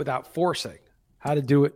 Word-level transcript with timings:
without 0.00 0.32
forcing, 0.32 0.78
how 1.18 1.34
to 1.34 1.42
do 1.42 1.66
it 1.66 1.74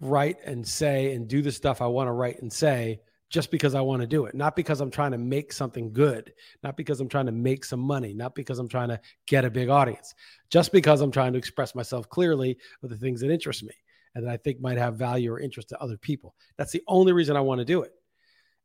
write 0.00 0.38
and 0.46 0.66
say 0.66 1.12
and 1.12 1.26
do 1.28 1.42
the 1.42 1.50
stuff 1.52 1.82
I 1.82 1.86
want 1.86 2.06
to 2.06 2.12
write 2.12 2.40
and 2.40 2.52
say 2.52 3.00
just 3.28 3.50
because 3.50 3.74
I 3.74 3.80
want 3.80 4.00
to 4.00 4.06
do 4.06 4.26
it, 4.26 4.34
not 4.34 4.54
because 4.54 4.80
I'm 4.80 4.92
trying 4.92 5.10
to 5.10 5.18
make 5.18 5.52
something 5.52 5.92
good, 5.92 6.32
not 6.62 6.76
because 6.76 7.00
I'm 7.00 7.08
trying 7.08 7.26
to 7.26 7.32
make 7.32 7.64
some 7.64 7.80
money, 7.80 8.14
not 8.14 8.36
because 8.36 8.60
I'm 8.60 8.68
trying 8.68 8.88
to 8.90 9.00
get 9.26 9.44
a 9.44 9.50
big 9.50 9.68
audience, 9.68 10.14
just 10.50 10.72
because 10.72 11.00
I'm 11.00 11.10
trying 11.10 11.32
to 11.32 11.38
express 11.38 11.74
myself 11.74 12.08
clearly 12.08 12.58
with 12.80 12.92
the 12.92 12.96
things 12.96 13.20
that 13.20 13.30
interest 13.30 13.64
me 13.64 13.74
and 14.14 14.24
that 14.24 14.32
I 14.32 14.36
think 14.36 14.60
might 14.60 14.78
have 14.78 14.94
value 14.94 15.32
or 15.32 15.40
interest 15.40 15.68
to 15.70 15.80
other 15.80 15.96
people. 15.96 16.34
That's 16.56 16.72
the 16.72 16.82
only 16.86 17.12
reason 17.12 17.36
I 17.36 17.40
want 17.40 17.58
to 17.58 17.64
do 17.64 17.82
it. 17.82 17.92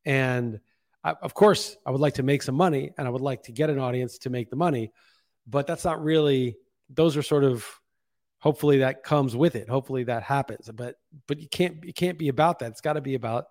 And 0.05 0.59
I, 1.03 1.15
of 1.21 1.33
course, 1.33 1.77
I 1.83 1.91
would 1.91 2.01
like 2.01 2.15
to 2.15 2.23
make 2.23 2.41
some 2.43 2.55
money 2.55 2.91
and 2.97 3.07
I 3.07 3.11
would 3.11 3.21
like 3.21 3.43
to 3.43 3.51
get 3.51 3.69
an 3.69 3.79
audience 3.79 4.19
to 4.19 4.29
make 4.29 4.51
the 4.51 4.55
money, 4.55 4.91
but 5.47 5.67
that's 5.67 5.85
not 5.85 6.03
really, 6.03 6.57
those 6.89 7.17
are 7.17 7.23
sort 7.23 7.43
of 7.43 7.65
hopefully 8.45 8.77
that 8.77 9.03
comes 9.03 9.35
with 9.35 9.55
it. 9.55 9.67
Hopefully 9.67 10.03
that 10.05 10.23
happens. 10.23 10.69
But 10.73 10.95
but 11.27 11.41
you 11.41 11.49
can't 11.49 11.83
it 11.83 11.95
can't 11.95 12.19
be 12.19 12.29
about 12.29 12.59
that. 12.59 12.71
It's 12.71 12.81
got 12.81 12.93
to 12.93 13.01
be 13.01 13.15
about 13.15 13.47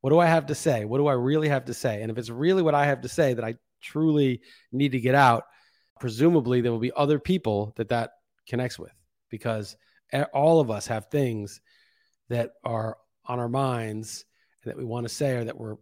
what 0.00 0.10
do 0.10 0.18
i 0.18 0.26
have 0.26 0.46
to 0.46 0.54
say? 0.54 0.86
What 0.86 0.98
do 0.98 1.06
i 1.06 1.12
really 1.12 1.48
have 1.48 1.66
to 1.66 1.74
say? 1.74 2.02
And 2.02 2.10
if 2.10 2.18
it's 2.18 2.30
really 2.30 2.62
what 2.62 2.74
i 2.74 2.86
have 2.86 3.02
to 3.02 3.08
say 3.08 3.34
that 3.34 3.44
i 3.44 3.54
truly 3.82 4.40
need 4.72 4.92
to 4.92 5.00
get 5.00 5.14
out 5.14 5.44
presumably 6.00 6.60
there 6.60 6.72
will 6.72 6.78
be 6.78 6.92
other 6.96 7.18
people 7.18 7.72
that 7.76 7.88
that 7.88 8.12
connects 8.46 8.78
with 8.78 8.92
because 9.30 9.76
all 10.34 10.60
of 10.60 10.70
us 10.70 10.86
have 10.86 11.06
things 11.06 11.60
that 12.28 12.52
are 12.64 12.96
on 13.26 13.38
our 13.38 13.48
minds 13.48 14.24
that 14.64 14.76
we 14.76 14.84
want 14.84 15.06
to 15.06 15.14
say 15.14 15.36
or 15.36 15.44
that 15.44 15.56
we're 15.56 15.76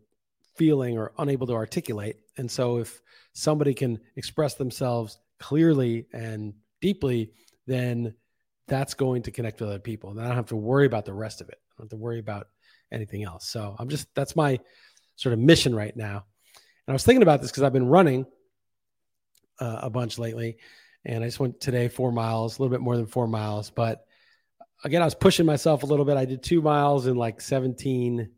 feeling 0.56 0.98
or 0.98 1.12
unable 1.18 1.46
to 1.46 1.54
articulate. 1.54 2.16
And 2.36 2.50
so 2.50 2.78
if 2.78 3.00
somebody 3.32 3.74
can 3.74 3.98
express 4.16 4.54
themselves 4.54 5.18
clearly 5.38 6.06
and 6.12 6.52
deeply 6.80 7.32
then 7.66 8.14
that's 8.68 8.94
going 8.94 9.22
to 9.22 9.30
connect 9.30 9.60
with 9.60 9.70
other 9.70 9.78
people. 9.78 10.10
And 10.10 10.20
I 10.20 10.26
don't 10.26 10.36
have 10.36 10.46
to 10.46 10.56
worry 10.56 10.86
about 10.86 11.04
the 11.04 11.14
rest 11.14 11.40
of 11.40 11.48
it. 11.48 11.58
I 11.60 11.74
don't 11.76 11.86
have 11.86 11.90
to 11.90 11.96
worry 11.96 12.18
about 12.18 12.48
anything 12.92 13.24
else. 13.24 13.48
So 13.48 13.74
I'm 13.78 13.88
just, 13.88 14.06
that's 14.14 14.36
my 14.36 14.58
sort 15.16 15.32
of 15.32 15.38
mission 15.38 15.74
right 15.74 15.96
now. 15.96 16.24
And 16.54 16.92
I 16.92 16.92
was 16.92 17.04
thinking 17.04 17.22
about 17.22 17.42
this 17.42 17.50
because 17.50 17.62
I've 17.62 17.72
been 17.72 17.88
running 17.88 18.26
uh, 19.58 19.80
a 19.82 19.90
bunch 19.90 20.18
lately. 20.18 20.58
And 21.04 21.24
I 21.24 21.26
just 21.26 21.40
went 21.40 21.60
today 21.60 21.88
four 21.88 22.12
miles, 22.12 22.58
a 22.58 22.62
little 22.62 22.74
bit 22.74 22.82
more 22.82 22.96
than 22.96 23.06
four 23.06 23.26
miles. 23.26 23.70
But 23.70 24.04
again, 24.84 25.02
I 25.02 25.04
was 25.04 25.14
pushing 25.14 25.46
myself 25.46 25.82
a 25.82 25.86
little 25.86 26.04
bit. 26.04 26.16
I 26.16 26.24
did 26.24 26.42
two 26.42 26.62
miles 26.62 27.06
in 27.06 27.16
like 27.16 27.40
17 27.40 28.28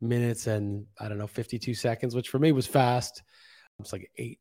minutes 0.00 0.46
and 0.46 0.86
I 0.98 1.08
don't 1.08 1.18
know, 1.18 1.26
52 1.26 1.74
seconds, 1.74 2.14
which 2.14 2.28
for 2.28 2.38
me 2.38 2.52
was 2.52 2.66
fast. 2.66 3.22
It's 3.80 3.92
like 3.92 4.10
eight 4.16 4.40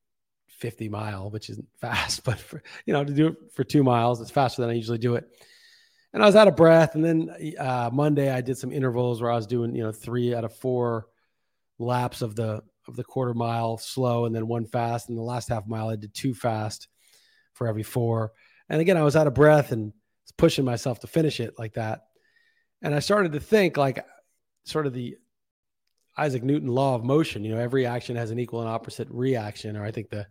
50 0.57 0.89
mile, 0.89 1.29
which 1.29 1.49
isn't 1.49 1.67
fast, 1.81 2.23
but 2.23 2.39
for, 2.39 2.61
you 2.85 2.93
know, 2.93 3.03
to 3.03 3.13
do 3.13 3.27
it 3.27 3.35
for 3.53 3.63
two 3.63 3.83
miles, 3.83 4.21
it's 4.21 4.31
faster 4.31 4.61
than 4.61 4.71
I 4.71 4.73
usually 4.73 4.97
do 4.97 5.15
it. 5.15 5.25
And 6.13 6.23
I 6.23 6.25
was 6.25 6.35
out 6.35 6.47
of 6.47 6.55
breath. 6.55 6.95
And 6.95 7.03
then 7.03 7.55
uh, 7.59 7.89
Monday 7.93 8.31
I 8.31 8.41
did 8.41 8.57
some 8.57 8.71
intervals 8.71 9.21
where 9.21 9.31
I 9.31 9.35
was 9.35 9.47
doing, 9.47 9.75
you 9.75 9.83
know, 9.83 9.91
three 9.91 10.33
out 10.33 10.45
of 10.45 10.55
four 10.55 11.07
laps 11.79 12.21
of 12.21 12.35
the, 12.35 12.63
of 12.87 12.95
the 12.95 13.03
quarter 13.03 13.33
mile 13.33 13.77
slow 13.77 14.25
and 14.25 14.33
then 14.33 14.47
one 14.47 14.65
fast. 14.65 15.09
And 15.09 15.17
the 15.17 15.23
last 15.23 15.49
half 15.49 15.67
mile, 15.67 15.89
I 15.89 15.95
did 15.95 16.13
two 16.13 16.33
fast 16.33 16.87
for 17.53 17.67
every 17.67 17.83
four. 17.83 18.31
And 18.69 18.81
again, 18.81 18.97
I 18.97 19.03
was 19.03 19.15
out 19.15 19.27
of 19.27 19.33
breath 19.33 19.71
and 19.71 19.93
pushing 20.37 20.65
myself 20.65 21.01
to 21.01 21.07
finish 21.07 21.39
it 21.39 21.55
like 21.57 21.73
that. 21.73 22.01
And 22.81 22.95
I 22.95 22.99
started 22.99 23.33
to 23.33 23.39
think 23.39 23.75
like 23.77 24.05
sort 24.63 24.87
of 24.87 24.93
the 24.93 25.17
Isaac 26.17 26.43
Newton 26.43 26.69
law 26.69 26.95
of 26.95 27.03
motion, 27.03 27.43
you 27.43 27.53
know, 27.53 27.61
every 27.61 27.85
action 27.85 28.15
has 28.15 28.31
an 28.31 28.39
equal 28.39 28.61
and 28.61 28.69
opposite 28.69 29.07
reaction, 29.11 29.77
or 29.77 29.85
I 29.85 29.91
think 29.91 30.09
the 30.09 30.25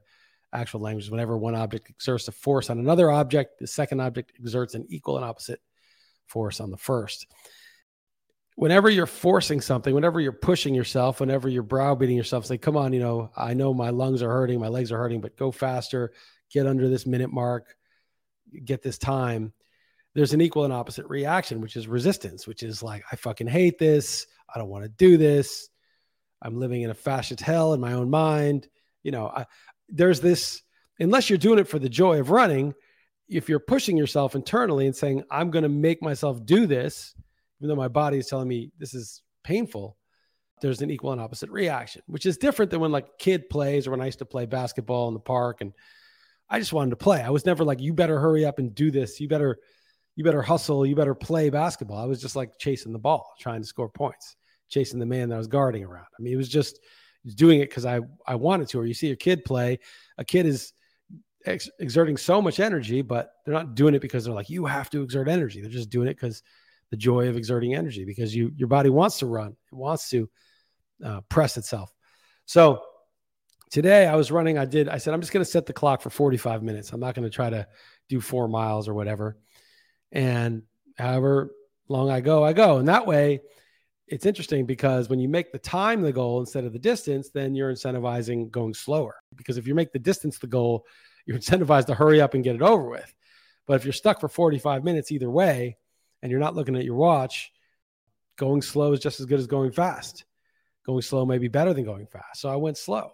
actual 0.52 0.80
language. 0.80 1.10
Whenever 1.10 1.36
one 1.36 1.54
object 1.54 1.90
exerts 1.90 2.28
a 2.28 2.32
force 2.32 2.70
on 2.70 2.78
another 2.78 3.10
object, 3.10 3.58
the 3.58 3.66
second 3.66 4.00
object 4.00 4.32
exerts 4.38 4.74
an 4.74 4.86
equal 4.88 5.16
and 5.16 5.24
opposite 5.24 5.60
force 6.26 6.60
on 6.60 6.70
the 6.70 6.76
first. 6.76 7.26
Whenever 8.56 8.88
you're 8.88 9.06
forcing 9.06 9.60
something, 9.60 9.94
whenever 9.94 10.18
you're 10.18 10.32
pushing 10.32 10.74
yourself, 10.74 11.20
whenever 11.20 11.48
you're 11.48 11.62
browbeating 11.62 12.16
yourself, 12.16 12.46
say, 12.46 12.56
come 12.56 12.76
on, 12.76 12.92
you 12.92 13.00
know, 13.00 13.30
I 13.36 13.52
know 13.52 13.74
my 13.74 13.90
lungs 13.90 14.22
are 14.22 14.30
hurting, 14.30 14.58
my 14.58 14.68
legs 14.68 14.90
are 14.90 14.96
hurting, 14.96 15.20
but 15.20 15.36
go 15.36 15.50
faster, 15.50 16.12
get 16.50 16.66
under 16.66 16.88
this 16.88 17.04
minute 17.04 17.30
mark, 17.30 17.76
get 18.64 18.82
this 18.82 18.96
time. 18.96 19.52
There's 20.14 20.32
an 20.32 20.40
equal 20.40 20.64
and 20.64 20.72
opposite 20.72 21.06
reaction, 21.08 21.60
which 21.60 21.76
is 21.76 21.86
resistance, 21.86 22.46
which 22.46 22.62
is 22.62 22.82
like, 22.82 23.04
I 23.12 23.16
fucking 23.16 23.46
hate 23.46 23.78
this. 23.78 24.26
I 24.52 24.58
don't 24.58 24.70
want 24.70 24.84
to 24.84 24.88
do 24.88 25.18
this. 25.18 25.68
I'm 26.40 26.58
living 26.58 26.80
in 26.80 26.90
a 26.90 26.94
fascist 26.94 27.42
hell 27.42 27.74
in 27.74 27.80
my 27.80 27.92
own 27.92 28.08
mind. 28.08 28.68
You 29.02 29.10
know, 29.10 29.28
I, 29.28 29.44
there's 29.88 30.20
this 30.20 30.62
unless 30.98 31.28
you're 31.28 31.38
doing 31.38 31.58
it 31.58 31.68
for 31.68 31.78
the 31.78 31.88
joy 31.88 32.20
of 32.20 32.30
running 32.30 32.74
if 33.28 33.48
you're 33.48 33.58
pushing 33.58 33.96
yourself 33.96 34.34
internally 34.34 34.86
and 34.86 34.96
saying 34.96 35.22
i'm 35.30 35.50
going 35.50 35.62
to 35.62 35.68
make 35.68 36.02
myself 36.02 36.44
do 36.44 36.66
this 36.66 37.14
even 37.60 37.68
though 37.68 37.76
my 37.76 37.88
body 37.88 38.18
is 38.18 38.26
telling 38.26 38.48
me 38.48 38.70
this 38.78 38.94
is 38.94 39.22
painful 39.44 39.96
there's 40.62 40.80
an 40.80 40.90
equal 40.90 41.12
and 41.12 41.20
opposite 41.20 41.50
reaction 41.50 42.02
which 42.06 42.26
is 42.26 42.38
different 42.38 42.70
than 42.70 42.80
when 42.80 42.92
like 42.92 43.18
kid 43.18 43.48
plays 43.48 43.86
or 43.86 43.90
when 43.90 44.00
i 44.00 44.06
used 44.06 44.18
to 44.18 44.24
play 44.24 44.46
basketball 44.46 45.08
in 45.08 45.14
the 45.14 45.20
park 45.20 45.60
and 45.60 45.72
i 46.48 46.58
just 46.58 46.72
wanted 46.72 46.90
to 46.90 46.96
play. 46.96 47.20
I 47.22 47.30
was 47.30 47.46
never 47.46 47.64
like 47.64 47.80
you 47.80 47.92
better 47.92 48.18
hurry 48.20 48.44
up 48.44 48.58
and 48.58 48.74
do 48.74 48.90
this. 48.90 49.20
You 49.20 49.28
better 49.28 49.58
you 50.14 50.24
better 50.24 50.42
hustle. 50.42 50.86
You 50.86 50.96
better 50.96 51.14
play 51.14 51.50
basketball. 51.50 51.98
I 51.98 52.06
was 52.06 52.22
just 52.22 52.36
like 52.36 52.58
chasing 52.58 52.92
the 52.92 52.98
ball 52.98 53.34
trying 53.38 53.60
to 53.60 53.66
score 53.66 53.88
points 53.88 54.36
chasing 54.68 54.98
the 54.98 55.06
man 55.06 55.28
that 55.28 55.36
I 55.36 55.38
was 55.38 55.46
guarding 55.46 55.84
around. 55.84 56.06
I 56.18 56.22
mean 56.22 56.32
it 56.32 56.36
was 56.36 56.48
just 56.48 56.80
doing 57.34 57.60
it 57.60 57.68
because 57.68 57.84
I 57.84 58.00
I 58.26 58.34
wanted 58.36 58.68
to. 58.68 58.80
Or 58.80 58.86
you 58.86 58.94
see 58.94 59.10
a 59.10 59.16
kid 59.16 59.44
play, 59.44 59.78
a 60.18 60.24
kid 60.24 60.46
is 60.46 60.72
ex- 61.44 61.70
exerting 61.78 62.16
so 62.16 62.40
much 62.40 62.60
energy, 62.60 63.02
but 63.02 63.32
they're 63.44 63.54
not 63.54 63.74
doing 63.74 63.94
it 63.94 64.00
because 64.00 64.24
they're 64.24 64.34
like 64.34 64.50
you 64.50 64.64
have 64.66 64.90
to 64.90 65.02
exert 65.02 65.28
energy. 65.28 65.60
They're 65.60 65.70
just 65.70 65.90
doing 65.90 66.08
it 66.08 66.14
because 66.14 66.42
the 66.90 66.96
joy 66.96 67.28
of 67.28 67.36
exerting 67.36 67.74
energy 67.74 68.04
because 68.04 68.34
you 68.34 68.52
your 68.56 68.68
body 68.68 68.90
wants 68.90 69.18
to 69.18 69.26
run, 69.26 69.56
it 69.72 69.74
wants 69.74 70.08
to 70.10 70.28
uh, 71.04 71.20
press 71.28 71.56
itself. 71.56 71.92
So 72.46 72.82
today 73.70 74.06
I 74.06 74.14
was 74.14 74.30
running. 74.30 74.58
I 74.58 74.64
did. 74.64 74.88
I 74.88 74.98
said 74.98 75.14
I'm 75.14 75.20
just 75.20 75.32
going 75.32 75.44
to 75.44 75.50
set 75.50 75.66
the 75.66 75.72
clock 75.72 76.00
for 76.00 76.10
45 76.10 76.62
minutes. 76.62 76.92
I'm 76.92 77.00
not 77.00 77.14
going 77.14 77.28
to 77.28 77.34
try 77.34 77.50
to 77.50 77.66
do 78.08 78.20
four 78.20 78.48
miles 78.48 78.88
or 78.88 78.94
whatever. 78.94 79.36
And 80.12 80.62
however 80.96 81.50
long 81.88 82.10
I 82.10 82.20
go, 82.20 82.44
I 82.44 82.52
go. 82.52 82.78
And 82.78 82.88
that 82.88 83.06
way 83.06 83.40
it's 84.08 84.26
interesting 84.26 84.66
because 84.66 85.08
when 85.08 85.18
you 85.18 85.28
make 85.28 85.50
the 85.50 85.58
time 85.58 86.02
the 86.02 86.12
goal 86.12 86.38
instead 86.40 86.64
of 86.64 86.72
the 86.72 86.78
distance, 86.78 87.30
then 87.30 87.54
you're 87.54 87.72
incentivizing 87.72 88.50
going 88.50 88.74
slower. 88.74 89.16
Because 89.34 89.56
if 89.56 89.66
you 89.66 89.74
make 89.74 89.92
the 89.92 89.98
distance 89.98 90.38
the 90.38 90.46
goal, 90.46 90.86
you're 91.26 91.38
incentivized 91.38 91.86
to 91.86 91.94
hurry 91.94 92.20
up 92.20 92.34
and 92.34 92.44
get 92.44 92.54
it 92.54 92.62
over 92.62 92.88
with. 92.88 93.12
But 93.66 93.74
if 93.74 93.84
you're 93.84 93.92
stuck 93.92 94.20
for 94.20 94.28
45 94.28 94.84
minutes 94.84 95.10
either 95.10 95.28
way 95.28 95.76
and 96.22 96.30
you're 96.30 96.40
not 96.40 96.54
looking 96.54 96.76
at 96.76 96.84
your 96.84 96.94
watch, 96.94 97.50
going 98.36 98.62
slow 98.62 98.92
is 98.92 99.00
just 99.00 99.18
as 99.18 99.26
good 99.26 99.40
as 99.40 99.48
going 99.48 99.72
fast. 99.72 100.24
Going 100.84 101.02
slow 101.02 101.26
may 101.26 101.38
be 101.38 101.48
better 101.48 101.74
than 101.74 101.84
going 101.84 102.06
fast. 102.06 102.40
So 102.40 102.48
I 102.48 102.56
went 102.56 102.78
slow. 102.78 103.10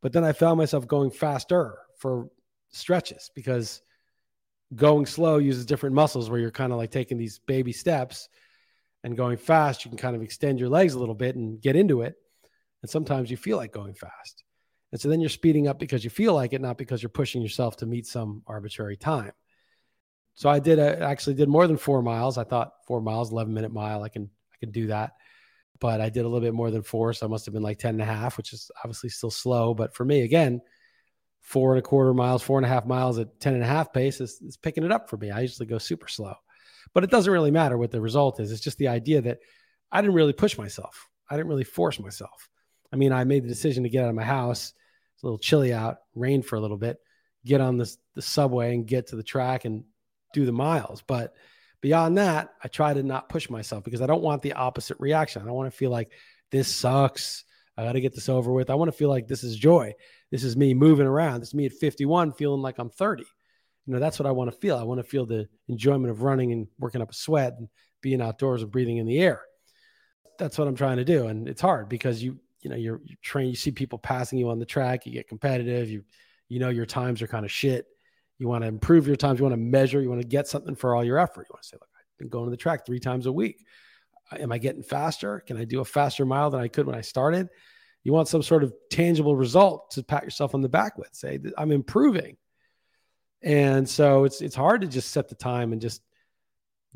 But 0.00 0.14
then 0.14 0.24
I 0.24 0.32
found 0.32 0.56
myself 0.56 0.86
going 0.86 1.10
faster 1.10 1.76
for 1.98 2.28
stretches 2.70 3.30
because 3.34 3.82
going 4.74 5.04
slow 5.04 5.36
uses 5.36 5.66
different 5.66 5.94
muscles 5.94 6.30
where 6.30 6.40
you're 6.40 6.50
kind 6.50 6.72
of 6.72 6.78
like 6.78 6.90
taking 6.90 7.18
these 7.18 7.40
baby 7.40 7.72
steps 7.72 8.30
and 9.04 9.18
going 9.18 9.36
fast, 9.36 9.84
you 9.84 9.90
can 9.90 9.98
kind 9.98 10.16
of 10.16 10.22
extend 10.22 10.58
your 10.58 10.70
legs 10.70 10.94
a 10.94 10.98
little 10.98 11.14
bit 11.14 11.36
and 11.36 11.60
get 11.60 11.76
into 11.76 12.00
it. 12.00 12.14
And 12.82 12.90
sometimes 12.90 13.30
you 13.30 13.36
feel 13.36 13.58
like 13.58 13.70
going 13.70 13.94
fast. 13.94 14.42
And 14.90 15.00
so 15.00 15.10
then 15.10 15.20
you're 15.20 15.28
speeding 15.28 15.68
up 15.68 15.78
because 15.78 16.02
you 16.04 16.10
feel 16.10 16.34
like 16.34 16.54
it, 16.54 16.60
not 16.62 16.78
because 16.78 17.02
you're 17.02 17.10
pushing 17.10 17.42
yourself 17.42 17.76
to 17.76 17.86
meet 17.86 18.06
some 18.06 18.42
arbitrary 18.46 18.96
time. 18.96 19.32
So 20.36 20.48
I 20.48 20.58
did 20.58 20.78
a, 20.78 21.02
actually 21.02 21.34
did 21.34 21.48
more 21.48 21.66
than 21.66 21.76
four 21.76 22.00
miles. 22.00 22.38
I 22.38 22.44
thought 22.44 22.72
four 22.86 23.02
miles, 23.02 23.30
11 23.30 23.52
minute 23.52 23.72
mile. 23.72 24.02
I 24.02 24.08
can, 24.08 24.30
I 24.52 24.56
can 24.58 24.70
do 24.70 24.86
that. 24.86 25.12
But 25.80 26.00
I 26.00 26.08
did 26.08 26.20
a 26.20 26.28
little 26.28 26.40
bit 26.40 26.54
more 26.54 26.70
than 26.70 26.82
four. 26.82 27.12
So 27.12 27.26
I 27.26 27.28
must 27.28 27.44
have 27.44 27.52
been 27.52 27.62
like 27.62 27.78
10 27.78 27.94
and 27.94 28.02
a 28.02 28.06
half, 28.06 28.38
which 28.38 28.54
is 28.54 28.70
obviously 28.78 29.10
still 29.10 29.30
slow. 29.30 29.74
But 29.74 29.94
for 29.94 30.04
me, 30.04 30.22
again, 30.22 30.62
four 31.42 31.72
and 31.72 31.78
a 31.78 31.82
quarter 31.82 32.14
miles, 32.14 32.42
four 32.42 32.58
and 32.58 32.64
a 32.64 32.70
half 32.70 32.86
miles 32.86 33.18
at 33.18 33.38
10 33.38 33.52
and 33.52 33.62
a 33.62 33.66
half 33.66 33.92
pace 33.92 34.20
is, 34.22 34.40
is 34.40 34.56
picking 34.56 34.82
it 34.84 34.92
up 34.92 35.10
for 35.10 35.18
me. 35.18 35.30
I 35.30 35.40
usually 35.40 35.66
go 35.66 35.76
super 35.76 36.08
slow. 36.08 36.34
But 36.92 37.04
it 37.04 37.10
doesn't 37.10 37.32
really 37.32 37.50
matter 37.50 37.78
what 37.78 37.90
the 37.90 38.00
result 38.00 38.40
is. 38.40 38.52
It's 38.52 38.60
just 38.60 38.78
the 38.78 38.88
idea 38.88 39.20
that 39.22 39.38
I 39.90 40.00
didn't 40.00 40.14
really 40.14 40.32
push 40.32 40.58
myself. 40.58 41.08
I 41.30 41.36
didn't 41.36 41.48
really 41.48 41.64
force 41.64 41.98
myself. 41.98 42.48
I 42.92 42.96
mean, 42.96 43.12
I 43.12 43.24
made 43.24 43.44
the 43.44 43.48
decision 43.48 43.84
to 43.84 43.88
get 43.88 44.04
out 44.04 44.10
of 44.10 44.14
my 44.14 44.24
house. 44.24 44.72
It's 45.14 45.22
a 45.22 45.26
little 45.26 45.38
chilly 45.38 45.72
out, 45.72 45.98
rain 46.14 46.42
for 46.42 46.56
a 46.56 46.60
little 46.60 46.76
bit, 46.76 46.98
get 47.44 47.60
on 47.60 47.76
the 47.76 47.92
the 48.14 48.22
subway 48.22 48.74
and 48.74 48.86
get 48.86 49.08
to 49.08 49.16
the 49.16 49.22
track 49.22 49.64
and 49.64 49.84
do 50.32 50.44
the 50.44 50.52
miles. 50.52 51.02
But 51.02 51.34
beyond 51.80 52.18
that, 52.18 52.50
I 52.62 52.68
try 52.68 52.94
to 52.94 53.02
not 53.02 53.28
push 53.28 53.48
myself 53.48 53.84
because 53.84 54.02
I 54.02 54.06
don't 54.06 54.22
want 54.22 54.42
the 54.42 54.54
opposite 54.54 54.98
reaction. 55.00 55.42
I 55.42 55.46
don't 55.46 55.54
want 55.54 55.70
to 55.70 55.76
feel 55.76 55.90
like 55.90 56.12
this 56.50 56.68
sucks. 56.68 57.44
I 57.76 57.84
got 57.84 57.92
to 57.92 58.00
get 58.00 58.14
this 58.14 58.28
over 58.28 58.52
with. 58.52 58.70
I 58.70 58.74
want 58.74 58.90
to 58.90 58.96
feel 58.96 59.08
like 59.08 59.26
this 59.26 59.42
is 59.42 59.56
joy. 59.56 59.94
This 60.30 60.44
is 60.44 60.56
me 60.56 60.74
moving 60.74 61.06
around. 61.06 61.40
This 61.40 61.48
is 61.48 61.54
me 61.54 61.66
at 61.66 61.72
51 61.72 62.32
feeling 62.32 62.62
like 62.62 62.78
I'm 62.78 62.90
30 62.90 63.24
you 63.86 63.92
know 63.92 63.98
that's 63.98 64.18
what 64.18 64.26
i 64.26 64.30
want 64.30 64.50
to 64.50 64.58
feel 64.58 64.76
i 64.76 64.82
want 64.82 64.98
to 64.98 65.04
feel 65.04 65.26
the 65.26 65.48
enjoyment 65.68 66.10
of 66.10 66.22
running 66.22 66.52
and 66.52 66.66
working 66.78 67.02
up 67.02 67.10
a 67.10 67.14
sweat 67.14 67.54
and 67.58 67.68
being 68.00 68.20
outdoors 68.20 68.62
and 68.62 68.70
breathing 68.70 68.98
in 68.98 69.06
the 69.06 69.18
air 69.18 69.42
that's 70.38 70.58
what 70.58 70.68
i'm 70.68 70.76
trying 70.76 70.96
to 70.96 71.04
do 71.04 71.26
and 71.26 71.48
it's 71.48 71.60
hard 71.60 71.88
because 71.88 72.22
you 72.22 72.38
you 72.60 72.70
know 72.70 72.76
you're, 72.76 73.00
you're 73.04 73.18
trained 73.22 73.50
you 73.50 73.56
see 73.56 73.70
people 73.70 73.98
passing 73.98 74.38
you 74.38 74.48
on 74.48 74.58
the 74.58 74.66
track 74.66 75.06
you 75.06 75.12
get 75.12 75.28
competitive 75.28 75.90
you 75.90 76.02
you 76.48 76.58
know 76.58 76.68
your 76.68 76.86
times 76.86 77.22
are 77.22 77.26
kind 77.26 77.44
of 77.44 77.50
shit 77.50 77.86
You 78.38 78.48
want 78.48 78.62
to 78.62 78.68
improve 78.68 79.06
your 79.06 79.16
times. 79.16 79.38
You 79.38 79.44
want 79.44 79.54
to 79.54 79.60
measure. 79.60 80.00
You 80.00 80.08
want 80.08 80.20
to 80.20 80.26
get 80.26 80.48
something 80.48 80.74
for 80.74 80.94
all 80.94 81.04
your 81.04 81.18
effort. 81.18 81.46
You 81.48 81.54
want 81.54 81.62
to 81.62 81.68
say, 81.68 81.76
look, 81.76 81.88
I've 81.96 82.18
been 82.18 82.28
going 82.28 82.46
to 82.46 82.50
the 82.50 82.56
track 82.56 82.84
three 82.84 83.00
times 83.00 83.26
a 83.26 83.32
week. 83.32 83.64
Am 84.38 84.52
I 84.52 84.58
getting 84.58 84.82
faster? 84.82 85.40
Can 85.40 85.56
I 85.56 85.64
do 85.64 85.80
a 85.80 85.84
faster 85.84 86.24
mile 86.24 86.50
than 86.50 86.60
I 86.60 86.68
could 86.68 86.86
when 86.86 86.96
I 86.96 87.00
started? 87.00 87.48
You 88.02 88.12
want 88.12 88.28
some 88.28 88.42
sort 88.42 88.64
of 88.64 88.74
tangible 88.90 89.36
result 89.36 89.92
to 89.92 90.02
pat 90.02 90.24
yourself 90.24 90.54
on 90.54 90.60
the 90.60 90.68
back 90.68 90.98
with. 90.98 91.10
Say, 91.12 91.38
I'm 91.56 91.72
improving. 91.72 92.36
And 93.44 93.88
so 93.88 94.24
it's 94.24 94.40
it's 94.40 94.56
hard 94.56 94.80
to 94.80 94.86
just 94.86 95.12
set 95.12 95.28
the 95.28 95.34
time 95.34 95.72
and 95.72 95.80
just 95.80 96.02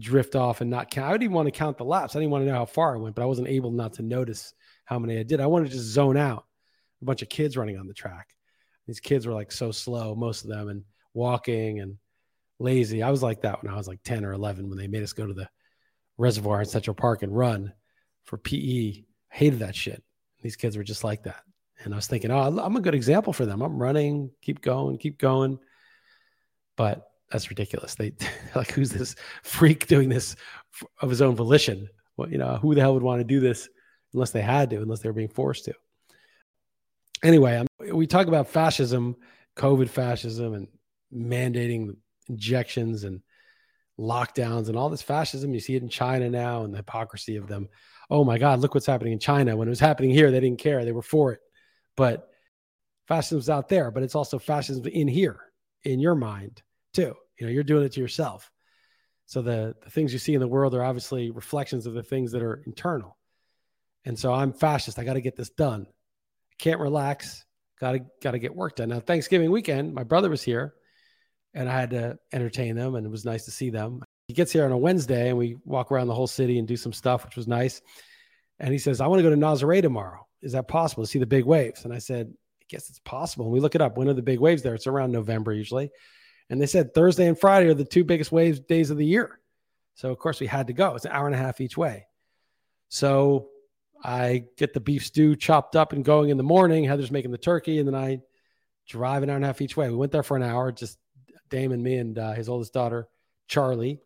drift 0.00 0.34
off 0.34 0.60
and 0.60 0.70
not 0.70 0.90
count. 0.90 1.08
I 1.08 1.12
didn't 1.12 1.24
even 1.24 1.34
want 1.34 1.46
to 1.46 1.52
count 1.52 1.76
the 1.76 1.84
laps. 1.84 2.16
I 2.16 2.20
didn't 2.20 2.30
want 2.30 2.42
to 2.42 2.50
know 2.50 2.56
how 2.56 2.64
far 2.64 2.94
I 2.94 2.98
went, 2.98 3.14
but 3.14 3.22
I 3.22 3.26
wasn't 3.26 3.48
able 3.48 3.70
not 3.70 3.92
to 3.94 4.02
notice 4.02 4.54
how 4.84 4.98
many 4.98 5.18
I 5.18 5.24
did. 5.24 5.40
I 5.40 5.46
wanted 5.46 5.66
to 5.66 5.76
just 5.76 5.88
zone 5.88 6.16
out. 6.16 6.46
A 7.02 7.04
bunch 7.04 7.22
of 7.22 7.28
kids 7.28 7.56
running 7.56 7.78
on 7.78 7.86
the 7.86 7.94
track. 7.94 8.34
These 8.86 9.00
kids 9.00 9.26
were 9.26 9.34
like 9.34 9.52
so 9.52 9.70
slow, 9.70 10.14
most 10.14 10.44
of 10.44 10.50
them, 10.50 10.68
and 10.68 10.84
walking 11.12 11.80
and 11.80 11.98
lazy. 12.58 13.02
I 13.02 13.10
was 13.10 13.22
like 13.22 13.42
that 13.42 13.62
when 13.62 13.72
I 13.72 13.76
was 13.76 13.86
like 13.86 14.02
10 14.02 14.24
or 14.24 14.32
11 14.32 14.68
when 14.68 14.78
they 14.78 14.88
made 14.88 15.02
us 15.02 15.12
go 15.12 15.26
to 15.26 15.34
the 15.34 15.48
reservoir 16.16 16.60
in 16.60 16.66
Central 16.66 16.94
Park 16.94 17.22
and 17.22 17.36
run 17.36 17.72
for 18.24 18.38
PE. 18.38 19.04
I 19.32 19.36
hated 19.36 19.58
that 19.60 19.76
shit. 19.76 20.02
These 20.42 20.56
kids 20.56 20.76
were 20.76 20.84
just 20.84 21.04
like 21.04 21.24
that. 21.24 21.42
And 21.84 21.92
I 21.92 21.96
was 21.96 22.06
thinking, 22.06 22.30
oh, 22.30 22.58
I'm 22.58 22.76
a 22.76 22.80
good 22.80 22.94
example 22.94 23.32
for 23.32 23.46
them. 23.46 23.62
I'm 23.62 23.80
running, 23.80 24.30
keep 24.42 24.60
going, 24.60 24.98
keep 24.98 25.18
going. 25.18 25.58
But 26.78 27.10
that's 27.30 27.50
ridiculous. 27.50 27.96
They 27.96 28.12
like, 28.54 28.70
who's 28.70 28.90
this 28.90 29.16
freak 29.42 29.86
doing 29.88 30.08
this 30.08 30.36
of 31.02 31.10
his 31.10 31.20
own 31.20 31.34
volition? 31.36 31.90
Well, 32.16 32.30
you 32.30 32.38
know, 32.38 32.56
who 32.56 32.74
the 32.74 32.80
hell 32.80 32.94
would 32.94 33.02
want 33.02 33.20
to 33.20 33.24
do 33.24 33.40
this 33.40 33.68
unless 34.14 34.30
they 34.30 34.40
had 34.40 34.70
to, 34.70 34.80
unless 34.80 35.00
they 35.00 35.08
were 35.10 35.14
being 35.14 35.28
forced 35.28 35.66
to? 35.66 35.74
Anyway, 37.22 37.56
I'm, 37.56 37.66
we 37.94 38.06
talk 38.06 38.28
about 38.28 38.48
fascism, 38.48 39.16
COVID 39.56 39.88
fascism, 39.88 40.54
and 40.54 40.68
mandating 41.12 41.96
injections 42.28 43.02
and 43.02 43.20
lockdowns 43.98 44.68
and 44.68 44.76
all 44.76 44.88
this 44.88 45.02
fascism. 45.02 45.52
You 45.52 45.60
see 45.60 45.74
it 45.74 45.82
in 45.82 45.88
China 45.88 46.30
now 46.30 46.62
and 46.62 46.72
the 46.72 46.78
hypocrisy 46.78 47.36
of 47.36 47.48
them. 47.48 47.68
Oh 48.08 48.24
my 48.24 48.38
God, 48.38 48.60
look 48.60 48.74
what's 48.74 48.86
happening 48.86 49.12
in 49.12 49.18
China. 49.18 49.56
When 49.56 49.66
it 49.66 49.70
was 49.70 49.80
happening 49.80 50.10
here, 50.10 50.30
they 50.30 50.40
didn't 50.40 50.60
care. 50.60 50.84
They 50.84 50.92
were 50.92 51.02
for 51.02 51.32
it. 51.32 51.40
But 51.96 52.28
fascism's 53.08 53.50
out 53.50 53.68
there, 53.68 53.90
but 53.90 54.04
it's 54.04 54.14
also 54.14 54.38
fascism 54.38 54.86
in 54.86 55.08
here, 55.08 55.40
in 55.82 55.98
your 55.98 56.14
mind 56.14 56.62
too. 56.98 57.14
You 57.38 57.46
know, 57.46 57.52
you're 57.52 57.62
doing 57.62 57.84
it 57.84 57.92
to 57.92 58.00
yourself. 58.00 58.50
So 59.26 59.42
the, 59.42 59.74
the 59.82 59.90
things 59.90 60.12
you 60.12 60.18
see 60.18 60.34
in 60.34 60.40
the 60.40 60.48
world 60.48 60.74
are 60.74 60.82
obviously 60.82 61.30
reflections 61.30 61.86
of 61.86 61.94
the 61.94 62.02
things 62.02 62.32
that 62.32 62.42
are 62.42 62.62
internal. 62.66 63.16
And 64.04 64.18
so 64.18 64.32
I'm 64.32 64.52
fascist. 64.52 64.98
I 64.98 65.04
got 65.04 65.14
to 65.14 65.20
get 65.20 65.36
this 65.36 65.50
done. 65.50 65.86
Can't 66.58 66.80
relax. 66.80 67.44
Got 67.78 67.92
to 67.92 68.00
got 68.22 68.32
to 68.32 68.38
get 68.38 68.56
work 68.56 68.76
done. 68.76 68.88
Now 68.88 69.00
Thanksgiving 69.00 69.50
weekend, 69.50 69.94
my 69.94 70.02
brother 70.02 70.28
was 70.28 70.42
here 70.42 70.74
and 71.54 71.68
I 71.68 71.78
had 71.78 71.90
to 71.90 72.18
entertain 72.32 72.76
them, 72.76 72.94
and 72.94 73.06
it 73.06 73.10
was 73.10 73.24
nice 73.24 73.44
to 73.46 73.50
see 73.50 73.70
them. 73.70 74.02
He 74.26 74.34
gets 74.34 74.52
here 74.52 74.64
on 74.64 74.72
a 74.72 74.76
Wednesday, 74.76 75.28
and 75.28 75.38
we 75.38 75.56
walk 75.64 75.90
around 75.90 76.08
the 76.08 76.14
whole 76.14 76.26
city 76.26 76.58
and 76.58 76.68
do 76.68 76.76
some 76.76 76.92
stuff, 76.92 77.24
which 77.24 77.36
was 77.36 77.48
nice. 77.48 77.80
And 78.58 78.72
he 78.72 78.78
says, 78.78 79.00
"I 79.00 79.06
want 79.06 79.20
to 79.20 79.22
go 79.22 79.30
to 79.30 79.36
Nazare 79.36 79.80
tomorrow. 79.80 80.26
Is 80.42 80.52
that 80.52 80.68
possible 80.68 81.04
to 81.04 81.10
see 81.10 81.18
the 81.18 81.26
big 81.26 81.44
waves?" 81.44 81.84
And 81.84 81.94
I 81.94 81.98
said, 81.98 82.26
"I 82.60 82.64
guess 82.68 82.90
it's 82.90 83.00
possible." 83.00 83.46
And 83.46 83.52
we 83.52 83.60
look 83.60 83.74
it 83.74 83.80
up. 83.80 83.96
When 83.96 84.08
are 84.08 84.14
the 84.14 84.22
big 84.22 84.40
waves 84.40 84.62
there? 84.62 84.74
It's 84.74 84.86
around 84.86 85.12
November 85.12 85.52
usually. 85.52 85.90
And 86.50 86.60
they 86.60 86.66
said 86.66 86.94
Thursday 86.94 87.26
and 87.26 87.38
Friday 87.38 87.68
are 87.68 87.74
the 87.74 87.84
two 87.84 88.04
biggest 88.04 88.32
waves 88.32 88.60
days 88.60 88.90
of 88.90 88.96
the 88.96 89.06
year. 89.06 89.38
So 89.94 90.10
of 90.10 90.18
course 90.18 90.40
we 90.40 90.46
had 90.46 90.68
to 90.68 90.72
go. 90.72 90.94
It's 90.94 91.04
an 91.04 91.12
hour 91.12 91.26
and 91.26 91.34
a 91.34 91.38
half 91.38 91.60
each 91.60 91.76
way. 91.76 92.06
So 92.88 93.48
I 94.02 94.44
get 94.56 94.72
the 94.72 94.80
beef 94.80 95.04
stew 95.04 95.36
chopped 95.36 95.76
up 95.76 95.92
and 95.92 96.04
going 96.04 96.30
in 96.30 96.36
the 96.36 96.42
morning. 96.42 96.84
Heather's 96.84 97.10
making 97.10 97.32
the 97.32 97.38
turkey, 97.38 97.78
and 97.78 97.88
then 97.88 97.94
I 97.94 98.20
drive 98.86 99.22
an 99.22 99.30
hour 99.30 99.36
and 99.36 99.44
a 99.44 99.48
half 99.48 99.60
each 99.60 99.76
way. 99.76 99.90
We 99.90 99.96
went 99.96 100.12
there 100.12 100.22
for 100.22 100.36
an 100.36 100.42
hour, 100.42 100.72
just 100.72 100.98
Damon, 101.50 101.82
me, 101.82 101.96
and 101.96 102.18
uh, 102.18 102.32
his 102.32 102.48
oldest 102.48 102.72
daughter, 102.72 103.08
Charlie, 103.46 104.00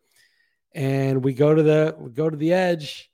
and 0.73 1.23
we 1.23 1.33
go 1.33 1.53
to 1.53 1.61
the 1.61 1.95
we 1.99 2.11
go 2.11 2.29
to 2.29 2.37
the 2.37 2.53
edge, 2.53 3.11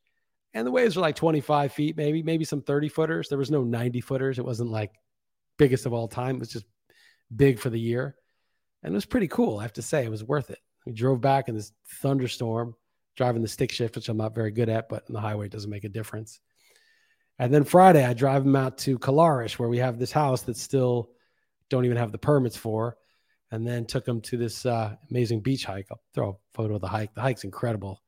and 0.54 0.66
the 0.66 0.72
waves 0.72 0.96
are 0.98 1.02
like 1.02 1.16
25 1.16 1.74
feet, 1.74 1.98
maybe 1.98 2.24
maybe 2.24 2.46
some 2.46 2.62
30 2.62 2.90
footers. 2.90 3.30
There 3.30 3.38
was 3.38 3.52
no 3.52 3.64
90 3.64 4.02
footers. 4.02 4.40
It 4.40 4.46
wasn't 4.46 4.72
like 4.72 4.92
biggest 5.58 5.86
of 5.86 5.94
all 5.94 6.08
time. 6.08 6.38
It 6.38 6.40
was 6.40 6.52
just 6.52 6.66
big 7.36 7.60
for 7.60 7.70
the 7.70 7.80
year, 7.80 8.16
and 8.84 8.94
it 8.94 8.96
was 8.96 9.06
pretty 9.06 9.28
cool. 9.28 9.60
I 9.60 9.64
have 9.64 9.74
to 9.74 9.82
say, 9.82 10.04
it 10.04 10.12
was 10.12 10.24
worth 10.24 10.50
it. 10.50 10.60
We 10.86 10.94
drove 10.94 11.22
back 11.22 11.50
in 11.50 11.56
this 11.56 11.72
thunderstorm, 12.02 12.76
driving 13.16 13.42
the 13.42 13.48
stick 13.48 13.72
shift, 13.72 13.96
which 13.96 14.10
I'm 14.10 14.18
not 14.18 14.36
very 14.36 14.52
good 14.52 14.70
at, 14.70 14.90
but 14.90 15.04
on 15.08 15.14
the 15.14 15.22
highway 15.22 15.48
it 15.48 15.52
doesn't 15.52 15.70
make 15.70 15.84
a 15.84 15.90
difference. 15.90 16.40
And 17.38 17.54
then 17.54 17.64
Friday, 17.64 18.06
I 18.06 18.14
drive 18.14 18.44
them 18.44 18.56
out 18.56 18.78
to 18.80 19.00
Colares, 19.00 19.54
where 19.54 19.70
we 19.70 19.78
have 19.78 19.98
this 19.98 20.12
house 20.12 20.42
that 20.44 20.58
still 20.58 21.12
don't 21.70 21.86
even 21.86 21.98
have 21.98 22.12
the 22.12 22.18
permits 22.18 22.58
for 22.58 22.98
and 23.52 23.66
then 23.66 23.86
took 23.86 24.06
them 24.06 24.22
to 24.22 24.38
this 24.38 24.66
uh, 24.66 24.96
amazing 25.10 25.42
beach 25.42 25.66
hike. 25.66 25.88
I'll 25.90 26.02
throw 26.14 26.30
a 26.30 26.56
photo 26.56 26.76
of 26.76 26.82
the 26.82 26.88
hike. 26.88 27.14
The 27.14 27.22
hike's 27.22 27.44
incredible. 27.44 28.02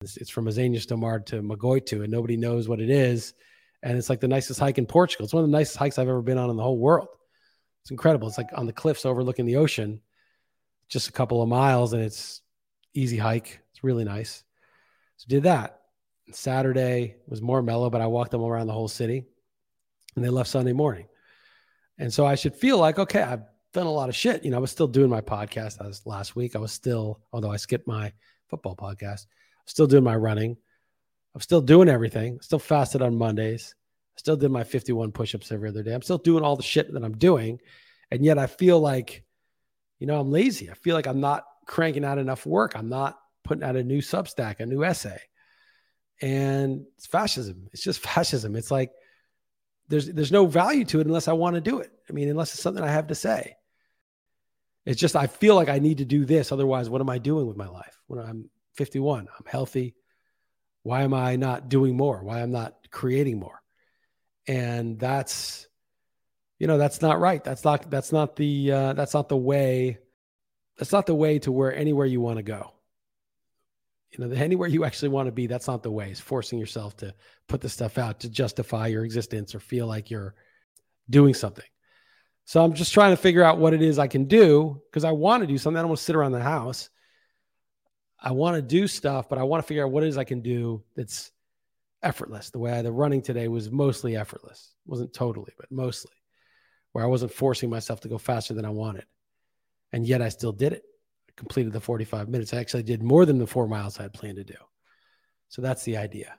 It's, 0.00 0.16
it's 0.16 0.30
from 0.30 0.46
Azenhas 0.46 0.86
do 0.86 0.96
Mar 0.96 1.20
to 1.20 1.42
Magoito, 1.42 2.02
and 2.02 2.10
nobody 2.10 2.36
knows 2.36 2.68
what 2.68 2.80
it 2.80 2.90
is. 2.90 3.34
And 3.82 3.96
it's 3.96 4.10
like 4.10 4.20
the 4.20 4.28
nicest 4.28 4.60
hike 4.60 4.78
in 4.78 4.86
Portugal. 4.86 5.24
It's 5.24 5.34
one 5.34 5.44
of 5.44 5.50
the 5.50 5.56
nicest 5.56 5.76
hikes 5.76 5.98
I've 5.98 6.08
ever 6.08 6.22
been 6.22 6.38
on 6.38 6.50
in 6.50 6.56
the 6.56 6.62
whole 6.62 6.78
world. 6.78 7.08
It's 7.82 7.90
incredible. 7.90 8.28
It's 8.28 8.38
like 8.38 8.50
on 8.54 8.66
the 8.66 8.72
cliffs 8.72 9.06
overlooking 9.06 9.46
the 9.46 9.56
ocean, 9.56 10.00
just 10.90 11.08
a 11.08 11.12
couple 11.12 11.40
of 11.40 11.48
miles, 11.48 11.92
and 11.94 12.02
it's 12.02 12.42
easy 12.92 13.16
hike. 13.16 13.60
It's 13.72 13.82
really 13.82 14.04
nice. 14.04 14.44
So 15.16 15.26
did 15.28 15.44
that. 15.44 15.80
Saturday 16.32 17.16
was 17.26 17.40
more 17.40 17.62
mellow, 17.62 17.88
but 17.90 18.00
I 18.00 18.06
walked 18.06 18.32
them 18.32 18.42
around 18.42 18.66
the 18.66 18.72
whole 18.72 18.88
city, 18.88 19.24
and 20.14 20.24
they 20.24 20.28
left 20.28 20.50
Sunday 20.50 20.72
morning. 20.72 21.06
And 21.98 22.12
so 22.12 22.26
I 22.26 22.34
should 22.34 22.54
feel 22.54 22.78
like, 22.78 22.98
okay, 22.98 23.22
I've 23.22 23.44
done 23.72 23.86
a 23.86 23.92
lot 23.92 24.08
of 24.08 24.16
shit. 24.16 24.44
You 24.44 24.50
know, 24.50 24.56
I 24.56 24.60
was 24.60 24.70
still 24.70 24.88
doing 24.88 25.10
my 25.10 25.20
podcast 25.20 25.86
as 25.86 26.06
last 26.06 26.34
week. 26.34 26.56
I 26.56 26.58
was 26.58 26.72
still, 26.72 27.20
although 27.32 27.52
I 27.52 27.56
skipped 27.56 27.86
my 27.86 28.12
football 28.48 28.74
podcast, 28.74 29.26
still 29.66 29.86
doing 29.86 30.04
my 30.04 30.16
running. 30.16 30.56
I'm 31.34 31.40
still 31.40 31.60
doing 31.60 31.88
everything. 31.88 32.40
Still 32.40 32.58
fasted 32.58 33.02
on 33.02 33.16
Mondays. 33.16 33.74
Still 34.16 34.36
did 34.36 34.50
my 34.50 34.64
51 34.64 35.12
push-ups 35.12 35.52
every 35.52 35.68
other 35.68 35.82
day. 35.82 35.94
I'm 35.94 36.02
still 36.02 36.18
doing 36.18 36.42
all 36.42 36.56
the 36.56 36.62
shit 36.62 36.92
that 36.92 37.04
I'm 37.04 37.16
doing. 37.16 37.60
And 38.10 38.24
yet 38.24 38.38
I 38.38 38.46
feel 38.46 38.80
like, 38.80 39.22
you 40.00 40.06
know, 40.06 40.18
I'm 40.18 40.32
lazy. 40.32 40.70
I 40.70 40.74
feel 40.74 40.96
like 40.96 41.06
I'm 41.06 41.20
not 41.20 41.44
cranking 41.66 42.04
out 42.04 42.18
enough 42.18 42.44
work. 42.44 42.72
I'm 42.74 42.88
not 42.88 43.18
putting 43.44 43.62
out 43.62 43.76
a 43.76 43.84
new 43.84 44.00
Substack, 44.00 44.58
a 44.58 44.66
new 44.66 44.82
essay. 44.82 45.20
And 46.20 46.86
it's 46.96 47.06
fascism. 47.06 47.68
It's 47.72 47.82
just 47.82 48.00
fascism. 48.06 48.56
It's 48.56 48.70
like 48.70 48.90
there's 49.88 50.06
there's 50.06 50.32
no 50.32 50.46
value 50.46 50.84
to 50.86 51.00
it 51.00 51.06
unless 51.06 51.28
I 51.28 51.32
want 51.34 51.54
to 51.54 51.60
do 51.60 51.78
it. 51.80 51.90
I 52.08 52.12
mean, 52.12 52.28
unless 52.28 52.52
it's 52.54 52.62
something 52.62 52.82
I 52.82 52.90
have 52.90 53.08
to 53.08 53.14
say. 53.14 53.56
It's 54.86 55.00
just 55.00 55.14
I 55.14 55.26
feel 55.26 55.54
like 55.54 55.68
I 55.68 55.78
need 55.78 55.98
to 55.98 56.04
do 56.04 56.24
this. 56.24 56.52
Otherwise, 56.52 56.88
what 56.88 57.00
am 57.00 57.10
I 57.10 57.18
doing 57.18 57.46
with 57.46 57.56
my 57.56 57.68
life 57.68 58.00
when 58.06 58.18
I'm 58.18 58.50
51? 58.74 59.28
I'm 59.38 59.46
healthy. 59.46 59.94
Why 60.82 61.02
am 61.02 61.12
I 61.12 61.36
not 61.36 61.68
doing 61.68 61.96
more? 61.96 62.24
Why 62.24 62.40
I'm 62.40 62.52
not 62.52 62.74
creating 62.90 63.38
more? 63.38 63.60
And 64.46 64.98
that's, 64.98 65.68
you 66.60 66.66
know, 66.66 66.78
that's 66.78 67.00
not 67.00 67.18
right. 67.18 67.42
That's 67.42 67.64
not 67.64 67.90
that's 67.90 68.12
not 68.12 68.36
the 68.36 68.70
uh, 68.70 68.92
that's 68.92 69.14
not 69.14 69.28
the 69.30 69.36
way. 69.36 69.98
That's 70.78 70.92
not 70.92 71.06
the 71.06 71.14
way 71.14 71.38
to 71.40 71.50
where 71.50 71.74
anywhere 71.74 72.06
you 72.06 72.20
want 72.20 72.36
to 72.36 72.42
go. 72.42 72.74
You 74.12 74.26
know, 74.26 74.34
anywhere 74.34 74.68
you 74.68 74.84
actually 74.84 75.08
want 75.08 75.26
to 75.28 75.32
be, 75.32 75.46
that's 75.46 75.66
not 75.66 75.82
the 75.82 75.90
way. 75.90 76.10
It's 76.10 76.20
forcing 76.20 76.58
yourself 76.58 76.96
to 76.98 77.14
put 77.48 77.62
the 77.62 77.68
stuff 77.68 77.96
out 77.96 78.20
to 78.20 78.28
justify 78.28 78.88
your 78.88 79.04
existence 79.04 79.54
or 79.54 79.60
feel 79.60 79.86
like 79.86 80.10
you're 80.10 80.34
doing 81.08 81.32
something. 81.32 81.64
So 82.44 82.62
I'm 82.62 82.74
just 82.74 82.92
trying 82.92 83.12
to 83.12 83.16
figure 83.16 83.42
out 83.42 83.58
what 83.58 83.72
it 83.72 83.80
is 83.80 83.98
I 83.98 84.08
can 84.08 84.24
do 84.24 84.82
because 84.90 85.04
I 85.04 85.12
want 85.12 85.42
to 85.42 85.46
do 85.46 85.56
something. 85.56 85.78
I 85.78 85.82
don't 85.82 85.90
want 85.90 85.98
to 85.98 86.04
sit 86.04 86.16
around 86.16 86.32
the 86.32 86.42
house. 86.42 86.90
I 88.20 88.32
want 88.32 88.56
to 88.56 88.62
do 88.62 88.86
stuff, 88.86 89.30
but 89.30 89.38
I 89.38 89.44
want 89.44 89.62
to 89.62 89.66
figure 89.66 89.84
out 89.84 89.92
what 89.92 90.02
it 90.02 90.08
is 90.08 90.18
I 90.18 90.24
can 90.24 90.42
do 90.42 90.82
that's 90.94 91.30
effortless. 92.02 92.50
The 92.50 92.58
way 92.58 92.72
I, 92.72 92.82
the 92.82 92.92
running 92.92 93.22
today 93.22 93.48
was 93.48 93.70
mostly 93.70 94.16
effortless. 94.16 94.74
It 94.86 94.90
wasn't 94.90 95.14
totally, 95.14 95.52
but 95.56 95.70
mostly, 95.70 96.12
where 96.92 97.04
I 97.04 97.08
wasn't 97.08 97.32
forcing 97.32 97.70
myself 97.70 98.00
to 98.00 98.08
go 98.08 98.18
faster 98.18 98.54
than 98.54 98.64
I 98.64 98.70
wanted. 98.70 99.04
And 99.92 100.06
yet 100.06 100.22
I 100.22 100.28
still 100.28 100.52
did 100.52 100.72
it. 100.72 100.84
I 101.28 101.32
completed 101.36 101.72
the 101.72 101.80
45 101.80 102.28
minutes. 102.28 102.52
I 102.52 102.58
actually 102.58 102.82
did 102.82 103.02
more 103.02 103.26
than 103.26 103.38
the 103.38 103.46
four 103.46 103.66
miles 103.66 103.98
I 103.98 104.02
had 104.02 104.12
planned 104.12 104.36
to 104.36 104.44
do. 104.44 104.54
So 105.48 105.62
that's 105.62 105.84
the 105.84 105.96
idea. 105.96 106.34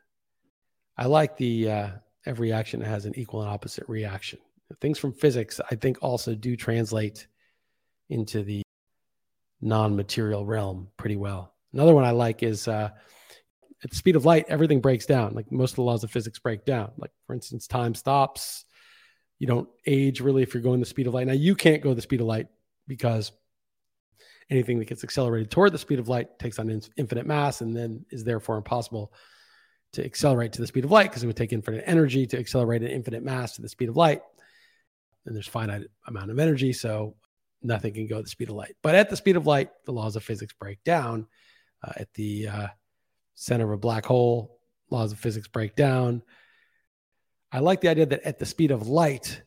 I 0.97 1.05
like 1.05 1.37
the 1.37 1.69
uh, 1.69 1.89
every 2.25 2.53
action 2.53 2.81
has 2.81 3.05
an 3.05 3.17
equal 3.17 3.41
and 3.41 3.49
opposite 3.49 3.87
reaction 3.87 4.39
things 4.79 4.99
from 4.99 5.13
physics, 5.13 5.59
I 5.69 5.75
think, 5.75 5.97
also 6.01 6.35
do 6.35 6.55
translate 6.55 7.27
into 8.09 8.43
the 8.43 8.61
non 9.61 9.95
material 9.95 10.45
realm 10.45 10.89
pretty 10.97 11.17
well. 11.17 11.53
Another 11.73 11.93
one 11.93 12.03
I 12.03 12.11
like 12.11 12.43
is 12.43 12.67
uh, 12.67 12.89
at 13.83 13.89
the 13.89 13.95
speed 13.95 14.15
of 14.15 14.25
light, 14.25 14.45
everything 14.47 14.81
breaks 14.81 15.05
down. 15.05 15.33
Like 15.33 15.51
most 15.51 15.71
of 15.71 15.77
the 15.77 15.83
laws 15.83 16.03
of 16.03 16.11
physics 16.11 16.39
break 16.39 16.65
down. 16.65 16.91
Like, 16.97 17.11
for 17.25 17.33
instance, 17.33 17.67
time 17.67 17.95
stops. 17.95 18.65
You 19.41 19.47
don't 19.47 19.67
age 19.87 20.21
really 20.21 20.43
if 20.43 20.53
you're 20.53 20.61
going 20.61 20.79
the 20.79 20.85
speed 20.85 21.07
of 21.07 21.15
light. 21.15 21.25
Now, 21.25 21.33
you 21.33 21.55
can't 21.55 21.81
go 21.81 21.95
the 21.95 22.01
speed 22.03 22.21
of 22.21 22.27
light 22.27 22.45
because 22.87 23.31
anything 24.51 24.77
that 24.77 24.85
gets 24.85 25.03
accelerated 25.03 25.49
toward 25.49 25.71
the 25.71 25.79
speed 25.79 25.97
of 25.97 26.07
light 26.07 26.37
takes 26.37 26.59
on 26.59 26.69
infinite 26.95 27.25
mass 27.25 27.61
and 27.61 27.75
then 27.75 28.05
is 28.11 28.23
therefore 28.23 28.57
impossible 28.57 29.11
to 29.93 30.05
accelerate 30.05 30.53
to 30.53 30.61
the 30.61 30.67
speed 30.67 30.85
of 30.85 30.91
light 30.91 31.09
because 31.09 31.23
it 31.23 31.25
would 31.25 31.35
take 31.35 31.53
infinite 31.53 31.83
energy 31.87 32.27
to 32.27 32.37
accelerate 32.37 32.83
an 32.83 32.89
infinite 32.89 33.23
mass 33.23 33.55
to 33.55 33.63
the 33.63 33.67
speed 33.67 33.89
of 33.89 33.97
light 33.97 34.21
and 35.25 35.35
there's 35.35 35.47
finite 35.47 35.87
amount 36.05 36.29
of 36.29 36.37
energy. 36.37 36.71
So 36.71 37.15
nothing 37.63 37.95
can 37.95 38.05
go 38.05 38.19
at 38.19 38.25
the 38.25 38.29
speed 38.29 38.49
of 38.49 38.55
light. 38.55 38.75
But 38.83 38.93
at 38.93 39.09
the 39.09 39.17
speed 39.17 39.37
of 39.37 39.47
light, 39.47 39.71
the 39.85 39.91
laws 39.91 40.15
of 40.15 40.23
physics 40.23 40.53
break 40.53 40.83
down. 40.83 41.25
Uh, 41.83 41.93
at 41.95 42.13
the 42.13 42.47
uh, 42.47 42.67
center 43.33 43.65
of 43.65 43.71
a 43.71 43.77
black 43.77 44.05
hole, 44.05 44.59
laws 44.91 45.11
of 45.11 45.17
physics 45.17 45.47
break 45.47 45.75
down. 45.75 46.21
I 47.51 47.59
like 47.59 47.81
the 47.81 47.89
idea 47.89 48.05
that 48.05 48.23
at 48.23 48.39
the 48.39 48.45
speed 48.45 48.71
of 48.71 48.87
light, 48.87 49.41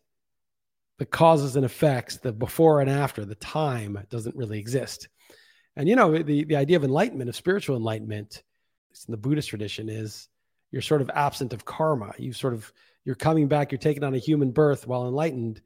the 0.99 1.07
causes 1.07 1.57
and 1.57 1.65
effects, 1.65 2.19
the 2.19 2.33
before 2.33 2.81
and 2.81 2.91
after, 2.91 3.25
the 3.25 3.35
time 3.35 3.99
doesn't 4.11 4.37
really 4.37 4.59
exist. 4.59 5.09
And 5.77 5.89
you 5.89 5.97
know, 5.97 6.23
the, 6.23 6.45
the 6.45 6.57
idea 6.57 6.77
of 6.77 6.85
enlightenment, 6.85 7.29
of 7.29 7.37
spiritual 7.37 7.77
enlightenment, 7.77 8.43
in 9.09 9.11
the 9.11 9.17
Buddhist 9.19 9.49
tradition, 9.49 9.89
is 9.89 10.29
you're 10.71 10.83
sort 10.83 11.01
of 11.01 11.11
absent 11.15 11.53
of 11.53 11.65
karma. 11.65 12.13
You 12.19 12.33
sort 12.33 12.55
of 12.55 12.73
you're 13.05 13.15
coming 13.15 13.49
back, 13.49 13.73
you're 13.73 13.79
taking 13.79 14.05
on 14.05 14.15
a 14.15 14.19
human 14.19 14.51
birth 14.51 14.87
while 14.87 15.07
enlightened 15.07 15.61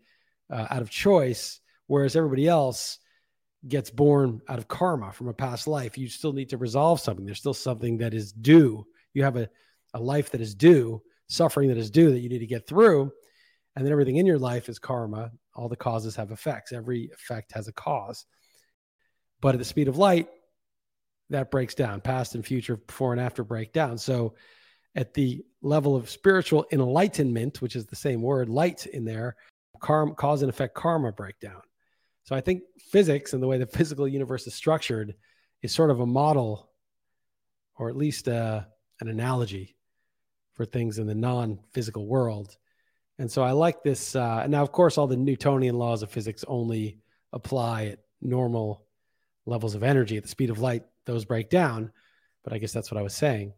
uh, 0.50 0.66
out 0.70 0.82
of 0.82 0.90
choice, 0.90 1.60
whereas 1.86 2.16
everybody 2.16 2.48
else 2.48 2.98
gets 3.66 3.90
born 3.90 4.40
out 4.48 4.58
of 4.58 4.68
karma 4.68 5.12
from 5.12 5.28
a 5.28 5.34
past 5.34 5.66
life. 5.66 5.98
You 5.98 6.08
still 6.08 6.32
need 6.32 6.50
to 6.50 6.56
resolve 6.56 7.00
something. 7.00 7.26
There's 7.26 7.38
still 7.38 7.54
something 7.54 7.98
that 7.98 8.14
is 8.14 8.32
due. 8.32 8.86
You 9.14 9.24
have 9.24 9.36
a, 9.36 9.48
a 9.94 10.00
life 10.00 10.30
that 10.30 10.40
is 10.40 10.54
due, 10.54 11.02
suffering 11.28 11.68
that 11.68 11.78
is 11.78 11.90
due 11.90 12.10
that 12.10 12.20
you 12.20 12.28
need 12.28 12.38
to 12.38 12.46
get 12.46 12.66
through. 12.66 13.12
And 13.76 13.84
then 13.84 13.92
everything 13.92 14.16
in 14.16 14.26
your 14.26 14.38
life 14.38 14.68
is 14.68 14.78
karma. 14.78 15.30
All 15.54 15.68
the 15.68 15.76
causes 15.76 16.16
have 16.16 16.30
effects. 16.30 16.72
Every 16.72 17.10
effect 17.12 17.52
has 17.52 17.68
a 17.68 17.72
cause. 17.72 18.24
But 19.40 19.54
at 19.54 19.58
the 19.58 19.64
speed 19.64 19.88
of 19.88 19.98
light, 19.98 20.28
that 21.30 21.50
breaks 21.50 21.74
down. 21.74 22.00
Past 22.00 22.34
and 22.34 22.44
future, 22.44 22.76
before 22.76 23.12
and 23.12 23.20
after 23.20 23.44
break 23.44 23.72
down. 23.72 23.98
So 23.98 24.34
at 24.96 25.14
the 25.14 25.44
level 25.62 25.94
of 25.94 26.10
spiritual 26.10 26.66
enlightenment, 26.72 27.60
which 27.62 27.76
is 27.76 27.86
the 27.86 27.96
same 27.96 28.22
word, 28.22 28.48
light 28.48 28.86
in 28.86 29.04
there, 29.04 29.36
karma, 29.80 30.14
cause 30.14 30.42
and 30.42 30.50
effect 30.50 30.74
karma 30.74 31.12
breakdown. 31.12 31.60
So 32.24 32.34
I 32.34 32.40
think 32.40 32.62
physics 32.90 33.32
and 33.32 33.42
the 33.42 33.46
way 33.46 33.58
the 33.58 33.66
physical 33.78 34.08
universe 34.08 34.46
is 34.46 34.54
structured 34.54 35.14
is 35.62 35.72
sort 35.72 35.90
of 35.90 36.00
a 36.00 36.06
model, 36.06 36.70
or 37.76 37.88
at 37.88 37.96
least 37.96 38.28
uh, 38.28 38.62
an 39.00 39.08
analogy 39.08 39.77
for 40.58 40.66
things 40.66 40.98
in 40.98 41.06
the 41.06 41.14
non-physical 41.14 42.06
world. 42.06 42.56
And 43.18 43.30
so 43.30 43.42
I 43.42 43.52
like 43.52 43.82
this. 43.82 44.14
Uh, 44.14 44.46
now, 44.48 44.62
of 44.62 44.72
course, 44.72 44.98
all 44.98 45.06
the 45.06 45.16
Newtonian 45.16 45.78
laws 45.78 46.02
of 46.02 46.10
physics 46.10 46.44
only 46.46 46.98
apply 47.32 47.86
at 47.86 48.00
normal 48.20 48.84
levels 49.46 49.74
of 49.74 49.82
energy 49.82 50.16
at 50.16 50.24
the 50.24 50.28
speed 50.28 50.50
of 50.50 50.58
light. 50.58 50.82
Those 51.06 51.24
break 51.24 51.48
down, 51.48 51.92
but 52.44 52.52
I 52.52 52.58
guess 52.58 52.72
that's 52.72 52.90
what 52.90 52.98
I 52.98 53.02
was 53.02 53.14
saying. 53.14 53.54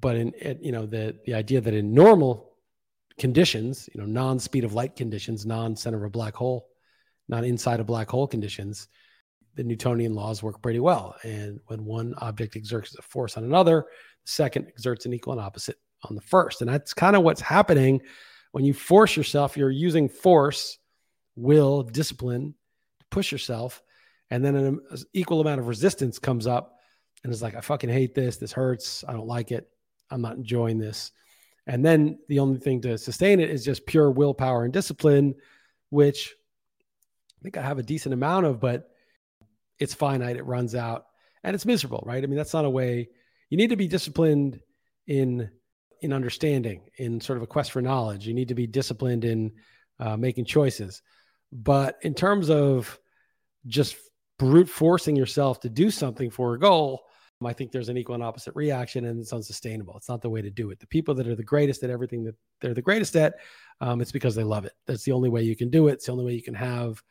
But 0.00 0.16
in 0.16 0.58
you 0.62 0.72
know 0.72 0.86
the 0.86 1.16
the 1.26 1.34
idea 1.34 1.60
that 1.60 1.74
in 1.74 1.94
normal 1.94 2.54
conditions, 3.18 3.88
you 3.94 4.00
know, 4.00 4.06
non-speed 4.06 4.64
of 4.64 4.72
light 4.72 4.96
conditions, 4.96 5.44
non-center 5.44 5.98
of 5.98 6.04
a 6.04 6.10
black 6.10 6.34
hole 6.34 6.70
not 7.30 7.44
inside 7.44 7.78
of 7.78 7.86
black 7.86 8.10
hole 8.10 8.26
conditions, 8.26 8.88
the 9.54 9.62
Newtonian 9.62 10.14
laws 10.14 10.42
work 10.42 10.60
pretty 10.60 10.80
well. 10.80 11.14
And 11.22 11.60
when 11.66 11.84
one 11.84 12.14
object 12.18 12.56
exerts 12.56 12.96
a 12.98 13.02
force 13.02 13.36
on 13.36 13.44
another, 13.44 13.86
the 14.24 14.30
second 14.30 14.66
exerts 14.66 15.06
an 15.06 15.14
equal 15.14 15.32
and 15.34 15.40
opposite 15.40 15.76
on 16.04 16.14
the 16.14 16.22
first. 16.22 16.60
And 16.60 16.70
that's 16.70 16.94
kind 16.94 17.16
of 17.16 17.22
what's 17.22 17.40
happening 17.40 18.00
when 18.52 18.64
you 18.64 18.74
force 18.74 19.16
yourself, 19.16 19.56
you're 19.56 19.70
using 19.70 20.08
force, 20.08 20.78
will, 21.36 21.82
discipline 21.82 22.54
to 22.98 23.06
push 23.10 23.30
yourself. 23.30 23.82
And 24.30 24.44
then 24.44 24.56
an 24.56 24.66
um, 24.66 24.80
equal 25.12 25.40
amount 25.40 25.60
of 25.60 25.68
resistance 25.68 26.18
comes 26.18 26.46
up 26.46 26.76
and 27.22 27.32
it's 27.32 27.42
like, 27.42 27.54
I 27.54 27.60
fucking 27.60 27.90
hate 27.90 28.14
this. 28.14 28.38
This 28.38 28.52
hurts. 28.52 29.04
I 29.06 29.12
don't 29.12 29.26
like 29.26 29.52
it. 29.52 29.68
I'm 30.10 30.22
not 30.22 30.36
enjoying 30.36 30.78
this. 30.78 31.12
And 31.66 31.84
then 31.84 32.18
the 32.28 32.38
only 32.38 32.58
thing 32.58 32.80
to 32.82 32.98
sustain 32.98 33.40
it 33.40 33.50
is 33.50 33.64
just 33.64 33.86
pure 33.86 34.10
willpower 34.10 34.64
and 34.64 34.72
discipline, 34.72 35.34
which 35.90 36.34
I 37.38 37.42
think 37.42 37.56
I 37.56 37.62
have 37.62 37.78
a 37.78 37.82
decent 37.82 38.14
amount 38.14 38.46
of, 38.46 38.60
but 38.60 38.90
it's 39.78 39.94
finite. 39.94 40.36
It 40.36 40.46
runs 40.46 40.74
out 40.74 41.06
and 41.44 41.54
it's 41.54 41.66
miserable, 41.66 42.02
right? 42.06 42.22
I 42.22 42.26
mean, 42.26 42.36
that's 42.36 42.54
not 42.54 42.64
a 42.64 42.70
way 42.70 43.08
you 43.50 43.56
need 43.56 43.70
to 43.70 43.76
be 43.76 43.88
disciplined 43.88 44.60
in 45.06 45.50
in 46.02 46.12
understanding, 46.12 46.82
in 46.96 47.20
sort 47.20 47.36
of 47.36 47.42
a 47.42 47.46
quest 47.46 47.72
for 47.72 47.82
knowledge. 47.82 48.26
You 48.26 48.34
need 48.34 48.48
to 48.48 48.54
be 48.54 48.66
disciplined 48.66 49.24
in 49.24 49.52
uh, 49.98 50.16
making 50.16 50.44
choices. 50.44 51.02
But 51.52 51.98
in 52.02 52.14
terms 52.14 52.50
of 52.50 52.98
just 53.66 53.96
brute 54.38 54.68
forcing 54.68 55.16
yourself 55.16 55.60
to 55.60 55.68
do 55.68 55.90
something 55.90 56.30
for 56.30 56.54
a 56.54 56.58
goal, 56.58 57.02
I 57.44 57.52
think 57.54 57.72
there's 57.72 57.88
an 57.88 57.96
equal 57.96 58.14
and 58.14 58.24
opposite 58.24 58.54
reaction, 58.54 59.06
and 59.06 59.18
it's 59.18 59.32
unsustainable. 59.32 59.96
It's 59.96 60.08
not 60.10 60.20
the 60.20 60.28
way 60.28 60.42
to 60.42 60.50
do 60.50 60.70
it. 60.70 60.78
The 60.78 60.86
people 60.86 61.14
that 61.14 61.26
are 61.26 61.34
the 61.34 61.42
greatest 61.42 61.82
at 61.82 61.90
everything 61.90 62.24
that 62.24 62.34
they're 62.60 62.74
the 62.74 62.82
greatest 62.82 63.16
at, 63.16 63.36
um, 63.80 64.02
it's 64.02 64.12
because 64.12 64.34
they 64.34 64.44
love 64.44 64.66
it. 64.66 64.72
That's 64.86 65.04
the 65.04 65.12
only 65.12 65.30
way 65.30 65.42
you 65.42 65.56
can 65.56 65.70
do 65.70 65.88
it. 65.88 65.94
It's 65.94 66.06
the 66.06 66.12
only 66.12 66.24
way 66.26 66.34
you 66.34 66.42
can 66.42 66.54
have 66.54 67.02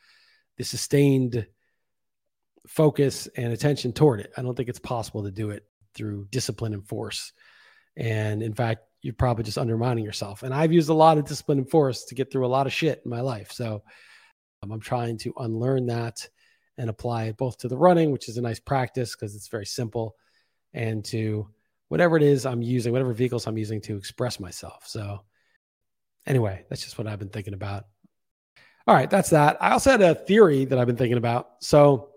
the 0.56 0.62
sustained 0.64 1.46
focus 2.68 3.26
and 3.36 3.52
attention 3.52 3.92
toward 3.92 4.20
it. 4.20 4.32
I 4.36 4.42
don't 4.42 4.56
think 4.56 4.68
it's 4.68 4.78
possible 4.78 5.24
to 5.24 5.32
do 5.32 5.50
it 5.50 5.64
through 5.94 6.28
discipline 6.30 6.74
and 6.74 6.86
force. 6.86 7.32
And 7.96 8.42
in 8.42 8.54
fact, 8.54 8.82
you're 9.02 9.14
probably 9.14 9.44
just 9.44 9.58
undermining 9.58 10.04
yourself. 10.04 10.42
And 10.42 10.52
I've 10.52 10.72
used 10.72 10.90
a 10.90 10.94
lot 10.94 11.18
of 11.18 11.24
discipline 11.24 11.58
and 11.58 11.70
force 11.70 12.04
to 12.04 12.14
get 12.14 12.30
through 12.30 12.46
a 12.46 12.48
lot 12.48 12.66
of 12.66 12.72
shit 12.72 13.02
in 13.04 13.10
my 13.10 13.20
life. 13.20 13.50
So 13.52 13.82
um, 14.62 14.72
I'm 14.72 14.80
trying 14.80 15.18
to 15.18 15.32
unlearn 15.38 15.86
that 15.86 16.28
and 16.76 16.90
apply 16.90 17.24
it 17.24 17.36
both 17.36 17.58
to 17.58 17.68
the 17.68 17.76
running, 17.76 18.10
which 18.10 18.28
is 18.28 18.36
a 18.36 18.42
nice 18.42 18.60
practice 18.60 19.14
because 19.14 19.34
it's 19.34 19.48
very 19.48 19.66
simple, 19.66 20.16
and 20.72 21.04
to 21.06 21.48
whatever 21.88 22.16
it 22.16 22.22
is 22.22 22.46
I'm 22.46 22.62
using, 22.62 22.92
whatever 22.92 23.12
vehicles 23.12 23.46
I'm 23.46 23.58
using 23.58 23.80
to 23.82 23.96
express 23.96 24.40
myself. 24.40 24.84
So, 24.86 25.20
anyway, 26.26 26.64
that's 26.68 26.82
just 26.82 26.96
what 26.96 27.06
I've 27.06 27.18
been 27.18 27.28
thinking 27.28 27.54
about. 27.54 27.86
All 28.86 28.94
right, 28.94 29.10
that's 29.10 29.30
that. 29.30 29.58
I 29.60 29.72
also 29.72 29.90
had 29.90 30.00
a 30.00 30.14
theory 30.14 30.64
that 30.64 30.78
I've 30.78 30.86
been 30.86 30.96
thinking 30.96 31.18
about. 31.18 31.50
So, 31.60 32.10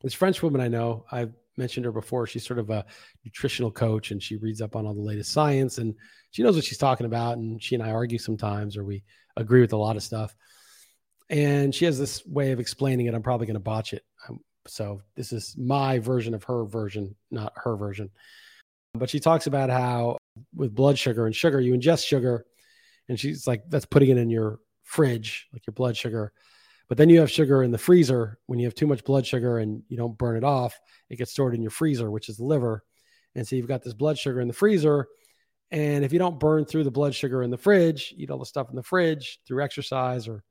this 0.00 0.14
French 0.14 0.42
woman 0.42 0.60
I 0.60 0.68
know, 0.68 1.04
I've 1.12 1.32
mentioned 1.60 1.84
her 1.84 1.92
before. 1.92 2.26
She's 2.26 2.46
sort 2.46 2.58
of 2.58 2.70
a 2.70 2.84
nutritional 3.24 3.70
coach 3.70 4.10
and 4.10 4.22
she 4.22 4.36
reads 4.36 4.60
up 4.60 4.74
on 4.74 4.86
all 4.86 4.94
the 4.94 5.00
latest 5.00 5.32
science 5.32 5.78
and 5.78 5.94
she 6.30 6.42
knows 6.42 6.56
what 6.56 6.64
she's 6.64 6.78
talking 6.78 7.06
about. 7.06 7.38
And 7.38 7.62
she 7.62 7.74
and 7.76 7.84
I 7.84 7.90
argue 7.92 8.18
sometimes, 8.18 8.76
or 8.76 8.84
we 8.84 9.04
agree 9.36 9.60
with 9.60 9.72
a 9.72 9.76
lot 9.76 9.96
of 9.96 10.02
stuff. 10.02 10.34
And 11.28 11.72
she 11.72 11.84
has 11.84 11.98
this 11.98 12.26
way 12.26 12.50
of 12.50 12.58
explaining 12.58 13.06
it. 13.06 13.14
I'm 13.14 13.22
probably 13.22 13.46
going 13.46 13.54
to 13.54 13.60
botch 13.60 13.92
it. 13.92 14.02
Um, 14.28 14.40
so, 14.66 15.02
this 15.14 15.32
is 15.32 15.54
my 15.56 16.00
version 16.00 16.34
of 16.34 16.44
her 16.44 16.64
version, 16.64 17.14
not 17.30 17.52
her 17.56 17.76
version. 17.76 18.10
But 18.94 19.10
she 19.10 19.20
talks 19.20 19.46
about 19.46 19.70
how 19.70 20.18
with 20.54 20.74
blood 20.74 20.98
sugar 20.98 21.26
and 21.26 21.34
sugar, 21.34 21.60
you 21.60 21.72
ingest 21.72 22.04
sugar, 22.04 22.44
and 23.08 23.18
she's 23.18 23.46
like, 23.46 23.62
that's 23.68 23.86
putting 23.86 24.10
it 24.10 24.18
in 24.18 24.28
your 24.28 24.58
fridge, 24.82 25.48
like 25.52 25.66
your 25.66 25.72
blood 25.72 25.96
sugar. 25.96 26.32
But 26.90 26.98
then 26.98 27.08
you 27.08 27.20
have 27.20 27.30
sugar 27.30 27.62
in 27.62 27.70
the 27.70 27.78
freezer. 27.78 28.40
When 28.46 28.58
you 28.58 28.66
have 28.66 28.74
too 28.74 28.88
much 28.88 29.04
blood 29.04 29.24
sugar 29.24 29.58
and 29.58 29.84
you 29.88 29.96
don't 29.96 30.18
burn 30.18 30.36
it 30.36 30.42
off, 30.42 30.76
it 31.08 31.16
gets 31.16 31.30
stored 31.30 31.54
in 31.54 31.62
your 31.62 31.70
freezer, 31.70 32.10
which 32.10 32.28
is 32.28 32.36
the 32.36 32.44
liver. 32.44 32.82
And 33.36 33.46
so 33.46 33.54
you've 33.54 33.68
got 33.68 33.84
this 33.84 33.94
blood 33.94 34.18
sugar 34.18 34.40
in 34.40 34.48
the 34.48 34.52
freezer. 34.52 35.06
And 35.70 36.04
if 36.04 36.12
you 36.12 36.18
don't 36.18 36.40
burn 36.40 36.64
through 36.64 36.82
the 36.82 36.90
blood 36.90 37.14
sugar 37.14 37.44
in 37.44 37.50
the 37.50 37.56
fridge, 37.56 38.12
eat 38.18 38.28
all 38.28 38.40
the 38.40 38.44
stuff 38.44 38.70
in 38.70 38.74
the 38.74 38.82
fridge 38.82 39.38
through 39.46 39.62
exercise 39.62 40.26
or 40.26 40.42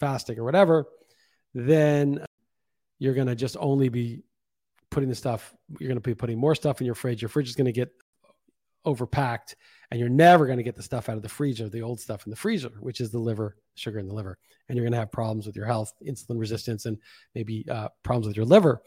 fasting 0.00 0.38
or 0.38 0.44
whatever, 0.44 0.86
then 1.52 2.24
you're 2.98 3.12
going 3.12 3.26
to 3.26 3.34
just 3.34 3.58
only 3.60 3.90
be 3.90 4.22
putting 4.88 5.10
the 5.10 5.14
stuff, 5.14 5.54
you're 5.78 5.88
going 5.88 5.98
to 5.98 6.00
be 6.00 6.14
putting 6.14 6.38
more 6.38 6.54
stuff 6.54 6.80
in 6.80 6.86
your 6.86 6.94
fridge. 6.94 7.20
Your 7.20 7.28
fridge 7.28 7.50
is 7.50 7.54
going 7.54 7.66
to 7.66 7.72
get 7.72 7.90
overpacked 8.86 9.54
and 9.90 10.00
you're 10.00 10.08
never 10.08 10.46
going 10.46 10.56
to 10.56 10.62
get 10.62 10.74
the 10.74 10.82
stuff 10.82 11.08
out 11.08 11.16
of 11.16 11.22
the 11.22 11.28
freezer, 11.28 11.68
the 11.68 11.82
old 11.82 12.00
stuff 12.00 12.26
in 12.26 12.30
the 12.30 12.36
freezer, 12.36 12.72
which 12.80 13.00
is 13.00 13.10
the 13.10 13.18
liver, 13.18 13.56
sugar 13.74 13.98
in 13.98 14.08
the 14.08 14.14
liver. 14.14 14.38
And 14.68 14.76
you're 14.76 14.84
going 14.84 14.92
to 14.92 14.98
have 14.98 15.12
problems 15.12 15.46
with 15.46 15.54
your 15.54 15.66
health, 15.66 15.92
insulin 16.06 16.38
resistance, 16.38 16.86
and 16.86 16.96
maybe 17.34 17.66
uh, 17.70 17.88
problems 18.02 18.26
with 18.26 18.36
your 18.36 18.46
liver. 18.46 18.82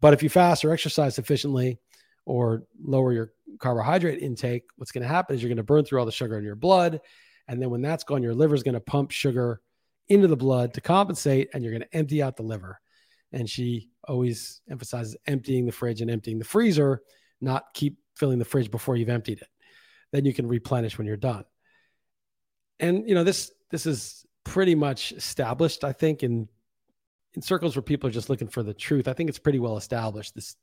But 0.00 0.14
if 0.14 0.22
you 0.22 0.30
fast 0.30 0.64
or 0.64 0.72
exercise 0.72 1.14
sufficiently 1.14 1.78
or 2.24 2.64
lower 2.82 3.12
your 3.12 3.32
carbohydrate 3.58 4.22
intake, 4.22 4.64
what's 4.76 4.92
going 4.92 5.02
to 5.02 5.08
happen 5.08 5.36
is 5.36 5.42
you're 5.42 5.50
going 5.50 5.58
to 5.58 5.62
burn 5.62 5.84
through 5.84 5.98
all 5.98 6.06
the 6.06 6.12
sugar 6.12 6.38
in 6.38 6.44
your 6.44 6.56
blood. 6.56 7.00
And 7.46 7.60
then 7.60 7.68
when 7.70 7.82
that's 7.82 8.04
gone, 8.04 8.22
your 8.22 8.34
liver 8.34 8.54
is 8.54 8.62
going 8.62 8.74
to 8.74 8.80
pump 8.80 9.10
sugar 9.10 9.60
into 10.08 10.28
the 10.28 10.36
blood 10.36 10.72
to 10.74 10.80
compensate, 10.80 11.50
and 11.52 11.62
you're 11.62 11.72
going 11.72 11.82
to 11.82 11.96
empty 11.96 12.22
out 12.22 12.36
the 12.36 12.42
liver. 12.42 12.80
And 13.32 13.48
she 13.48 13.90
always 14.06 14.62
emphasizes 14.70 15.16
emptying 15.26 15.66
the 15.66 15.72
fridge 15.72 16.00
and 16.00 16.10
emptying 16.10 16.38
the 16.38 16.44
freezer, 16.44 17.02
not 17.40 17.72
keep 17.74 17.98
filling 18.16 18.38
the 18.38 18.44
fridge 18.44 18.70
before 18.70 18.96
you've 18.96 19.08
emptied 19.08 19.40
it. 19.40 19.48
Then 20.12 20.24
you 20.24 20.34
can 20.34 20.46
replenish 20.46 20.98
when 20.98 21.06
you're 21.06 21.16
done. 21.16 21.44
And 22.80 23.08
you 23.08 23.14
know 23.14 23.24
this 23.24 23.50
this 23.70 23.86
is 23.86 24.24
pretty 24.44 24.74
much 24.74 25.12
established, 25.12 25.84
I 25.84 25.92
think, 25.92 26.22
in 26.22 26.48
in 27.34 27.42
circles 27.42 27.76
where 27.76 27.82
people 27.82 28.08
are 28.08 28.12
just 28.12 28.30
looking 28.30 28.48
for 28.48 28.62
the 28.62 28.74
truth. 28.74 29.08
I 29.08 29.12
think 29.12 29.28
it's 29.28 29.38
pretty 29.38 29.58
well 29.58 29.76
established 29.76 30.34
this 30.34 30.56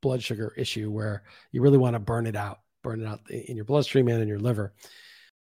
blood 0.00 0.22
sugar 0.22 0.52
issue 0.56 0.90
where 0.90 1.22
you 1.50 1.62
really 1.62 1.78
want 1.78 1.94
to 1.94 2.00
burn 2.00 2.26
it 2.26 2.36
out, 2.36 2.60
burn 2.82 3.00
it 3.00 3.06
out 3.06 3.20
in 3.30 3.56
your 3.56 3.64
bloodstream 3.64 4.08
and 4.08 4.22
in 4.22 4.28
your 4.28 4.38
liver. 4.38 4.72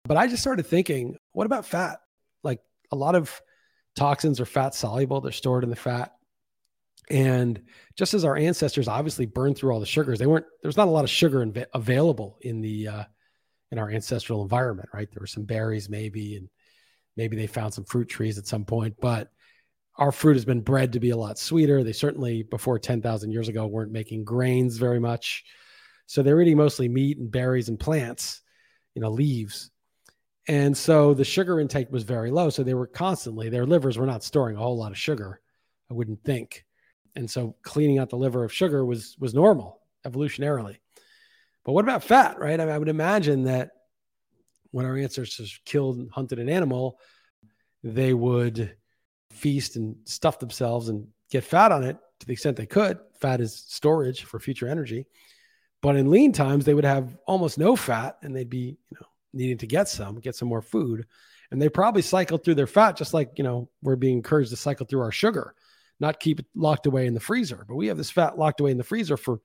But 0.05 0.17
I 0.17 0.27
just 0.27 0.41
started 0.41 0.65
thinking, 0.65 1.17
what 1.33 1.45
about 1.45 1.65
fat? 1.65 1.99
Like 2.43 2.61
a 2.91 2.95
lot 2.95 3.15
of 3.15 3.41
toxins 3.95 4.39
are 4.39 4.45
fat 4.45 4.73
soluble, 4.73 5.21
they're 5.21 5.31
stored 5.31 5.63
in 5.63 5.69
the 5.69 5.75
fat. 5.75 6.13
And 7.09 7.61
just 7.97 8.13
as 8.13 8.23
our 8.23 8.37
ancestors 8.37 8.87
obviously 8.87 9.25
burned 9.25 9.57
through 9.57 9.71
all 9.71 9.79
the 9.79 9.85
sugars, 9.85 10.19
they 10.19 10.27
weren't. 10.27 10.45
There's 10.61 10.77
not 10.77 10.87
a 10.87 10.91
lot 10.91 11.03
of 11.03 11.09
sugar 11.09 11.45
inv- 11.45 11.65
available 11.73 12.37
in 12.41 12.61
the 12.61 12.87
uh, 12.87 13.03
in 13.71 13.79
our 13.79 13.89
ancestral 13.89 14.41
environment, 14.43 14.89
right? 14.93 15.09
There 15.11 15.21
were 15.21 15.27
some 15.27 15.45
berries, 15.45 15.89
maybe, 15.89 16.35
and 16.35 16.49
maybe 17.17 17.35
they 17.35 17.47
found 17.47 17.73
some 17.73 17.85
fruit 17.85 18.09
trees 18.09 18.37
at 18.37 18.47
some 18.47 18.65
point. 18.65 18.95
But 19.01 19.29
our 19.97 20.11
fruit 20.11 20.35
has 20.35 20.45
been 20.45 20.61
bred 20.61 20.93
to 20.93 20.99
be 20.99 21.09
a 21.09 21.17
lot 21.17 21.37
sweeter. 21.37 21.83
They 21.83 21.91
certainly, 21.91 22.43
before 22.43 22.79
10,000 22.79 23.31
years 23.31 23.49
ago, 23.49 23.67
weren't 23.67 23.91
making 23.91 24.23
grains 24.23 24.77
very 24.77 24.99
much. 24.99 25.43
So 26.05 26.23
they're 26.23 26.41
eating 26.41 26.57
mostly 26.57 26.87
meat 26.87 27.17
and 27.17 27.29
berries 27.29 27.69
and 27.69 27.79
plants, 27.79 28.41
you 28.95 29.01
know, 29.01 29.09
leaves. 29.09 29.69
And 30.47 30.75
so 30.75 31.13
the 31.13 31.25
sugar 31.25 31.59
intake 31.59 31.91
was 31.91 32.03
very 32.03 32.31
low. 32.31 32.49
So 32.49 32.63
they 32.63 32.73
were 32.73 32.87
constantly, 32.87 33.49
their 33.49 33.65
livers 33.65 33.97
were 33.97 34.07
not 34.07 34.23
storing 34.23 34.55
a 34.55 34.59
whole 34.59 34.77
lot 34.77 34.91
of 34.91 34.97
sugar, 34.97 35.41
I 35.91 35.93
wouldn't 35.93 36.23
think. 36.23 36.65
And 37.15 37.29
so 37.29 37.55
cleaning 37.61 37.99
out 37.99 38.09
the 38.09 38.17
liver 38.17 38.43
of 38.43 38.53
sugar 38.53 38.85
was 38.85 39.15
was 39.19 39.33
normal 39.33 39.81
evolutionarily. 40.05 40.77
But 41.65 41.73
what 41.73 41.85
about 41.85 42.03
fat, 42.03 42.39
right? 42.39 42.59
I, 42.59 42.65
mean, 42.65 42.73
I 42.73 42.77
would 42.77 42.89
imagine 42.89 43.43
that 43.43 43.71
when 44.71 44.85
our 44.85 44.97
ancestors 44.97 45.59
killed 45.65 46.09
hunted 46.11 46.39
an 46.39 46.49
animal, 46.49 46.99
they 47.83 48.13
would 48.13 48.75
feast 49.31 49.75
and 49.75 49.97
stuff 50.05 50.39
themselves 50.39 50.89
and 50.89 51.07
get 51.29 51.43
fat 51.43 51.71
on 51.71 51.83
it 51.83 51.97
to 52.19 52.25
the 52.25 52.33
extent 52.33 52.57
they 52.57 52.65
could. 52.65 52.99
Fat 53.19 53.41
is 53.41 53.55
storage 53.67 54.23
for 54.23 54.39
future 54.39 54.67
energy. 54.67 55.05
But 55.81 55.95
in 55.95 56.09
lean 56.09 56.33
times, 56.33 56.65
they 56.65 56.73
would 56.73 56.85
have 56.85 57.17
almost 57.25 57.57
no 57.57 57.75
fat 57.75 58.17
and 58.21 58.35
they'd 58.35 58.49
be, 58.49 58.77
you 58.89 58.97
know, 58.99 59.07
needing 59.33 59.57
to 59.59 59.67
get 59.67 59.87
some, 59.87 60.19
get 60.19 60.35
some 60.35 60.47
more 60.47 60.61
food. 60.61 61.05
And 61.51 61.61
they 61.61 61.69
probably 61.69 62.01
cycled 62.01 62.43
through 62.43 62.55
their 62.55 62.67
fat 62.67 62.97
just 62.97 63.13
like, 63.13 63.31
you 63.37 63.43
know, 63.43 63.69
we're 63.81 63.95
being 63.95 64.17
encouraged 64.17 64.51
to 64.51 64.57
cycle 64.57 64.85
through 64.85 65.01
our 65.01 65.11
sugar, 65.11 65.55
not 65.99 66.19
keep 66.19 66.39
it 66.39 66.45
locked 66.55 66.85
away 66.85 67.07
in 67.07 67.13
the 67.13 67.19
freezer. 67.19 67.65
But 67.67 67.75
we 67.75 67.87
have 67.87 67.97
this 67.97 68.11
fat 68.11 68.37
locked 68.37 68.59
away 68.59 68.71
in 68.71 68.77
the 68.77 68.83
freezer 68.83 69.17
for 69.17 69.39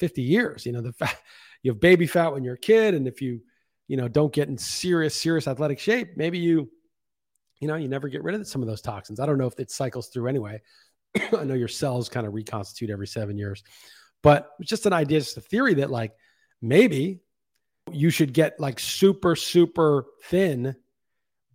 50 0.00 0.22
years. 0.22 0.66
You 0.66 0.72
know, 0.72 0.82
the 0.82 0.92
fat, 0.92 1.16
you 1.62 1.72
have 1.72 1.80
baby 1.80 2.06
fat 2.06 2.32
when 2.32 2.44
you're 2.44 2.54
a 2.54 2.58
kid. 2.58 2.94
And 2.94 3.08
if 3.08 3.20
you, 3.20 3.40
you 3.88 3.96
know, 3.96 4.08
don't 4.08 4.32
get 4.32 4.48
in 4.48 4.58
serious, 4.58 5.20
serious 5.20 5.46
athletic 5.46 5.78
shape, 5.78 6.16
maybe 6.16 6.38
you 6.38 6.70
you 7.60 7.68
know, 7.68 7.76
you 7.76 7.88
never 7.88 8.08
get 8.08 8.22
rid 8.22 8.34
of 8.34 8.46
some 8.46 8.62
of 8.62 8.68
those 8.68 8.82
toxins. 8.82 9.20
I 9.20 9.26
don't 9.26 9.38
know 9.38 9.46
if 9.46 9.58
it 9.58 9.70
cycles 9.70 10.08
through 10.08 10.28
anyway. 10.28 10.60
I 11.36 11.44
know 11.44 11.54
your 11.54 11.68
cells 11.68 12.08
kind 12.08 12.26
of 12.26 12.34
reconstitute 12.34 12.90
every 12.90 13.06
seven 13.06 13.38
years, 13.38 13.62
but 14.22 14.50
it's 14.60 14.68
just 14.68 14.86
an 14.86 14.92
idea, 14.92 15.20
just 15.20 15.36
a 15.36 15.40
theory 15.40 15.74
that 15.74 15.90
like 15.90 16.12
maybe 16.60 17.20
you 17.90 18.10
should 18.10 18.32
get 18.32 18.60
like 18.60 18.78
super, 18.78 19.36
super 19.36 20.06
thin, 20.24 20.76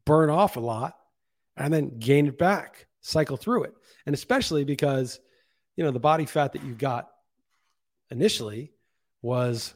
burn 0.05 0.29
off 0.29 0.57
a 0.57 0.59
lot, 0.59 0.95
and 1.55 1.73
then 1.73 1.99
gain 1.99 2.27
it 2.27 2.37
back, 2.37 2.87
cycle 3.01 3.37
through 3.37 3.63
it. 3.63 3.73
And 4.05 4.13
especially 4.13 4.63
because, 4.63 5.19
you 5.75 5.83
know, 5.83 5.91
the 5.91 5.99
body 5.99 6.25
fat 6.25 6.53
that 6.53 6.63
you 6.63 6.73
got 6.73 7.09
initially 8.09 8.71
was 9.21 9.73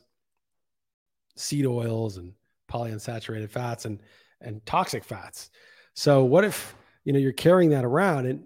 seed 1.36 1.66
oils 1.66 2.18
and 2.18 2.34
polyunsaturated 2.72 3.50
fats 3.50 3.86
and 3.86 4.02
and 4.42 4.66
toxic 4.66 5.04
fats. 5.04 5.50
So 5.94 6.24
what 6.24 6.44
if 6.44 6.76
you 7.04 7.14
know 7.14 7.20
you're 7.20 7.34
carrying 7.34 7.70
that 7.72 7.86
around 7.86 8.26
and 8.26 8.44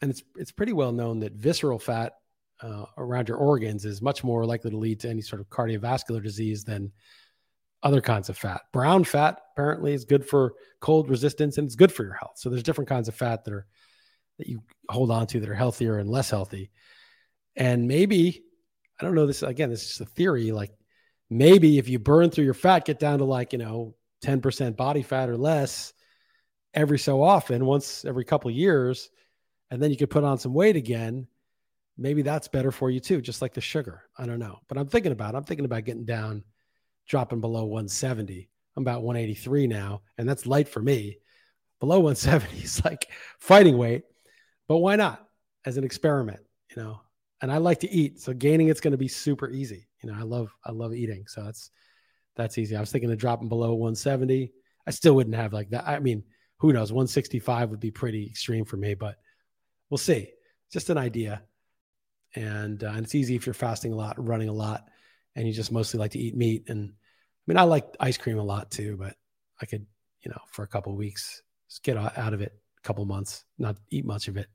and 0.00 0.10
it's 0.10 0.22
it's 0.36 0.52
pretty 0.52 0.72
well 0.72 0.92
known 0.92 1.20
that 1.20 1.32
visceral 1.32 1.78
fat 1.78 2.14
uh, 2.60 2.84
around 2.96 3.28
your 3.28 3.38
organs 3.38 3.84
is 3.84 4.02
much 4.02 4.22
more 4.22 4.44
likely 4.44 4.70
to 4.70 4.76
lead 4.76 5.00
to 5.00 5.08
any 5.08 5.20
sort 5.20 5.40
of 5.40 5.48
cardiovascular 5.48 6.22
disease 6.22 6.64
than 6.64 6.92
other 7.82 8.00
kinds 8.00 8.28
of 8.28 8.38
fat. 8.38 8.62
Brown 8.72 9.02
fat 9.02 9.40
apparently 9.52 9.92
is 9.92 10.04
good 10.04 10.24
for 10.24 10.54
cold 10.80 11.08
resistance 11.10 11.58
and 11.58 11.66
it's 11.66 11.74
good 11.74 11.92
for 11.92 12.04
your 12.04 12.14
health. 12.14 12.34
So 12.36 12.48
there's 12.48 12.62
different 12.62 12.88
kinds 12.88 13.08
of 13.08 13.14
fat 13.14 13.44
that 13.44 13.52
are 13.52 13.66
that 14.38 14.48
you 14.48 14.62
hold 14.88 15.10
on 15.10 15.26
to 15.28 15.40
that 15.40 15.48
are 15.48 15.54
healthier 15.54 15.98
and 15.98 16.08
less 16.08 16.30
healthy. 16.30 16.70
And 17.56 17.86
maybe 17.86 18.42
I 19.00 19.04
don't 19.04 19.14
know 19.14 19.26
this 19.26 19.42
again, 19.42 19.70
this 19.70 19.82
is 19.82 19.88
just 19.88 20.00
a 20.00 20.06
theory 20.06 20.52
like 20.52 20.72
maybe 21.30 21.78
if 21.78 21.88
you 21.88 21.98
burn 21.98 22.30
through 22.30 22.44
your 22.44 22.54
fat 22.54 22.84
get 22.84 22.98
down 22.98 23.18
to 23.18 23.24
like, 23.24 23.52
you 23.52 23.58
know, 23.58 23.94
10% 24.22 24.76
body 24.76 25.02
fat 25.02 25.28
or 25.28 25.36
less, 25.36 25.92
every 26.74 26.98
so 26.98 27.22
often, 27.22 27.66
once 27.66 28.04
every 28.04 28.24
couple 28.24 28.50
years, 28.50 29.10
and 29.70 29.82
then 29.82 29.90
you 29.90 29.96
could 29.96 30.10
put 30.10 30.24
on 30.24 30.38
some 30.38 30.54
weight 30.54 30.76
again. 30.76 31.26
Maybe 31.98 32.22
that's 32.22 32.48
better 32.48 32.70
for 32.70 32.90
you 32.90 33.00
too, 33.00 33.20
just 33.20 33.42
like 33.42 33.54
the 33.54 33.60
sugar. 33.60 34.02
I 34.16 34.26
don't 34.26 34.38
know, 34.38 34.60
but 34.68 34.78
I'm 34.78 34.86
thinking 34.86 35.12
about. 35.12 35.34
It. 35.34 35.38
I'm 35.38 35.44
thinking 35.44 35.64
about 35.64 35.84
getting 35.84 36.04
down, 36.04 36.44
dropping 37.06 37.40
below 37.40 37.64
170. 37.64 38.48
I'm 38.76 38.82
about 38.82 39.02
183 39.02 39.66
now, 39.66 40.02
and 40.16 40.28
that's 40.28 40.46
light 40.46 40.68
for 40.68 40.80
me. 40.80 41.18
Below 41.80 42.00
170 42.00 42.58
is 42.62 42.84
like 42.84 43.08
fighting 43.38 43.76
weight, 43.76 44.04
but 44.68 44.78
why 44.78 44.96
not 44.96 45.26
as 45.64 45.76
an 45.76 45.84
experiment? 45.84 46.40
You 46.74 46.82
know, 46.82 47.00
and 47.40 47.50
I 47.50 47.58
like 47.58 47.80
to 47.80 47.90
eat, 47.90 48.20
so 48.20 48.32
gaining 48.32 48.68
it's 48.68 48.80
going 48.80 48.92
to 48.92 48.98
be 48.98 49.08
super 49.08 49.50
easy. 49.50 49.88
You 50.02 50.10
know, 50.10 50.16
I 50.18 50.22
love 50.22 50.54
I 50.64 50.72
love 50.72 50.94
eating, 50.94 51.24
so 51.26 51.42
that's 51.42 51.70
that's 52.36 52.56
easy. 52.58 52.76
I 52.76 52.80
was 52.80 52.90
thinking 52.90 53.10
of 53.10 53.18
dropping 53.18 53.48
below 53.48 53.74
170. 53.74 54.52
I 54.86 54.90
still 54.90 55.14
wouldn't 55.14 55.36
have 55.36 55.52
like 55.52 55.70
that. 55.70 55.86
I 55.86 55.98
mean, 55.98 56.24
who 56.58 56.72
knows? 56.72 56.92
165 56.92 57.70
would 57.70 57.80
be 57.80 57.90
pretty 57.90 58.26
extreme 58.26 58.64
for 58.64 58.76
me, 58.76 58.94
but 58.94 59.16
we'll 59.90 59.98
see. 59.98 60.30
Just 60.72 60.90
an 60.90 60.98
idea. 60.98 61.42
And, 62.34 62.82
uh, 62.82 62.88
and 62.88 63.04
it's 63.04 63.14
easy 63.14 63.36
if 63.36 63.44
you're 63.44 63.52
fasting 63.52 63.92
a 63.92 63.96
lot, 63.96 64.24
running 64.24 64.48
a 64.48 64.54
lot, 64.54 64.88
and 65.36 65.46
you 65.46 65.52
just 65.52 65.70
mostly 65.70 65.98
like 65.98 66.12
to 66.12 66.18
eat 66.18 66.34
meat. 66.36 66.64
And 66.68 66.90
I 66.90 67.42
mean, 67.46 67.58
I 67.58 67.64
like 67.64 67.94
ice 68.00 68.16
cream 68.16 68.38
a 68.38 68.44
lot 68.44 68.70
too, 68.70 68.96
but 68.98 69.16
I 69.60 69.66
could, 69.66 69.86
you 70.22 70.30
know, 70.30 70.40
for 70.46 70.62
a 70.62 70.68
couple 70.68 70.96
weeks, 70.96 71.42
just 71.68 71.82
get 71.82 71.96
out 71.96 72.32
of 72.32 72.40
it 72.40 72.54
couple 72.82 73.04
months, 73.04 73.44
not 73.58 73.76
eat 73.90 74.04
much 74.04 74.28
of 74.28 74.36
it, 74.36 74.48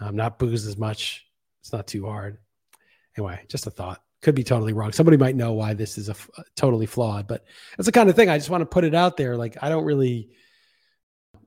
um, 0.00 0.16
not 0.16 0.38
booze 0.38 0.66
as 0.66 0.76
much. 0.76 1.26
It's 1.60 1.72
not 1.72 1.86
too 1.86 2.06
hard. 2.06 2.38
Anyway, 3.16 3.40
just 3.48 3.66
a 3.66 3.70
thought. 3.70 4.02
Could 4.20 4.34
be 4.34 4.44
totally 4.44 4.72
wrong. 4.72 4.92
Somebody 4.92 5.16
might 5.16 5.36
know 5.36 5.52
why 5.52 5.74
this 5.74 5.96
is 5.96 6.08
a, 6.08 6.16
a 6.36 6.44
totally 6.56 6.86
flawed, 6.86 7.28
but 7.28 7.44
it's 7.78 7.86
the 7.86 7.92
kind 7.92 8.10
of 8.10 8.16
thing 8.16 8.28
I 8.28 8.38
just 8.38 8.50
want 8.50 8.62
to 8.62 8.66
put 8.66 8.84
it 8.84 8.94
out 8.94 9.16
there. 9.16 9.36
Like 9.36 9.56
I 9.62 9.68
don't 9.68 9.84
really 9.84 10.30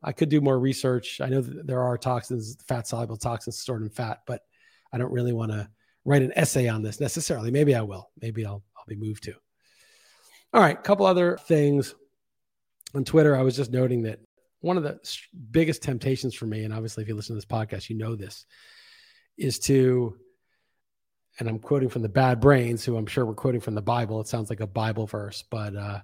I 0.03 0.11
could 0.11 0.29
do 0.29 0.41
more 0.41 0.59
research. 0.59 1.21
I 1.21 1.29
know 1.29 1.41
there 1.41 1.81
are 1.81 1.97
toxins, 1.97 2.57
fat 2.67 2.87
soluble 2.87 3.17
toxins 3.17 3.59
stored 3.59 3.83
in 3.83 3.89
fat, 3.89 4.21
but 4.25 4.41
I 4.91 4.97
don't 4.97 5.11
really 5.11 5.33
want 5.33 5.51
to 5.51 5.69
write 6.05 6.23
an 6.23 6.33
essay 6.35 6.67
on 6.67 6.81
this 6.81 6.99
necessarily. 6.99 7.51
Maybe 7.51 7.75
I 7.75 7.81
will. 7.81 8.09
Maybe 8.21 8.45
I'll 8.45 8.63
I'll 8.77 8.85
be 8.87 8.95
moved 8.95 9.23
to. 9.23 9.33
All 10.53 10.61
right, 10.61 10.77
a 10.77 10.81
couple 10.81 11.05
other 11.05 11.37
things 11.37 11.93
on 12.95 13.05
Twitter. 13.05 13.35
I 13.35 13.41
was 13.41 13.55
just 13.55 13.71
noting 13.71 14.03
that 14.03 14.19
one 14.61 14.77
of 14.77 14.83
the 14.83 14.99
biggest 15.51 15.83
temptations 15.83 16.33
for 16.33 16.45
me, 16.45 16.63
and 16.63 16.73
obviously 16.73 17.03
if 17.03 17.09
you 17.09 17.15
listen 17.15 17.35
to 17.35 17.37
this 17.37 17.45
podcast, 17.45 17.89
you 17.89 17.97
know 17.97 18.15
this, 18.15 18.45
is 19.37 19.59
to, 19.59 20.15
and 21.39 21.49
I'm 21.49 21.59
quoting 21.59 21.89
from 21.89 22.03
the 22.03 22.09
Bad 22.09 22.39
Brains, 22.39 22.85
who 22.85 22.95
I'm 22.95 23.07
sure 23.07 23.25
we're 23.25 23.33
quoting 23.33 23.61
from 23.61 23.75
the 23.75 23.81
Bible. 23.81 24.21
It 24.21 24.27
sounds 24.27 24.49
like 24.49 24.59
a 24.59 24.67
Bible 24.67 25.07
verse, 25.07 25.43
but 25.49 25.75
uh, 25.75 25.99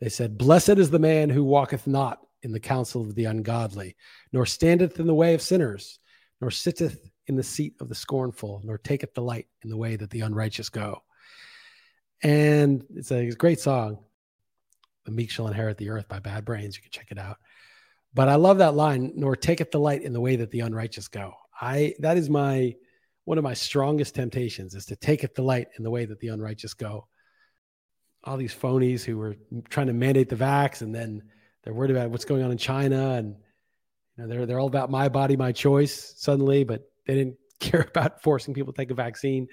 they 0.00 0.08
said, 0.08 0.38
"Blessed 0.38 0.70
is 0.78 0.90
the 0.90 0.98
man 0.98 1.30
who 1.30 1.44
walketh 1.44 1.86
not 1.86 2.20
in 2.42 2.52
the 2.52 2.60
counsel 2.60 3.02
of 3.02 3.14
the 3.14 3.24
ungodly, 3.24 3.96
nor 4.32 4.46
standeth 4.46 5.00
in 5.00 5.06
the 5.06 5.14
way 5.14 5.34
of 5.34 5.42
sinners, 5.42 5.98
nor 6.40 6.50
sitteth 6.50 7.10
in 7.26 7.36
the 7.36 7.42
seat 7.42 7.74
of 7.80 7.88
the 7.88 7.94
scornful, 7.94 8.60
nor 8.64 8.78
taketh 8.78 9.14
delight 9.14 9.46
in 9.62 9.70
the 9.70 9.76
way 9.76 9.96
that 9.96 10.10
the 10.10 10.20
unrighteous 10.20 10.68
go. 10.68 11.02
And 12.22 12.84
it's 12.94 13.12
a, 13.12 13.30
great 13.30 13.60
song. 13.60 13.98
The 15.04 15.12
meek 15.12 15.30
shall 15.30 15.46
inherit 15.46 15.76
the 15.78 15.90
earth 15.90 16.08
by 16.08 16.18
bad 16.18 16.44
brains. 16.44 16.76
You 16.76 16.82
can 16.82 16.90
check 16.90 17.08
it 17.10 17.18
out. 17.18 17.36
But 18.18 18.28
I 18.28 18.34
love 18.34 18.58
that 18.58 18.74
line, 18.74 19.12
nor 19.14 19.36
taketh 19.36 19.72
light 19.76 20.02
in 20.02 20.12
the 20.12 20.20
way 20.20 20.34
that 20.34 20.50
the 20.50 20.58
unrighteous 20.58 21.06
go. 21.06 21.34
I 21.60 21.94
that 22.00 22.16
is 22.16 22.28
my 22.28 22.74
one 23.26 23.38
of 23.38 23.44
my 23.44 23.54
strongest 23.54 24.16
temptations 24.16 24.74
is 24.74 24.86
to 24.86 24.96
taketh 24.96 25.38
light 25.38 25.68
in 25.76 25.84
the 25.84 25.90
way 25.92 26.04
that 26.04 26.18
the 26.18 26.26
unrighteous 26.26 26.74
go. 26.74 27.06
All 28.24 28.36
these 28.36 28.52
phonies 28.52 29.04
who 29.04 29.18
were 29.18 29.36
trying 29.68 29.86
to 29.86 29.92
mandate 29.92 30.28
the 30.28 30.34
vax 30.34 30.82
and 30.82 30.92
then 30.92 31.22
they're 31.62 31.72
worried 31.72 31.92
about 31.92 32.10
what's 32.10 32.24
going 32.24 32.42
on 32.42 32.50
in 32.50 32.58
China, 32.58 33.12
and 33.12 33.36
you 34.16 34.24
know, 34.24 34.26
they're 34.26 34.46
they're 34.46 34.58
all 34.58 34.66
about 34.66 34.90
my 34.90 35.08
body, 35.08 35.36
my 35.36 35.52
choice 35.52 36.14
suddenly, 36.16 36.64
but 36.64 36.90
they 37.06 37.14
didn't 37.14 37.36
care 37.60 37.86
about 37.88 38.20
forcing 38.20 38.52
people 38.52 38.72
to 38.72 38.76
take 38.76 38.90
a 38.90 38.94
vaccine. 38.94 39.46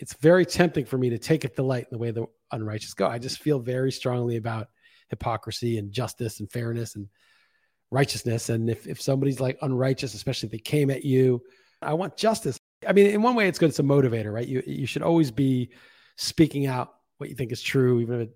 It's 0.00 0.14
very 0.14 0.44
tempting 0.44 0.86
for 0.86 0.98
me 0.98 1.10
to 1.10 1.18
take 1.18 1.44
it 1.44 1.56
light 1.56 1.84
in 1.84 1.92
the 1.92 1.98
way 1.98 2.10
the 2.10 2.26
unrighteous 2.50 2.94
go. 2.94 3.06
I 3.06 3.20
just 3.20 3.38
feel 3.38 3.60
very 3.60 3.92
strongly 3.92 4.38
about 4.38 4.70
hypocrisy 5.08 5.78
and 5.78 5.92
justice 5.92 6.40
and 6.40 6.50
fairness 6.50 6.96
and 6.96 7.06
righteousness. 7.90 8.48
And 8.48 8.68
if, 8.68 8.86
if 8.86 9.00
somebody's 9.00 9.40
like 9.40 9.58
unrighteous, 9.62 10.14
especially 10.14 10.48
if 10.48 10.52
they 10.52 10.58
came 10.58 10.90
at 10.90 11.04
you, 11.04 11.42
I 11.82 11.94
want 11.94 12.16
justice. 12.16 12.58
I 12.86 12.92
mean, 12.92 13.06
in 13.06 13.22
one 13.22 13.34
way, 13.34 13.48
it's 13.48 13.58
good. 13.58 13.68
It's 13.70 13.78
a 13.78 13.84
motivator, 13.84 14.32
right? 14.32 14.46
You 14.46 14.62
you 14.66 14.86
should 14.86 15.02
always 15.02 15.30
be 15.30 15.70
speaking 16.16 16.66
out 16.66 16.94
what 17.18 17.28
you 17.28 17.34
think 17.34 17.52
is 17.52 17.62
true, 17.62 18.00
even 18.00 18.22
if 18.22 18.28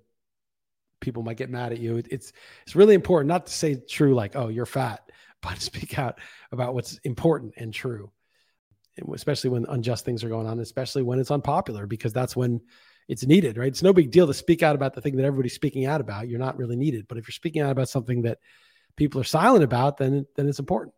people 1.00 1.22
might 1.22 1.36
get 1.36 1.50
mad 1.50 1.72
at 1.72 1.78
you. 1.78 2.02
It's 2.10 2.32
it's 2.62 2.76
really 2.76 2.94
important 2.94 3.28
not 3.28 3.46
to 3.46 3.52
say 3.52 3.74
true 3.74 4.14
like 4.14 4.36
oh 4.36 4.48
you're 4.48 4.66
fat, 4.66 5.10
but 5.42 5.60
speak 5.60 5.98
out 5.98 6.18
about 6.52 6.74
what's 6.74 6.98
important 6.98 7.54
and 7.56 7.72
true, 7.72 8.10
especially 9.14 9.50
when 9.50 9.66
unjust 9.68 10.04
things 10.04 10.22
are 10.22 10.28
going 10.28 10.46
on, 10.46 10.60
especially 10.60 11.02
when 11.02 11.18
it's 11.18 11.30
unpopular 11.30 11.86
because 11.86 12.12
that's 12.12 12.36
when 12.36 12.60
it's 13.08 13.26
needed, 13.26 13.56
right? 13.56 13.68
It's 13.68 13.82
no 13.82 13.92
big 13.92 14.12
deal 14.12 14.26
to 14.26 14.34
speak 14.34 14.62
out 14.62 14.76
about 14.76 14.94
the 14.94 15.00
thing 15.00 15.16
that 15.16 15.24
everybody's 15.24 15.54
speaking 15.54 15.86
out 15.86 16.00
about. 16.00 16.28
You're 16.28 16.38
not 16.38 16.56
really 16.56 16.76
needed, 16.76 17.08
but 17.08 17.18
if 17.18 17.26
you're 17.26 17.32
speaking 17.32 17.62
out 17.62 17.72
about 17.72 17.88
something 17.88 18.22
that 18.22 18.38
people 18.96 19.20
are 19.20 19.24
silent 19.24 19.64
about, 19.64 19.96
then 19.96 20.26
then 20.36 20.48
it's 20.48 20.58
important. 20.58 20.94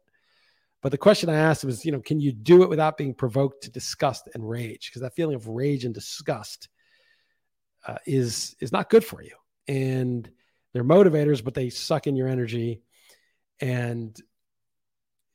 But 0.82 0.90
the 0.90 0.98
question 0.98 1.28
I 1.28 1.36
asked 1.36 1.64
was, 1.64 1.84
you 1.84 1.92
know, 1.92 2.00
can 2.00 2.18
you 2.20 2.32
do 2.32 2.64
it 2.64 2.68
without 2.68 2.96
being 2.96 3.14
provoked 3.14 3.64
to 3.64 3.70
disgust 3.70 4.28
and 4.34 4.48
rage? 4.48 4.90
Because 4.90 5.02
that 5.02 5.14
feeling 5.14 5.36
of 5.36 5.46
rage 5.46 5.84
and 5.84 5.94
disgust 5.94 6.68
uh, 7.86 7.98
is 8.06 8.56
is 8.60 8.72
not 8.72 8.90
good 8.90 9.04
for 9.04 9.22
you 9.22 9.36
and 9.68 10.30
they're 10.72 10.84
motivators, 10.84 11.44
but 11.44 11.54
they 11.54 11.70
suck 11.70 12.06
in 12.06 12.16
your 12.16 12.28
energy. 12.28 12.82
And 13.60 14.16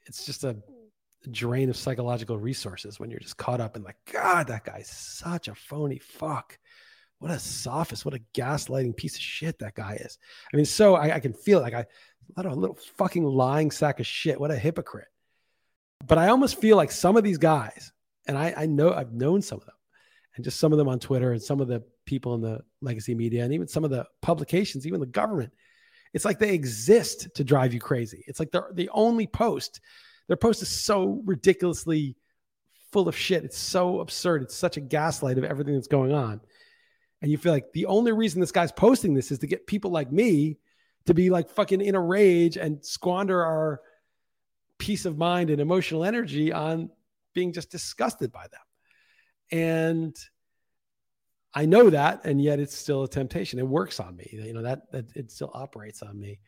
it's 0.06 0.26
just 0.26 0.44
a 0.44 0.58
drain 1.30 1.70
of 1.70 1.78
psychological 1.78 2.38
resources 2.38 3.00
when 3.00 3.12
you're 3.12 3.20
just 3.20 3.38
caught 3.38 3.62
up 3.62 3.76
in 3.76 3.84
like, 3.84 3.98
God, 4.12 4.48
that 4.48 4.66
guy's 4.66 4.90
such 4.90 5.48
a 5.48 5.56
phony 5.56 6.00
fuck. 6.00 6.58
What 7.20 7.32
a 7.32 7.40
sophist, 7.40 8.06
what 8.06 8.14
a 8.14 8.22
gaslighting 8.34 8.96
piece 8.96 9.16
of 9.16 9.22
shit 9.22 9.60
that 9.60 9.76
guy 9.76 9.96
is. 9.96 10.18
I 10.54 10.56
mean, 10.56 10.66
so 10.66 10.96
I, 10.96 11.16
I 11.16 11.20
can 11.20 11.34
feel 11.34 11.62
like 11.62 11.74
I 11.74 11.86
what 12.34 12.46
a 12.46 12.54
little 12.54 12.78
fucking 12.98 13.24
lying 13.24 13.72
sack 13.72 14.00
of 14.00 14.06
shit. 14.06 14.40
What 14.40 14.52
a 14.52 14.58
hypocrite. 14.58 15.08
But 16.06 16.18
I 16.18 16.28
almost 16.28 16.62
feel 16.62 16.78
like 16.78 16.92
some 16.92 17.18
of 17.18 17.24
these 17.24 17.38
guys, 17.38 17.92
and 18.28 18.38
I, 18.38 18.54
I 18.56 18.66
know 18.66 18.94
I've 18.94 19.14
known 19.14 19.42
some 19.42 19.60
of 19.60 19.66
them, 19.66 19.76
and 20.36 20.44
just 20.44 20.60
some 20.60 20.72
of 20.72 20.78
them 20.78 20.90
on 20.90 21.00
Twitter 21.00 21.32
and 21.32 21.42
some 21.42 21.60
of 21.62 21.68
the 21.68 21.84
people 22.06 22.36
in 22.36 22.42
the 22.42 22.62
legacy 22.82 23.16
media 23.16 23.44
and 23.44 23.54
even 23.54 23.68
some 23.68 23.84
of 23.84 23.90
the 23.90 24.06
publications, 24.22 24.86
even 24.86 25.00
the 25.00 25.06
government, 25.06 25.52
it's 26.14 26.26
like 26.26 26.38
they 26.38 26.54
exist 26.54 27.30
to 27.36 27.44
drive 27.44 27.74
you 27.74 27.80
crazy. 27.80 28.24
It's 28.28 28.40
like 28.40 28.52
they're 28.52 28.70
the 28.74 28.90
only 28.94 29.26
post 29.26 29.82
their 30.28 30.38
post 30.38 30.62
is 30.62 30.70
so 30.70 31.22
ridiculously 31.26 32.16
full 32.92 33.08
of 33.08 33.16
shit. 33.16 33.46
It's 33.46 33.58
so 33.58 34.02
absurd. 34.02 34.44
It's 34.44 34.56
such 34.56 34.78
a 34.78 34.82
gaslight 34.82 35.38
of 35.38 35.44
everything 35.44 35.74
that's 35.74 35.88
going 35.88 36.14
on. 36.14 36.42
And 37.22 37.32
you 37.32 37.38
feel 37.38 37.52
like 37.52 37.74
the 37.74 37.88
only 37.88 38.12
reason 38.12 38.40
this 38.40 38.52
guy's 38.52 38.72
posting 38.72 39.14
this 39.14 39.32
is 39.32 39.40
to 39.40 39.48
get 39.48 39.68
people 39.68 39.92
like 39.92 40.12
me 40.12 40.58
to 41.08 41.14
be 41.14 41.30
like 41.30 41.50
fucking 41.50 41.82
in 41.82 41.96
a 41.96 42.02
rage 42.02 42.58
and 42.58 42.84
squander 42.86 43.44
our 43.44 43.82
peace 44.78 45.06
of 45.06 45.18
mind 45.18 45.50
and 45.50 45.60
emotional 45.60 46.04
energy 46.04 46.52
on 46.52 46.90
being 47.34 47.54
just 47.54 47.72
disgusted 47.72 48.32
by 48.32 48.46
them. 48.48 48.62
And 49.60 50.16
I 51.54 51.66
know 51.66 51.90
that, 51.90 52.26
and 52.26 52.42
yet 52.42 52.60
it's 52.60 52.76
still 52.76 53.04
a 53.04 53.10
temptation. 53.10 53.58
It 53.58 53.68
works 53.68 54.00
on 54.00 54.16
me. 54.16 54.30
You 54.32 54.54
know 54.54 54.64
that 54.64 54.92
that 54.92 55.06
it 55.16 55.32
still 55.32 55.50
operates 55.54 56.04
on 56.04 56.20
me. 56.20 56.40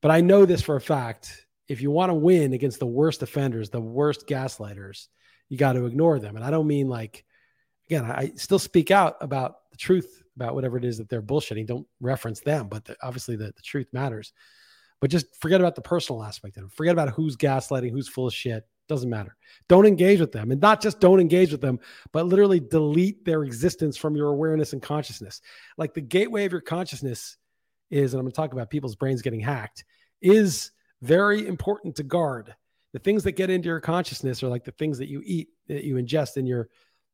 But 0.00 0.10
I 0.10 0.22
know 0.22 0.46
this 0.46 0.62
for 0.62 0.76
a 0.76 0.80
fact 0.80 1.46
if 1.68 1.80
you 1.80 1.90
want 1.92 2.10
to 2.10 2.14
win 2.14 2.52
against 2.52 2.80
the 2.80 2.86
worst 2.86 3.22
offenders, 3.22 3.70
the 3.70 3.80
worst 3.80 4.26
gaslighters, 4.26 5.06
you 5.48 5.56
got 5.56 5.74
to 5.74 5.86
ignore 5.86 6.18
them. 6.18 6.34
And 6.34 6.44
I 6.44 6.50
don't 6.50 6.66
mean 6.66 6.88
like, 6.88 7.24
again, 7.90 8.04
I 8.04 8.32
still 8.36 8.60
speak 8.60 8.92
out 8.92 9.16
about 9.20 9.68
the 9.72 9.76
truth 9.76 10.22
about 10.36 10.54
whatever 10.54 10.76
it 10.78 10.84
is 10.84 10.98
that 10.98 11.08
they're 11.08 11.20
bullshitting. 11.20 11.66
Don't 11.66 11.86
reference 12.00 12.40
them, 12.40 12.68
but 12.68 12.84
the, 12.84 12.96
obviously 13.02 13.34
the, 13.34 13.46
the 13.46 13.62
truth 13.64 13.88
matters. 13.92 14.32
But 15.00 15.10
just 15.10 15.26
forget 15.40 15.60
about 15.60 15.74
the 15.74 15.82
personal 15.82 16.22
aspect 16.22 16.56
of 16.56 16.64
it. 16.64 16.72
Forget 16.72 16.92
about 16.92 17.10
who's 17.10 17.36
gaslighting, 17.36 17.90
who's 17.90 18.08
full 18.08 18.28
of 18.28 18.34
shit. 18.34 18.64
Doesn't 18.88 19.10
matter. 19.10 19.36
Don't 19.68 19.86
engage 19.86 20.20
with 20.20 20.30
them. 20.30 20.52
And 20.52 20.60
not 20.60 20.80
just 20.80 21.00
don't 21.00 21.20
engage 21.20 21.50
with 21.50 21.60
them, 21.60 21.80
but 22.12 22.26
literally 22.26 22.60
delete 22.60 23.24
their 23.24 23.42
existence 23.42 23.96
from 23.96 24.14
your 24.14 24.28
awareness 24.28 24.72
and 24.72 24.82
consciousness. 24.82 25.40
Like 25.76 25.92
the 25.92 26.00
gateway 26.00 26.44
of 26.44 26.52
your 26.52 26.60
consciousness 26.60 27.38
is, 27.90 28.14
and 28.14 28.20
I'm 28.20 28.24
going 28.24 28.32
to 28.32 28.36
talk 28.36 28.52
about 28.52 28.70
people's 28.70 28.96
brains 28.96 29.22
getting 29.22 29.40
hacked, 29.40 29.84
is 30.20 30.70
very 31.02 31.46
important 31.46 31.96
to 31.96 32.02
guard. 32.04 32.54
The 32.92 32.98
things 33.00 33.24
that 33.24 33.32
get 33.32 33.50
into 33.50 33.68
your 33.68 33.80
consciousness 33.80 34.42
are 34.42 34.48
like 34.48 34.64
the 34.64 34.72
things 34.72 34.98
that 34.98 35.08
you 35.08 35.22
eat, 35.24 35.48
that 35.68 35.84
you 35.84 35.96
ingest 35.96 36.36
in 36.36 36.46
your 36.46 36.68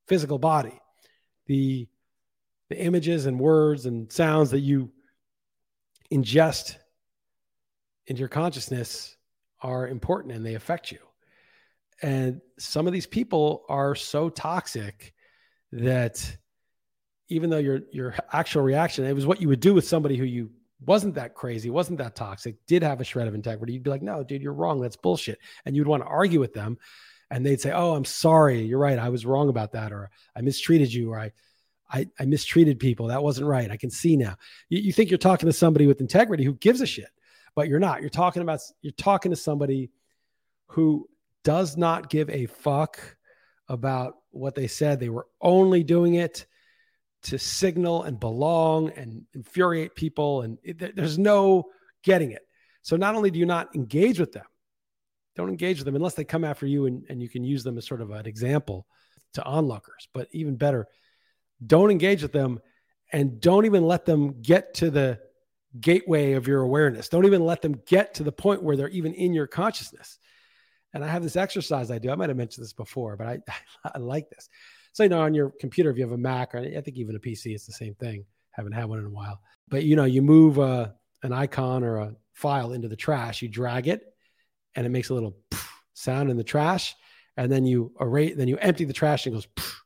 physical 0.07 0.39
body. 0.39 0.79
The 1.47 1.89
the 2.69 2.81
images 2.83 3.27
and 3.27 3.39
words 3.39 3.87
and 3.87 4.11
sounds 4.11 4.51
that 4.51 4.61
you 4.61 4.91
ingest 6.13 6.77
into 8.07 8.21
your 8.21 8.29
consciousness 8.29 9.17
are 9.61 9.87
important 9.87 10.35
and 10.35 10.45
they 10.45 10.55
affect 10.55 10.91
you. 10.91 10.99
And 12.03 12.41
some 12.59 12.87
of 12.87 12.93
these 12.93 13.07
people 13.07 13.65
are 13.69 13.95
so 13.95 14.29
toxic 14.29 15.15
that 15.73 16.37
even 17.29 17.51
though 17.51 17.59
your 17.59 17.81
your 17.93 18.15
actual 18.33 18.63
reaction, 18.63 19.05
it 19.05 19.13
was 19.13 19.27
what 19.27 19.41
you 19.41 19.49
would 19.49 19.61
do 19.61 19.75
with 19.75 19.87
somebody 19.87 20.17
who 20.17 20.25
you 20.25 20.51
wasn't 20.85 21.15
that 21.15 21.35
crazy, 21.35 21.71
wasn't 21.71 21.99
that 21.99 22.15
toxic, 22.15 22.57
did 22.67 22.83
have 22.83 23.01
a 23.01 23.05
shred 23.05 23.29
of 23.29 23.35
integrity, 23.35 23.73
you'd 23.73 23.83
be 23.83 23.91
like, 23.91 24.03
no, 24.03 24.23
dude, 24.23 24.43
you're 24.43 24.53
wrong. 24.53 24.81
That's 24.81 24.97
bullshit. 24.97 25.39
And 25.65 25.75
you'd 25.75 25.87
want 25.87 26.03
to 26.03 26.09
argue 26.09 26.41
with 26.41 26.53
them. 26.53 26.79
And 27.31 27.45
they'd 27.45 27.61
say, 27.61 27.73
oh, 27.73 27.95
I'm 27.95 28.05
sorry. 28.05 28.63
You're 28.63 28.79
right. 28.79 28.99
I 28.99 29.09
was 29.09 29.27
wrong 29.27 29.49
about 29.49 29.73
that. 29.73 29.93
Or 29.93 30.11
I 30.37 30.43
mistreated 30.43 30.93
you. 30.93 31.13
Or 31.13 31.19
I, 31.19 31.33
I, 31.91 32.09
I 32.19 32.25
mistreated 32.25 32.79
people. 32.79 33.09
That 33.09 33.23
wasn't 33.23 33.49
right. 33.49 33.71
I 33.71 33.77
can 33.77 33.91
see 33.91 34.17
now. 34.17 34.37
You, 34.69 34.81
you 34.81 34.93
think 34.93 35.11
you're 35.11 35.19
talking 35.19 35.49
to 35.49 35.53
somebody 35.53 35.87
with 35.87 36.01
integrity 36.01 36.45
who 36.45 36.55
gives 36.55 36.81
a 36.81 36.87
shit, 36.87 37.11
but 37.55 37.69
you're 37.69 37.81
not. 37.81 38.01
You're 38.01 38.11
talking 38.11 38.43
about, 38.43 38.61
you're 38.83 38.93
talking 38.93 39.31
to 39.31 39.37
somebody 39.37 39.91
who 40.69 41.09
does 41.45 41.77
not 41.77 42.11
give 42.11 42.31
a 42.31 42.47
fuck 42.47 43.17
about 43.69 44.17
what 44.31 44.55
they 44.55 44.67
said. 44.67 45.01
They 45.01 45.09
were 45.09 45.27
only 45.41 45.83
doing 45.83 46.15
it 46.15 46.47
to 47.25 47.39
signal 47.39 48.05
and 48.05 48.21
belong 48.21 48.91
and 48.91 49.25
infuriate 49.35 49.95
people. 49.97 50.43
And 50.43 50.59
it, 50.63 50.95
there's 50.95 51.19
no 51.19 51.65
getting 52.05 52.31
it. 52.31 52.43
So 52.83 52.97
not 52.97 53.17
only 53.17 53.33
do 53.33 53.39
you 53.41 53.47
not 53.47 53.75
engage 53.75 54.21
with 54.21 54.31
them, 54.33 54.45
don't 55.37 55.49
engage 55.51 55.79
with 55.79 55.85
them 55.85 55.97
unless 55.97 56.15
they 56.15 56.25
come 56.25 56.45
after 56.45 56.67
you 56.67 56.87
and, 56.87 57.05
and 57.09 57.23
you 57.23 57.29
can 57.29 57.45
use 57.45 57.63
them 57.63 57.79
as 57.79 57.87
sort 57.87 58.01
of 58.01 58.11
an 58.11 58.27
example 58.27 58.87
to 59.35 59.45
onlookers. 59.45 60.09
But 60.13 60.29
even 60.33 60.57
better, 60.57 60.89
don't 61.65 61.91
engage 61.91 62.23
with 62.23 62.33
them 62.33 62.61
and 63.13 63.41
don't 63.41 63.67
even 63.67 63.87
let 63.87 64.05
them 64.05 64.41
get 64.41 64.75
to 64.75 64.91
the 64.91 65.21
gateway 65.79 66.33
of 66.33 66.47
your 66.47 66.63
awareness. 66.63 67.09
Don't 67.09 67.27
even 67.27 67.45
let 67.45 67.63
them 67.63 67.81
get 67.87 68.15
to 68.15 68.25
the 68.25 68.33
point 68.33 68.63
where 68.63 68.77
they're 68.77 68.89
even 68.89 69.15
in 69.15 69.35
your 69.35 69.47
consciousness. 69.47 70.19
And 70.95 71.05
I 71.05 71.09
have 71.09 71.23
this 71.23 71.37
exercise 71.37 71.91
I 71.91 71.99
do. 71.99 72.11
I 72.11 72.15
might 72.15 72.31
have 72.31 72.39
mentioned 72.39 72.65
this 72.65 72.73
before, 72.73 73.17
but 73.17 73.27
I, 73.27 73.39
I 73.95 73.99
like 73.99 74.31
this. 74.31 74.49
So, 74.93 75.03
you 75.03 75.11
know, 75.11 75.21
on 75.21 75.35
your 75.35 75.53
computer, 75.61 75.91
if 75.91 75.99
you 75.99 76.05
have 76.05 76.13
a 76.13 76.19
Mac 76.19 76.55
or 76.55 76.59
I 76.59 76.81
think 76.81 76.97
even 76.97 77.17
a 77.17 77.21
PC, 77.21 77.55
it's 77.55 77.67
the 77.67 77.73
same 77.73 77.95
thing. 77.95 78.25
Haven't 78.53 78.73
had 78.73 78.87
one 78.87 78.99
in 78.99 79.05
a 79.05 79.11
while. 79.11 79.41
But, 79.69 79.85
you 79.85 79.97
know, 79.97 80.05
you 80.05 80.23
move 80.23 80.59
uh, 80.59 80.89
an 81.23 81.35
icon 81.35 81.85
or 81.85 81.99
a 81.99 82.17
file 82.33 82.73
into 82.73 82.89
the 82.89 82.97
trash, 82.97 83.43
you 83.43 83.49
drag 83.49 83.89
it, 83.89 84.15
and 84.77 84.87
it 84.87 84.91
makes 84.91 85.09
a 85.09 85.15
little 85.15 85.37
sound 85.95 86.31
in 86.31 86.37
the 86.37 86.45
trash. 86.45 86.95
And 87.37 87.51
then 87.51 87.67
you 87.67 87.93
erase, 88.01 88.35
then 88.37 88.49
you 88.49 88.57
empty 88.59 88.85
the 88.85 88.93
trash 88.93 89.27
and 89.27 89.35
it 89.35 89.39
goes. 89.39 89.49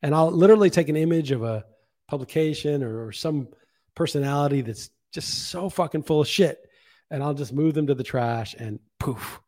And 0.00 0.14
I'll 0.14 0.30
literally 0.30 0.70
take 0.70 0.88
an 0.88 0.96
image 0.96 1.32
of 1.32 1.42
a 1.42 1.64
publication 2.06 2.84
or, 2.84 3.06
or 3.06 3.10
some 3.10 3.48
personality 3.96 4.60
that's 4.60 4.90
just 5.12 5.48
so 5.48 5.68
fucking 5.68 6.04
full 6.04 6.20
of 6.20 6.28
shit. 6.28 6.64
And 7.10 7.20
I'll 7.20 7.34
just 7.34 7.52
move 7.52 7.74
them 7.74 7.88
to 7.88 7.96
the 7.96 8.04
trash 8.04 8.54
and 8.54 8.78
poof, 9.00 9.40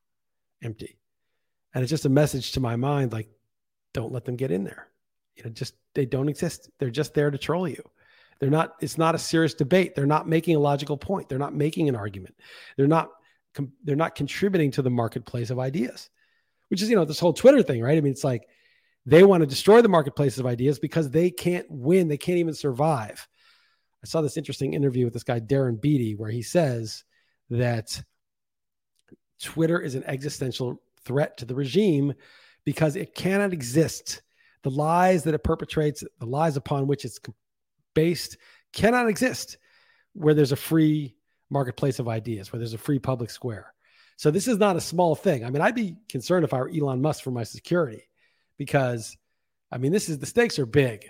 empty. 0.61 0.99
And 1.73 1.83
it's 1.85 1.91
just 1.91 2.05
a 2.05 2.09
message 2.09 2.51
to 2.53 2.61
my 2.61 2.75
mind 2.75 3.13
like, 3.13 3.29
don't 3.95 4.13
let 4.13 4.25
them 4.25 4.35
get 4.35 4.51
in 4.51 4.65
there. 4.65 4.89
You 5.37 5.45
know, 5.45 5.51
just 5.51 5.75
they 5.95 6.05
don't 6.05 6.29
exist. 6.29 6.69
They're 6.81 6.91
just 6.91 7.15
there 7.15 7.31
to 7.31 7.39
troll 7.39 7.69
you. 7.69 7.83
They're 8.41 8.51
not, 8.51 8.75
it's 8.81 8.99
not 8.99 9.15
a 9.15 9.19
serious 9.19 9.55
debate. 9.55 9.95
They're 9.95 10.05
not 10.07 10.29
making 10.29 10.57
a 10.57 10.61
logical 10.61 10.97
point. 10.97 11.29
They're 11.29 11.39
not 11.39 11.55
making 11.55 11.89
an 11.89 11.95
argument. 11.95 12.35
They're 12.77 12.89
not, 12.89 13.11
they're 13.85 13.97
not 13.97 14.15
contributing 14.15 14.71
to 14.73 14.83
the 14.83 14.91
marketplace 14.91 15.51
of 15.51 15.59
ideas, 15.59 16.11
which 16.69 16.83
is, 16.83 16.91
you 16.91 16.97
know, 16.97 17.05
this 17.05 17.21
whole 17.21 17.33
Twitter 17.33 17.63
thing, 17.63 17.83
right? 17.83 17.99
I 17.99 18.01
mean, 18.01 18.13
it's 18.13 18.25
like 18.25 18.49
they 19.07 19.23
want 19.25 19.43
to 19.43 19.47
destroy 19.47 19.83
the 19.83 19.89
marketplace 19.89 20.39
of 20.39 20.47
ideas 20.47 20.79
because 20.79 21.11
they 21.11 21.31
can't 21.31 21.67
win. 21.71 22.09
They 22.09 22.19
can't 22.19 22.39
even 22.39 22.55
survive. 22.55 23.27
I 24.03 24.07
saw 24.07 24.21
this 24.21 24.37
interesting 24.37 24.75
interview 24.75 25.05
with 25.05 25.15
this 25.15 25.25
guy, 25.25 25.41
Darren 25.41 25.81
Beattie 25.81 26.15
where 26.15 26.31
he 26.31 26.43
says 26.43 27.05
that 27.51 28.03
Twitter 29.41 29.81
is 29.81 29.95
an 29.95 30.05
existential 30.07 30.81
threat 31.05 31.37
to 31.39 31.45
the 31.45 31.55
regime 31.55 32.15
because 32.65 32.97
it 32.97 33.15
cannot 33.15 33.53
exist. 33.53 34.23
The 34.63 34.71
lies 34.71 35.25
that 35.25 35.35
it 35.35 35.43
perpetrates, 35.43 36.05
the 36.19 36.27
lies 36.27 36.57
upon 36.57 36.87
which 36.87 37.05
it's 37.05 37.19
based, 37.95 38.37
cannot 38.73 39.09
exist 39.09 39.59
where 40.13 40.35
there's 40.35 40.53
a 40.53 40.57
free 40.57 41.17
marketplace 41.51 41.99
of 41.99 42.09
ideas, 42.09 42.53
where 42.53 42.59
there's 42.59 42.75
a 42.75 42.79
free 42.79 42.99
public 42.99 43.31
square. 43.31 43.75
So 44.17 44.31
this 44.31 44.49
is 44.49 44.59
not 44.59 44.77
a 44.77 44.81
small 44.81 45.15
thing. 45.15 45.45
I 45.45 45.51
mean, 45.51 45.63
I'd 45.63 45.75
be 45.75 45.97
concerned 46.09 46.45
if 46.45 46.53
I 46.55 46.59
were 46.59 46.71
Elon 46.71 47.01
Musk 47.01 47.25
for 47.25 47.31
my 47.31 47.43
security 47.43 48.03
because 48.59 49.17
I 49.73 49.79
mean, 49.79 49.93
this 49.93 50.09
is 50.09 50.19
the 50.19 50.27
stakes 50.27 50.59
are 50.59 50.67
big. 50.67 51.07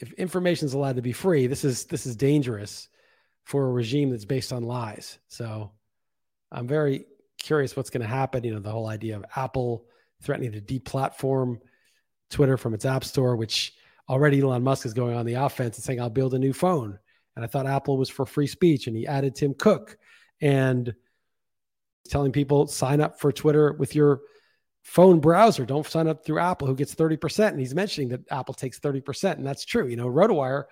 If 0.00 0.12
information 0.14 0.66
is 0.66 0.74
allowed 0.74 0.96
to 0.96 1.02
be 1.02 1.12
free, 1.12 1.46
this 1.46 1.64
is 1.64 1.84
this 1.84 2.06
is 2.06 2.16
dangerous 2.16 2.88
for 3.44 3.66
a 3.66 3.72
regime 3.72 4.10
that's 4.10 4.24
based 4.24 4.52
on 4.52 4.62
lies. 4.62 5.18
So 5.28 5.72
I'm 6.50 6.66
very 6.66 7.06
curious 7.38 7.76
what's 7.76 7.90
going 7.90 8.02
to 8.02 8.08
happen. 8.08 8.44
You 8.44 8.54
know, 8.54 8.60
the 8.60 8.70
whole 8.70 8.88
idea 8.88 9.16
of 9.16 9.24
Apple 9.36 9.84
threatening 10.22 10.52
to 10.52 10.60
deplatform 10.60 11.58
Twitter 12.30 12.56
from 12.56 12.74
its 12.74 12.86
app 12.86 13.04
store, 13.04 13.36
which 13.36 13.74
already 14.08 14.40
Elon 14.40 14.62
Musk 14.62 14.86
is 14.86 14.94
going 14.94 15.14
on 15.14 15.26
the 15.26 15.34
offense 15.34 15.76
and 15.76 15.84
saying, 15.84 16.00
I'll 16.00 16.10
build 16.10 16.34
a 16.34 16.38
new 16.38 16.52
phone. 16.52 16.98
And 17.36 17.44
I 17.44 17.48
thought 17.48 17.66
Apple 17.66 17.96
was 17.96 18.10
for 18.10 18.26
free 18.26 18.46
speech. 18.46 18.86
And 18.86 18.96
he 18.96 19.06
added 19.06 19.34
Tim 19.34 19.54
Cook 19.54 19.96
and 20.40 20.94
telling 22.08 22.32
people 22.32 22.66
sign 22.66 23.00
up 23.00 23.18
for 23.20 23.32
Twitter 23.32 23.72
with 23.72 23.94
your 23.94 24.20
phone 24.82 25.18
browser. 25.18 25.64
Don't 25.64 25.86
sign 25.86 26.06
up 26.06 26.24
through 26.24 26.38
Apple, 26.38 26.68
who 26.68 26.74
gets 26.74 26.94
30%. 26.94 27.48
And 27.48 27.60
he's 27.60 27.74
mentioning 27.74 28.10
that 28.10 28.20
Apple 28.30 28.54
takes 28.54 28.78
30%. 28.78 29.36
And 29.36 29.46
that's 29.46 29.64
true. 29.64 29.88
You 29.88 29.96
know, 29.96 30.08
RotoWire, 30.08 30.64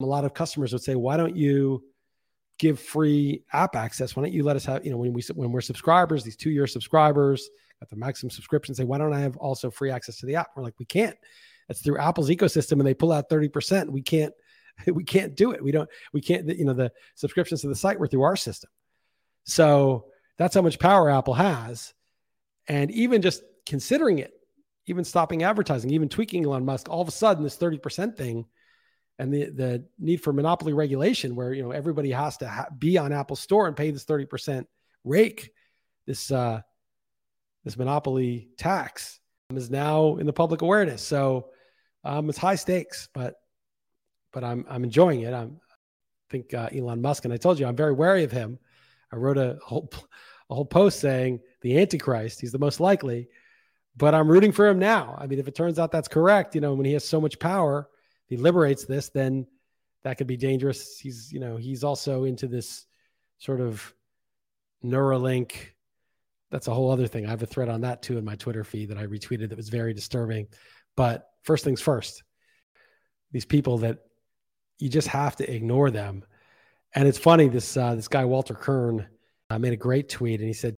a 0.00 0.04
lot 0.04 0.24
of 0.24 0.34
customers 0.34 0.72
would 0.72 0.82
say, 0.82 0.96
why 0.96 1.16
don't 1.16 1.36
you 1.36 1.84
give 2.58 2.80
free 2.80 3.44
app 3.52 3.76
access? 3.76 4.16
Why 4.16 4.24
don't 4.24 4.32
you 4.32 4.42
let 4.42 4.56
us 4.56 4.64
have, 4.64 4.84
you 4.84 4.90
know, 4.90 4.96
when 4.96 5.12
we 5.12 5.22
when 5.34 5.52
we're 5.52 5.60
subscribers, 5.60 6.24
these 6.24 6.36
two-year 6.36 6.66
subscribers, 6.66 7.48
got 7.80 7.90
the 7.90 7.96
maximum 7.96 8.30
subscription. 8.30 8.74
Say, 8.74 8.84
why 8.84 8.98
don't 8.98 9.12
I 9.12 9.20
have 9.20 9.36
also 9.36 9.70
free 9.70 9.90
access 9.90 10.18
to 10.18 10.26
the 10.26 10.36
app? 10.36 10.48
We're 10.56 10.62
like, 10.62 10.78
we 10.78 10.84
can't. 10.84 11.16
It's 11.68 11.80
through 11.80 11.98
Apple's 11.98 12.28
ecosystem, 12.28 12.72
and 12.72 12.86
they 12.86 12.94
pull 12.94 13.12
out 13.12 13.30
thirty 13.30 13.48
percent. 13.48 13.90
We 13.90 14.02
can't. 14.02 14.34
We 14.92 15.04
can't 15.04 15.34
do 15.34 15.52
it. 15.52 15.62
We 15.62 15.72
don't. 15.72 15.88
We 16.12 16.20
can't. 16.20 16.48
You 16.48 16.64
know, 16.64 16.74
the 16.74 16.92
subscriptions 17.14 17.60
to 17.62 17.68
the 17.68 17.76
site 17.76 17.98
were 17.98 18.08
through 18.08 18.22
our 18.22 18.36
system. 18.36 18.70
So 19.44 20.06
that's 20.36 20.54
how 20.54 20.62
much 20.62 20.78
power 20.78 21.10
Apple 21.10 21.34
has. 21.34 21.94
And 22.66 22.90
even 22.90 23.22
just 23.22 23.42
considering 23.66 24.18
it, 24.18 24.32
even 24.86 25.04
stopping 25.04 25.42
advertising, 25.42 25.90
even 25.90 26.08
tweaking 26.08 26.44
Elon 26.44 26.64
Musk, 26.64 26.88
all 26.88 27.00
of 27.00 27.08
a 27.08 27.12
sudden 27.12 27.44
this 27.44 27.56
30% 27.56 28.16
thing 28.16 28.46
and 29.18 29.32
the, 29.32 29.50
the 29.50 29.84
need 29.98 30.22
for 30.22 30.32
monopoly 30.32 30.72
regulation 30.72 31.36
where, 31.36 31.52
you 31.52 31.62
know, 31.62 31.70
everybody 31.70 32.10
has 32.10 32.36
to 32.38 32.48
ha- 32.48 32.66
be 32.76 32.98
on 32.98 33.12
Apple 33.12 33.36
store 33.36 33.66
and 33.66 33.76
pay 33.76 33.90
this 33.90 34.04
30% 34.04 34.66
rake, 35.04 35.50
this, 36.06 36.30
uh, 36.30 36.60
this 37.64 37.76
monopoly 37.76 38.48
tax 38.58 39.20
is 39.54 39.70
now 39.70 40.16
in 40.16 40.26
the 40.26 40.32
public 40.32 40.62
awareness. 40.62 41.02
So 41.02 41.50
um, 42.02 42.28
it's 42.28 42.38
high 42.38 42.56
stakes, 42.56 43.08
but, 43.14 43.36
but 44.34 44.44
I'm, 44.44 44.66
I'm 44.68 44.84
enjoying 44.84 45.20
it. 45.20 45.32
I'm, 45.32 45.60
I 45.70 46.30
think 46.30 46.52
uh, 46.52 46.68
Elon 46.74 47.00
Musk, 47.00 47.24
and 47.24 47.32
I 47.32 47.36
told 47.36 47.58
you, 47.58 47.66
I'm 47.66 47.76
very 47.76 47.92
wary 47.92 48.24
of 48.24 48.32
him. 48.32 48.58
I 49.12 49.16
wrote 49.16 49.38
a 49.38 49.58
whole, 49.64 49.90
a 50.50 50.54
whole 50.54 50.64
post 50.66 51.00
saying 51.00 51.40
the 51.62 51.78
Antichrist, 51.80 52.40
he's 52.40 52.52
the 52.52 52.58
most 52.58 52.80
likely, 52.80 53.28
but 53.96 54.12
I'm 54.14 54.28
rooting 54.28 54.50
for 54.50 54.66
him 54.66 54.80
now. 54.80 55.16
I 55.18 55.28
mean, 55.28 55.38
if 55.38 55.46
it 55.46 55.54
turns 55.54 55.78
out 55.78 55.92
that's 55.92 56.08
correct, 56.08 56.56
you 56.56 56.60
know, 56.60 56.74
when 56.74 56.84
he 56.84 56.92
has 56.94 57.08
so 57.08 57.20
much 57.20 57.38
power, 57.38 57.88
he 58.26 58.36
liberates 58.36 58.84
this, 58.84 59.08
then 59.10 59.46
that 60.02 60.18
could 60.18 60.26
be 60.26 60.36
dangerous. 60.36 60.98
He's, 60.98 61.32
you 61.32 61.38
know, 61.38 61.56
he's 61.56 61.84
also 61.84 62.24
into 62.24 62.48
this 62.48 62.86
sort 63.38 63.60
of 63.60 63.94
Neuralink. 64.84 65.52
That's 66.50 66.66
a 66.66 66.74
whole 66.74 66.90
other 66.90 67.06
thing. 67.06 67.24
I 67.24 67.30
have 67.30 67.42
a 67.42 67.46
thread 67.46 67.68
on 67.68 67.82
that 67.82 68.02
too 68.02 68.18
in 68.18 68.24
my 68.24 68.34
Twitter 68.34 68.64
feed 68.64 68.90
that 68.90 68.98
I 68.98 69.06
retweeted 69.06 69.50
that 69.50 69.56
was 69.56 69.68
very 69.68 69.94
disturbing. 69.94 70.48
But 70.96 71.28
first 71.42 71.64
things 71.64 71.80
first, 71.80 72.22
these 73.32 73.44
people 73.44 73.78
that 73.78 73.98
you 74.78 74.88
just 74.88 75.08
have 75.08 75.36
to 75.36 75.52
ignore 75.52 75.90
them. 75.90 76.24
And 76.94 77.08
it's 77.08 77.18
funny, 77.18 77.48
this 77.48 77.76
uh, 77.76 77.94
this 77.94 78.08
guy 78.08 78.24
Walter 78.24 78.54
Kirn 78.54 79.06
uh, 79.50 79.58
made 79.58 79.72
a 79.72 79.76
great 79.76 80.08
tweet, 80.08 80.40
and 80.40 80.48
he 80.48 80.54
said, 80.54 80.76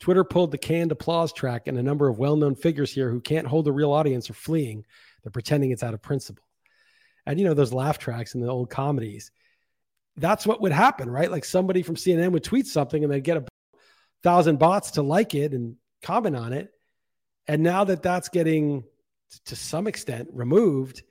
Twitter 0.00 0.24
pulled 0.24 0.50
the 0.50 0.58
canned 0.58 0.92
applause 0.92 1.32
track, 1.32 1.66
and 1.66 1.78
a 1.78 1.82
number 1.82 2.08
of 2.08 2.18
well 2.18 2.36
known 2.36 2.54
figures 2.54 2.92
here 2.92 3.10
who 3.10 3.20
can't 3.20 3.46
hold 3.46 3.68
a 3.68 3.72
real 3.72 3.92
audience 3.92 4.28
are 4.30 4.34
fleeing. 4.34 4.84
They're 5.22 5.30
pretending 5.30 5.70
it's 5.70 5.82
out 5.82 5.94
of 5.94 6.02
principle. 6.02 6.44
And, 7.26 7.38
you 7.38 7.46
know, 7.46 7.54
those 7.54 7.72
laugh 7.72 7.98
tracks 7.98 8.34
in 8.34 8.40
the 8.40 8.48
old 8.48 8.68
comedies, 8.68 9.30
that's 10.16 10.46
what 10.46 10.60
would 10.60 10.72
happen, 10.72 11.08
right? 11.08 11.30
Like 11.30 11.44
somebody 11.44 11.82
from 11.82 11.94
CNN 11.94 12.32
would 12.32 12.44
tweet 12.44 12.66
something 12.66 13.02
and 13.02 13.12
they'd 13.12 13.22
get 13.22 13.36
a 13.36 13.44
thousand 14.22 14.58
bots 14.58 14.92
to 14.92 15.02
like 15.02 15.34
it 15.34 15.52
and 15.52 15.76
comment 16.02 16.36
on 16.36 16.52
it. 16.52 16.72
And 17.46 17.62
now 17.62 17.84
that 17.84 18.02
that's 18.02 18.28
getting 18.28 18.84
to 19.46 19.56
some 19.56 19.86
extent 19.86 20.28
removed, 20.32 21.02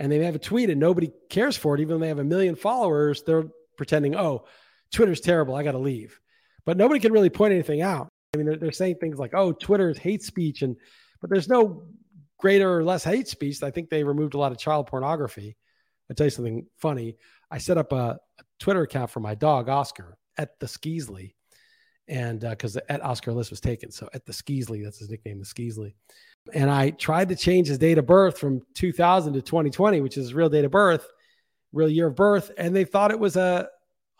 and 0.00 0.10
they 0.10 0.24
have 0.24 0.34
a 0.34 0.40
tweet 0.40 0.70
and 0.70 0.80
nobody 0.80 1.12
cares 1.28 1.56
for 1.58 1.74
it, 1.74 1.80
even 1.82 1.94
though 1.94 2.00
they 2.00 2.08
have 2.08 2.18
a 2.18 2.24
million 2.24 2.56
followers, 2.56 3.22
they're 3.22 3.44
pretending, 3.76 4.16
oh, 4.16 4.46
Twitter's 4.90 5.20
terrible. 5.20 5.54
I 5.54 5.62
got 5.62 5.72
to 5.72 5.78
leave. 5.78 6.18
But 6.64 6.78
nobody 6.78 7.00
can 7.00 7.12
really 7.12 7.28
point 7.28 7.52
anything 7.52 7.82
out. 7.82 8.08
I 8.34 8.38
mean, 8.38 8.46
they're, 8.46 8.56
they're 8.56 8.72
saying 8.72 8.96
things 8.96 9.18
like, 9.18 9.34
"Oh, 9.34 9.52
Twitter 9.52 9.90
is 9.90 9.98
hate 9.98 10.22
speech," 10.22 10.62
and 10.62 10.76
but 11.20 11.30
there's 11.30 11.48
no 11.48 11.84
greater 12.38 12.78
or 12.78 12.84
less 12.84 13.02
hate 13.02 13.28
speech. 13.28 13.62
I 13.62 13.70
think 13.70 13.88
they 13.88 14.04
removed 14.04 14.34
a 14.34 14.38
lot 14.38 14.52
of 14.52 14.58
child 14.58 14.86
pornography. 14.86 15.56
I'll 16.08 16.16
tell 16.16 16.26
you 16.26 16.30
something 16.30 16.66
funny. 16.76 17.16
I 17.50 17.58
set 17.58 17.78
up 17.78 17.92
a, 17.92 18.18
a 18.38 18.42
Twitter 18.60 18.82
account 18.82 19.10
for 19.10 19.20
my 19.20 19.34
dog 19.34 19.68
Oscar 19.68 20.16
at 20.38 20.60
the 20.60 20.66
Skeasley, 20.66 21.34
and 22.08 22.40
because 22.40 22.76
uh, 22.76 22.80
at 22.88 23.04
Oscar 23.04 23.32
Liss 23.32 23.50
was 23.50 23.60
taken, 23.60 23.90
so 23.90 24.08
at 24.14 24.26
the 24.26 24.32
Skeasley, 24.32 24.84
that's 24.84 24.98
his 24.98 25.10
nickname, 25.10 25.38
the 25.38 25.44
Skeasley. 25.44 25.94
And 26.52 26.70
I 26.70 26.90
tried 26.90 27.28
to 27.28 27.36
change 27.36 27.68
his 27.68 27.78
date 27.78 27.98
of 27.98 28.06
birth 28.06 28.38
from 28.38 28.62
2000 28.74 29.34
to 29.34 29.42
2020, 29.42 30.00
which 30.00 30.16
is 30.16 30.24
his 30.24 30.34
real 30.34 30.48
date 30.48 30.64
of 30.64 30.70
birth, 30.70 31.06
real 31.72 31.88
year 31.88 32.08
of 32.08 32.16
birth, 32.16 32.50
and 32.56 32.74
they 32.74 32.84
thought 32.84 33.10
it 33.10 33.18
was 33.18 33.36
a 33.36 33.68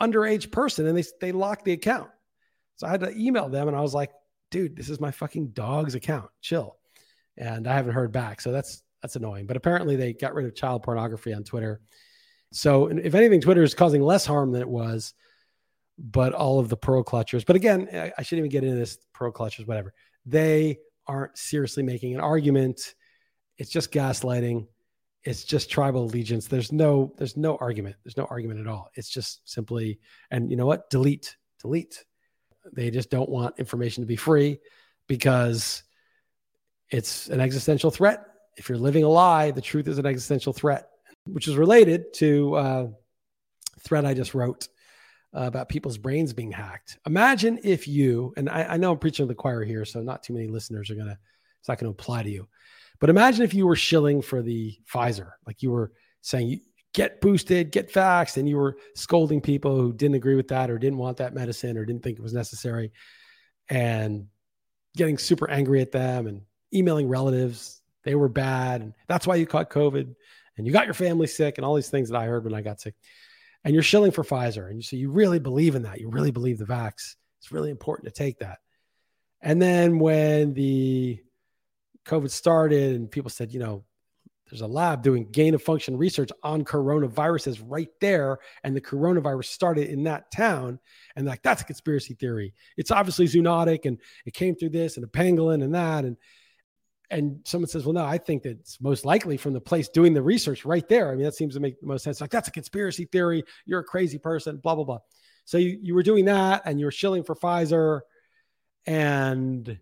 underage 0.00 0.50
person, 0.52 0.86
and 0.86 0.96
they 0.96 1.04
they 1.20 1.32
locked 1.32 1.64
the 1.64 1.72
account. 1.72 2.10
So 2.80 2.86
I 2.86 2.90
had 2.90 3.00
to 3.00 3.14
email 3.14 3.50
them 3.50 3.68
and 3.68 3.76
I 3.76 3.82
was 3.82 3.92
like, 3.92 4.10
dude, 4.50 4.74
this 4.74 4.88
is 4.88 5.00
my 5.00 5.10
fucking 5.10 5.48
dog's 5.48 5.94
account. 5.94 6.30
Chill. 6.40 6.76
And 7.36 7.68
I 7.68 7.74
haven't 7.74 7.92
heard 7.92 8.10
back. 8.10 8.40
So 8.40 8.52
that's 8.52 8.82
that's 9.02 9.16
annoying. 9.16 9.46
But 9.46 9.58
apparently 9.58 9.96
they 9.96 10.14
got 10.14 10.34
rid 10.34 10.46
of 10.46 10.54
child 10.54 10.82
pornography 10.82 11.34
on 11.34 11.44
Twitter. 11.44 11.82
So 12.52 12.86
if 12.86 13.14
anything, 13.14 13.42
Twitter 13.42 13.62
is 13.62 13.74
causing 13.74 14.00
less 14.00 14.24
harm 14.24 14.50
than 14.50 14.62
it 14.62 14.68
was. 14.68 15.12
But 15.98 16.32
all 16.32 16.58
of 16.58 16.70
the 16.70 16.76
pro 16.78 17.04
clutchers, 17.04 17.44
but 17.44 17.56
again, 17.56 17.86
I 18.16 18.22
shouldn't 18.22 18.46
even 18.46 18.50
get 18.50 18.64
into 18.64 18.78
this 18.78 18.96
pro 19.12 19.30
clutchers, 19.30 19.66
whatever. 19.66 19.92
They 20.24 20.78
aren't 21.06 21.36
seriously 21.36 21.82
making 21.82 22.14
an 22.14 22.20
argument. 22.20 22.94
It's 23.58 23.70
just 23.70 23.92
gaslighting. 23.92 24.66
It's 25.22 25.44
just 25.44 25.70
tribal 25.70 26.04
allegiance. 26.04 26.46
There's 26.46 26.72
no, 26.72 27.12
there's 27.18 27.36
no 27.36 27.56
argument. 27.56 27.96
There's 28.04 28.16
no 28.16 28.26
argument 28.30 28.60
at 28.60 28.66
all. 28.66 28.90
It's 28.94 29.10
just 29.10 29.48
simply, 29.48 30.00
and 30.30 30.50
you 30.50 30.56
know 30.56 30.66
what? 30.66 30.88
Delete, 30.88 31.36
delete. 31.60 32.04
They 32.72 32.90
just 32.90 33.10
don't 33.10 33.28
want 33.28 33.58
information 33.58 34.02
to 34.02 34.06
be 34.06 34.16
free 34.16 34.60
because 35.08 35.82
it's 36.90 37.28
an 37.28 37.40
existential 37.40 37.90
threat. 37.90 38.24
If 38.56 38.68
you're 38.68 38.78
living 38.78 39.04
a 39.04 39.08
lie, 39.08 39.50
the 39.50 39.60
truth 39.60 39.88
is 39.88 39.98
an 39.98 40.06
existential 40.06 40.52
threat, 40.52 40.88
which 41.24 41.48
is 41.48 41.56
related 41.56 42.12
to 42.14 42.54
uh, 42.54 42.86
thread 43.80 44.04
I 44.04 44.14
just 44.14 44.34
wrote 44.34 44.68
uh, 45.36 45.42
about 45.42 45.68
people's 45.68 45.98
brains 45.98 46.32
being 46.32 46.52
hacked. 46.52 46.98
Imagine 47.06 47.58
if 47.62 47.86
you, 47.86 48.32
and 48.36 48.48
I, 48.48 48.64
I 48.64 48.76
know 48.76 48.92
I'm 48.92 48.98
preaching 48.98 49.26
to 49.26 49.28
the 49.28 49.34
choir 49.34 49.64
here, 49.64 49.84
so 49.84 50.00
not 50.00 50.22
too 50.22 50.32
many 50.32 50.48
listeners 50.48 50.90
are 50.90 50.96
gonna, 50.96 51.18
it's 51.60 51.68
not 51.68 51.78
gonna 51.78 51.90
apply 51.90 52.22
to 52.24 52.30
you, 52.30 52.48
but 53.00 53.10
imagine 53.10 53.44
if 53.44 53.54
you 53.54 53.66
were 53.66 53.76
shilling 53.76 54.22
for 54.22 54.42
the 54.42 54.76
Pfizer, 54.92 55.30
like 55.46 55.62
you 55.62 55.70
were 55.70 55.92
saying, 56.20 56.60
get 56.92 57.20
boosted, 57.20 57.70
get 57.70 57.92
vaxxed, 57.92 58.36
and 58.36 58.48
you 58.48 58.56
were 58.56 58.76
scolding 58.94 59.40
people 59.40 59.76
who 59.76 59.92
didn't 59.92 60.16
agree 60.16 60.34
with 60.34 60.48
that 60.48 60.70
or 60.70 60.78
didn't 60.78 60.98
want 60.98 61.16
that 61.18 61.34
medicine 61.34 61.78
or 61.78 61.84
didn't 61.84 62.02
think 62.02 62.18
it 62.18 62.22
was 62.22 62.34
necessary 62.34 62.92
and 63.68 64.26
getting 64.96 65.16
super 65.16 65.48
angry 65.48 65.80
at 65.80 65.92
them 65.92 66.26
and 66.26 66.42
emailing 66.74 67.08
relatives. 67.08 67.80
They 68.04 68.14
were 68.14 68.28
bad. 68.28 68.80
And 68.80 68.94
that's 69.08 69.26
why 69.26 69.36
you 69.36 69.46
caught 69.46 69.70
COVID 69.70 70.14
and 70.56 70.66
you 70.66 70.72
got 70.72 70.86
your 70.86 70.94
family 70.94 71.26
sick 71.26 71.58
and 71.58 71.64
all 71.64 71.74
these 71.74 71.90
things 71.90 72.08
that 72.08 72.18
I 72.18 72.26
heard 72.26 72.44
when 72.44 72.54
I 72.54 72.60
got 72.60 72.80
sick. 72.80 72.94
And 73.64 73.74
you're 73.74 73.82
shilling 73.82 74.12
for 74.12 74.24
Pfizer. 74.24 74.68
And 74.68 74.76
you 74.76 74.82
say 74.82 74.96
you 74.96 75.10
really 75.10 75.38
believe 75.38 75.74
in 75.74 75.82
that. 75.82 76.00
You 76.00 76.08
really 76.08 76.30
believe 76.30 76.58
the 76.58 76.64
vax. 76.64 77.16
It's 77.38 77.52
really 77.52 77.70
important 77.70 78.06
to 78.06 78.18
take 78.18 78.38
that. 78.38 78.58
And 79.42 79.60
then 79.60 79.98
when 79.98 80.54
the 80.54 81.20
COVID 82.06 82.30
started 82.30 82.96
and 82.96 83.10
people 83.10 83.30
said, 83.30 83.52
you 83.52 83.60
know, 83.60 83.84
there's 84.50 84.62
a 84.62 84.66
lab 84.66 85.02
doing 85.02 85.30
gain 85.30 85.54
of 85.54 85.62
function 85.62 85.96
research 85.96 86.30
on 86.42 86.64
coronaviruses 86.64 87.62
right 87.64 87.88
there. 88.00 88.38
And 88.64 88.74
the 88.74 88.80
coronavirus 88.80 89.44
started 89.44 89.88
in 89.88 90.04
that 90.04 90.32
town. 90.32 90.80
And 91.14 91.26
like, 91.26 91.42
that's 91.42 91.62
a 91.62 91.64
conspiracy 91.64 92.14
theory. 92.14 92.52
It's 92.76 92.90
obviously 92.90 93.26
zoonotic 93.26 93.86
and 93.86 93.98
it 94.26 94.34
came 94.34 94.56
through 94.56 94.70
this 94.70 94.96
and 94.96 95.04
a 95.04 95.08
pangolin 95.08 95.62
and 95.62 95.74
that. 95.74 96.04
And, 96.04 96.16
and 97.10 97.40
someone 97.44 97.68
says, 97.68 97.84
well, 97.84 97.94
no, 97.94 98.04
I 98.04 98.18
think 98.18 98.44
that 98.44 98.58
it's 98.60 98.80
most 98.80 99.04
likely 99.04 99.36
from 99.36 99.52
the 99.52 99.60
place 99.60 99.88
doing 99.88 100.14
the 100.14 100.22
research 100.22 100.64
right 100.64 100.88
there. 100.88 101.10
I 101.10 101.14
mean, 101.14 101.24
that 101.24 101.34
seems 101.34 101.54
to 101.54 101.60
make 101.60 101.80
the 101.80 101.86
most 101.86 102.04
sense. 102.04 102.20
Like, 102.20 102.30
that's 102.30 102.48
a 102.48 102.52
conspiracy 102.52 103.04
theory. 103.04 103.44
You're 103.66 103.80
a 103.80 103.84
crazy 103.84 104.18
person, 104.18 104.58
blah, 104.58 104.74
blah, 104.74 104.84
blah. 104.84 104.98
So 105.44 105.58
you, 105.58 105.78
you 105.82 105.94
were 105.94 106.02
doing 106.02 106.26
that 106.26 106.62
and 106.64 106.78
you 106.78 106.86
were 106.86 106.92
shilling 106.92 107.24
for 107.24 107.34
Pfizer 107.34 108.00
and 108.86 109.78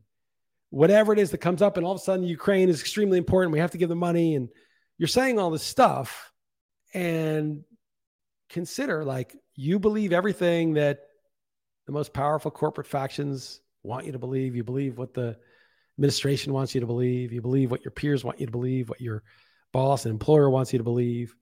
whatever 0.71 1.13
it 1.13 1.19
is 1.19 1.31
that 1.31 1.39
comes 1.39 1.63
up, 1.63 1.77
and 1.77 1.87
all 1.87 1.93
of 1.93 2.01
a 2.01 2.03
sudden 2.05 2.25
Ukraine 2.25 2.69
is 2.69 2.81
extremely 2.81 3.19
important. 3.19 3.53
We 3.53 3.59
have 3.61 3.71
to 3.71 3.79
give 3.79 3.89
them 3.89 3.99
money, 3.99 4.35
and 4.35 4.49
you're 4.99 5.09
saying 5.09 5.39
all 5.39 5.51
this 5.51 5.63
stuff, 5.63 6.33
and 6.93 7.63
consider 8.51 9.05
like 9.05 9.37
you 9.55 9.79
believe 9.79 10.13
everything 10.13 10.75
that 10.75 11.01
the 11.87 11.93
most 11.93 12.13
powerful 12.13 12.51
corporate 12.51 12.87
factions 12.87 13.61
want 13.83 14.07
you 14.07 14.13
to 14.13 14.19
believe. 14.19 14.57
You 14.57 14.65
believe 14.65 14.99
what 14.99 15.15
the 15.15 15.39
administration 15.99 16.53
wants 16.53 16.75
you 16.75 16.81
to 16.81 16.87
believe. 16.87 17.33
You 17.33 17.43
believe 17.43 17.71
what 17.73 17.85
your 17.85 17.91
peers 17.91 18.23
want 18.23 18.39
you 18.39 18.47
to 18.47 18.53
believe, 18.53 18.89
what 18.89 19.01
your 19.01 19.25
boss 19.73 20.05
and 20.05 20.13
employer 20.13 20.49
wants 20.49 20.73
you 20.73 20.79
to 20.79 20.85
believe. 20.85 21.35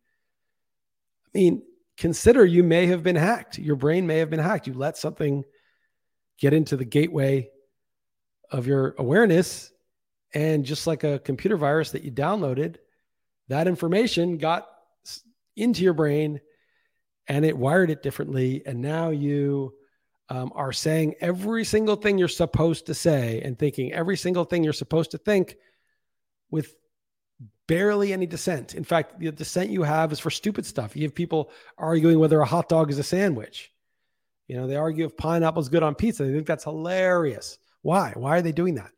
I 1.27 1.39
mean, 1.39 1.63
consider 1.99 2.45
you 2.45 2.63
may 2.63 2.87
have 2.87 3.03
been 3.03 3.17
hacked. 3.17 3.59
Your 3.59 3.77
brain 3.77 4.07
may 4.07 4.19
have 4.19 4.31
been 4.31 4.41
hacked. 4.41 4.67
You 4.67 4.73
let 4.73 4.97
something 4.97 5.45
get 6.39 6.55
into 6.55 6.77
the 6.77 6.87
gateway 6.87 7.51
of 8.51 8.67
your 8.67 8.95
awareness. 8.99 9.71
And 10.33 10.65
just 10.65 10.87
like 10.87 11.05
a 11.05 11.19
computer 11.19 11.57
virus 11.57 11.91
that 11.91 12.03
you 12.03 12.11
downloaded, 12.11 12.77
that 13.49 13.69
information 13.69 14.39
got 14.39 14.67
into 15.55 15.83
your 15.83 15.95
brain 15.95 16.41
and 17.29 17.45
it 17.45 17.57
wired 17.57 17.91
it 17.91 18.03
differently. 18.03 18.63
And 18.65 18.81
now 18.81 19.11
you 19.11 19.75
um, 20.29 20.53
are 20.55 20.73
saying 20.73 21.15
every 21.21 21.65
single 21.65 21.97
thing 21.97 22.19
you're 22.19 22.29
supposed 22.29 22.87
to 22.87 22.95
say 22.95 23.41
and 23.43 23.59
thinking 23.59 23.93
every 23.93 24.17
single 24.17 24.45
thing 24.45 24.65
you're 24.65 24.73
supposed 24.73 25.13
to 25.13 25.19
think 25.19 25.57
with 26.51 26.75
barely 27.67 28.13
any 28.13 28.27
dissent. 28.27 28.75
In 28.75 28.85
fact, 28.85 29.19
the 29.19 29.31
dissent 29.33 29.71
you 29.71 29.83
have 29.83 30.13
is 30.13 30.21
for 30.21 30.31
stupid 30.31 30.67
stuff. 30.67 30.97
You 30.97 31.05
have 31.05 31.15
people 31.15 31.51
arguing 31.79 32.19
whether 32.19 32.41
a 32.41 32.47
hot 32.47 32.69
dog 32.69 32.91
is 32.91 32.99
a 32.99 33.03
sandwich. 33.03 33.73
You 34.49 34.57
know, 34.57 34.67
they 34.67 34.77
argue 34.77 35.07
if 35.07 35.17
pineapple 35.17 35.63
is 35.63 35.69
good 35.69 35.83
on 35.83 35.95
pizza. 35.95 36.25
They 36.25 36.33
think 36.33 36.47
that's 36.47 36.65
hilarious. 36.65 37.59
Why? 37.83 38.13
Why 38.15 38.39
are 38.39 38.43
they 38.43 38.53
doing 38.53 38.77
that? 38.77 38.91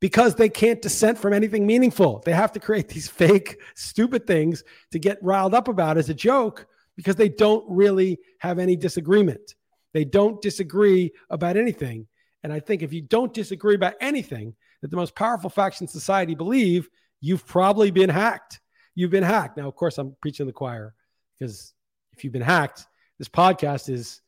Because 0.00 0.34
they 0.34 0.48
can't 0.48 0.82
dissent 0.82 1.18
from 1.18 1.32
anything 1.32 1.66
meaningful. 1.66 2.22
They 2.24 2.32
have 2.32 2.52
to 2.52 2.60
create 2.60 2.88
these 2.90 3.08
fake, 3.08 3.58
stupid 3.74 4.26
things 4.26 4.64
to 4.92 4.98
get 4.98 5.22
riled 5.22 5.54
up 5.54 5.68
about 5.68 5.98
as 5.98 6.08
a 6.08 6.14
joke 6.14 6.66
because 6.96 7.16
they 7.16 7.28
don't 7.28 7.64
really 7.68 8.18
have 8.38 8.58
any 8.58 8.76
disagreement. 8.76 9.54
They 9.94 10.04
don't 10.04 10.42
disagree 10.42 11.12
about 11.30 11.56
anything. 11.56 12.06
And 12.42 12.52
I 12.52 12.60
think 12.60 12.82
if 12.82 12.92
you 12.92 13.00
don't 13.00 13.32
disagree 13.32 13.74
about 13.74 13.94
anything 14.00 14.54
that 14.82 14.90
the 14.90 14.96
most 14.96 15.14
powerful 15.14 15.48
faction 15.48 15.84
in 15.84 15.88
society 15.88 16.34
believe, 16.34 16.90
you've 17.22 17.46
probably 17.46 17.90
been 17.90 18.10
hacked. 18.10 18.60
You've 18.94 19.10
been 19.10 19.22
hacked. 19.22 19.56
Now, 19.56 19.66
of 19.66 19.74
course, 19.76 19.96
I'm 19.96 20.14
preaching 20.20 20.46
the 20.46 20.52
choir 20.52 20.94
because 21.38 21.72
if 22.12 22.22
you've 22.22 22.34
been 22.34 22.42
hacked, 22.42 22.86
this 23.18 23.28
podcast 23.28 23.88
is 23.88 24.20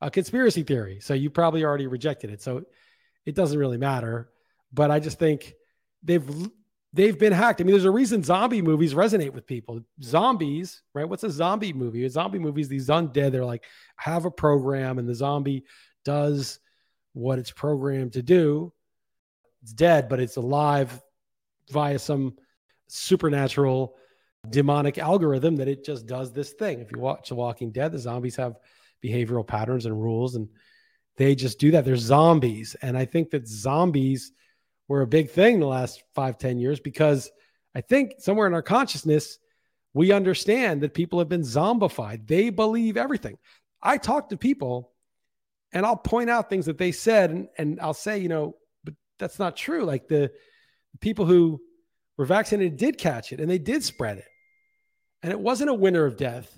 a 0.00 0.10
conspiracy 0.10 0.62
theory. 0.62 1.00
So 1.00 1.12
you 1.12 1.28
probably 1.28 1.64
already 1.64 1.86
rejected 1.88 2.30
it. 2.30 2.40
So 2.40 2.64
it 3.26 3.34
doesn't 3.34 3.58
really 3.58 3.76
matter. 3.76 4.30
But 4.72 4.90
I 4.90 5.00
just 5.00 5.18
think 5.18 5.54
they've 6.02 6.26
they've 6.92 7.18
been 7.18 7.32
hacked. 7.32 7.60
I 7.60 7.64
mean, 7.64 7.72
there's 7.72 7.84
a 7.84 7.90
reason 7.90 8.22
zombie 8.22 8.62
movies 8.62 8.94
resonate 8.94 9.32
with 9.32 9.46
people. 9.46 9.80
Zombies, 10.02 10.82
right? 10.94 11.08
What's 11.08 11.24
a 11.24 11.30
zombie 11.30 11.72
movie? 11.72 12.04
A 12.04 12.10
zombie 12.10 12.38
movie 12.38 12.62
is 12.62 12.68
these 12.68 12.88
undead. 12.88 13.32
They're 13.32 13.44
like 13.44 13.64
have 13.96 14.24
a 14.24 14.30
program, 14.30 14.98
and 14.98 15.08
the 15.08 15.14
zombie 15.14 15.64
does 16.04 16.60
what 17.12 17.38
it's 17.38 17.50
programmed 17.50 18.12
to 18.14 18.22
do. 18.22 18.72
It's 19.62 19.72
dead, 19.72 20.08
but 20.08 20.20
it's 20.20 20.36
alive 20.36 21.02
via 21.70 21.98
some 21.98 22.36
supernatural 22.86 23.96
demonic 24.48 24.98
algorithm 24.98 25.56
that 25.56 25.68
it 25.68 25.84
just 25.84 26.06
does 26.06 26.32
this 26.32 26.52
thing. 26.52 26.80
If 26.80 26.92
you 26.92 26.98
watch 27.00 27.28
The 27.28 27.34
Walking 27.34 27.72
Dead, 27.72 27.92
the 27.92 27.98
zombies 27.98 28.36
have 28.36 28.56
behavioral 29.04 29.46
patterns 29.46 29.84
and 29.84 30.00
rules, 30.00 30.36
and 30.36 30.48
they 31.16 31.34
just 31.34 31.58
do 31.58 31.72
that. 31.72 31.84
They're 31.84 31.96
zombies. 31.96 32.76
And 32.80 32.96
I 32.96 33.04
think 33.04 33.30
that 33.30 33.48
zombies 33.48 34.32
were 34.88 35.02
a 35.02 35.06
big 35.06 35.30
thing 35.30 35.60
the 35.60 35.66
last 35.66 36.02
five, 36.14 36.38
ten 36.38 36.58
years 36.58 36.80
because 36.80 37.30
I 37.74 37.82
think 37.82 38.14
somewhere 38.18 38.46
in 38.46 38.54
our 38.54 38.62
consciousness, 38.62 39.38
we 39.94 40.12
understand 40.12 40.80
that 40.82 40.94
people 40.94 41.18
have 41.18 41.28
been 41.28 41.42
zombified. 41.42 42.26
They 42.26 42.50
believe 42.50 42.96
everything. 42.96 43.38
I 43.82 43.98
talk 43.98 44.30
to 44.30 44.36
people 44.36 44.92
and 45.72 45.84
I'll 45.84 45.96
point 45.96 46.30
out 46.30 46.48
things 46.48 46.66
that 46.66 46.78
they 46.78 46.92
said 46.92 47.30
and, 47.30 47.48
and 47.58 47.80
I'll 47.80 47.94
say, 47.94 48.18
you 48.18 48.28
know, 48.28 48.56
but 48.84 48.94
that's 49.18 49.38
not 49.38 49.56
true. 49.56 49.84
Like 49.84 50.08
the 50.08 50.32
people 51.00 51.26
who 51.26 51.60
were 52.16 52.24
vaccinated 52.24 52.76
did 52.76 52.98
catch 52.98 53.32
it 53.32 53.40
and 53.40 53.50
they 53.50 53.58
did 53.58 53.84
spread 53.84 54.18
it. 54.18 54.28
And 55.22 55.32
it 55.32 55.40
wasn't 55.40 55.70
a 55.70 55.74
winner 55.74 56.06
of 56.06 56.16
death 56.16 56.50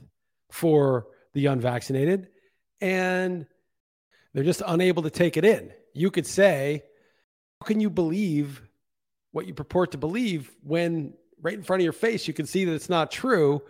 for 0.53 1.07
the 1.35 1.47
unvaccinated. 1.47 2.29
And 2.81 3.47
they're 4.33 4.45
just 4.45 4.63
unable 4.67 5.03
to 5.03 5.11
take 5.11 5.37
it 5.37 5.45
in. 5.45 5.73
You 5.93 6.11
could 6.11 6.27
say, 6.27 6.83
can 7.65 7.81
you 7.81 7.91
believe 7.91 8.63
what 9.33 9.47
you 9.47 9.55
purport 9.55 9.93
to 9.93 9.99
believe 9.99 10.51
when 10.63 11.15
right 11.41 11.55
in 11.55 11.63
front 11.63 11.81
of 11.81 11.85
your 11.85 11.93
face 11.93 12.27
you 12.27 12.35
can 12.35 12.47
see 12.47 12.65
that 12.65 12.75
it's 12.75 12.89
not 12.89 13.11
true? 13.11 13.63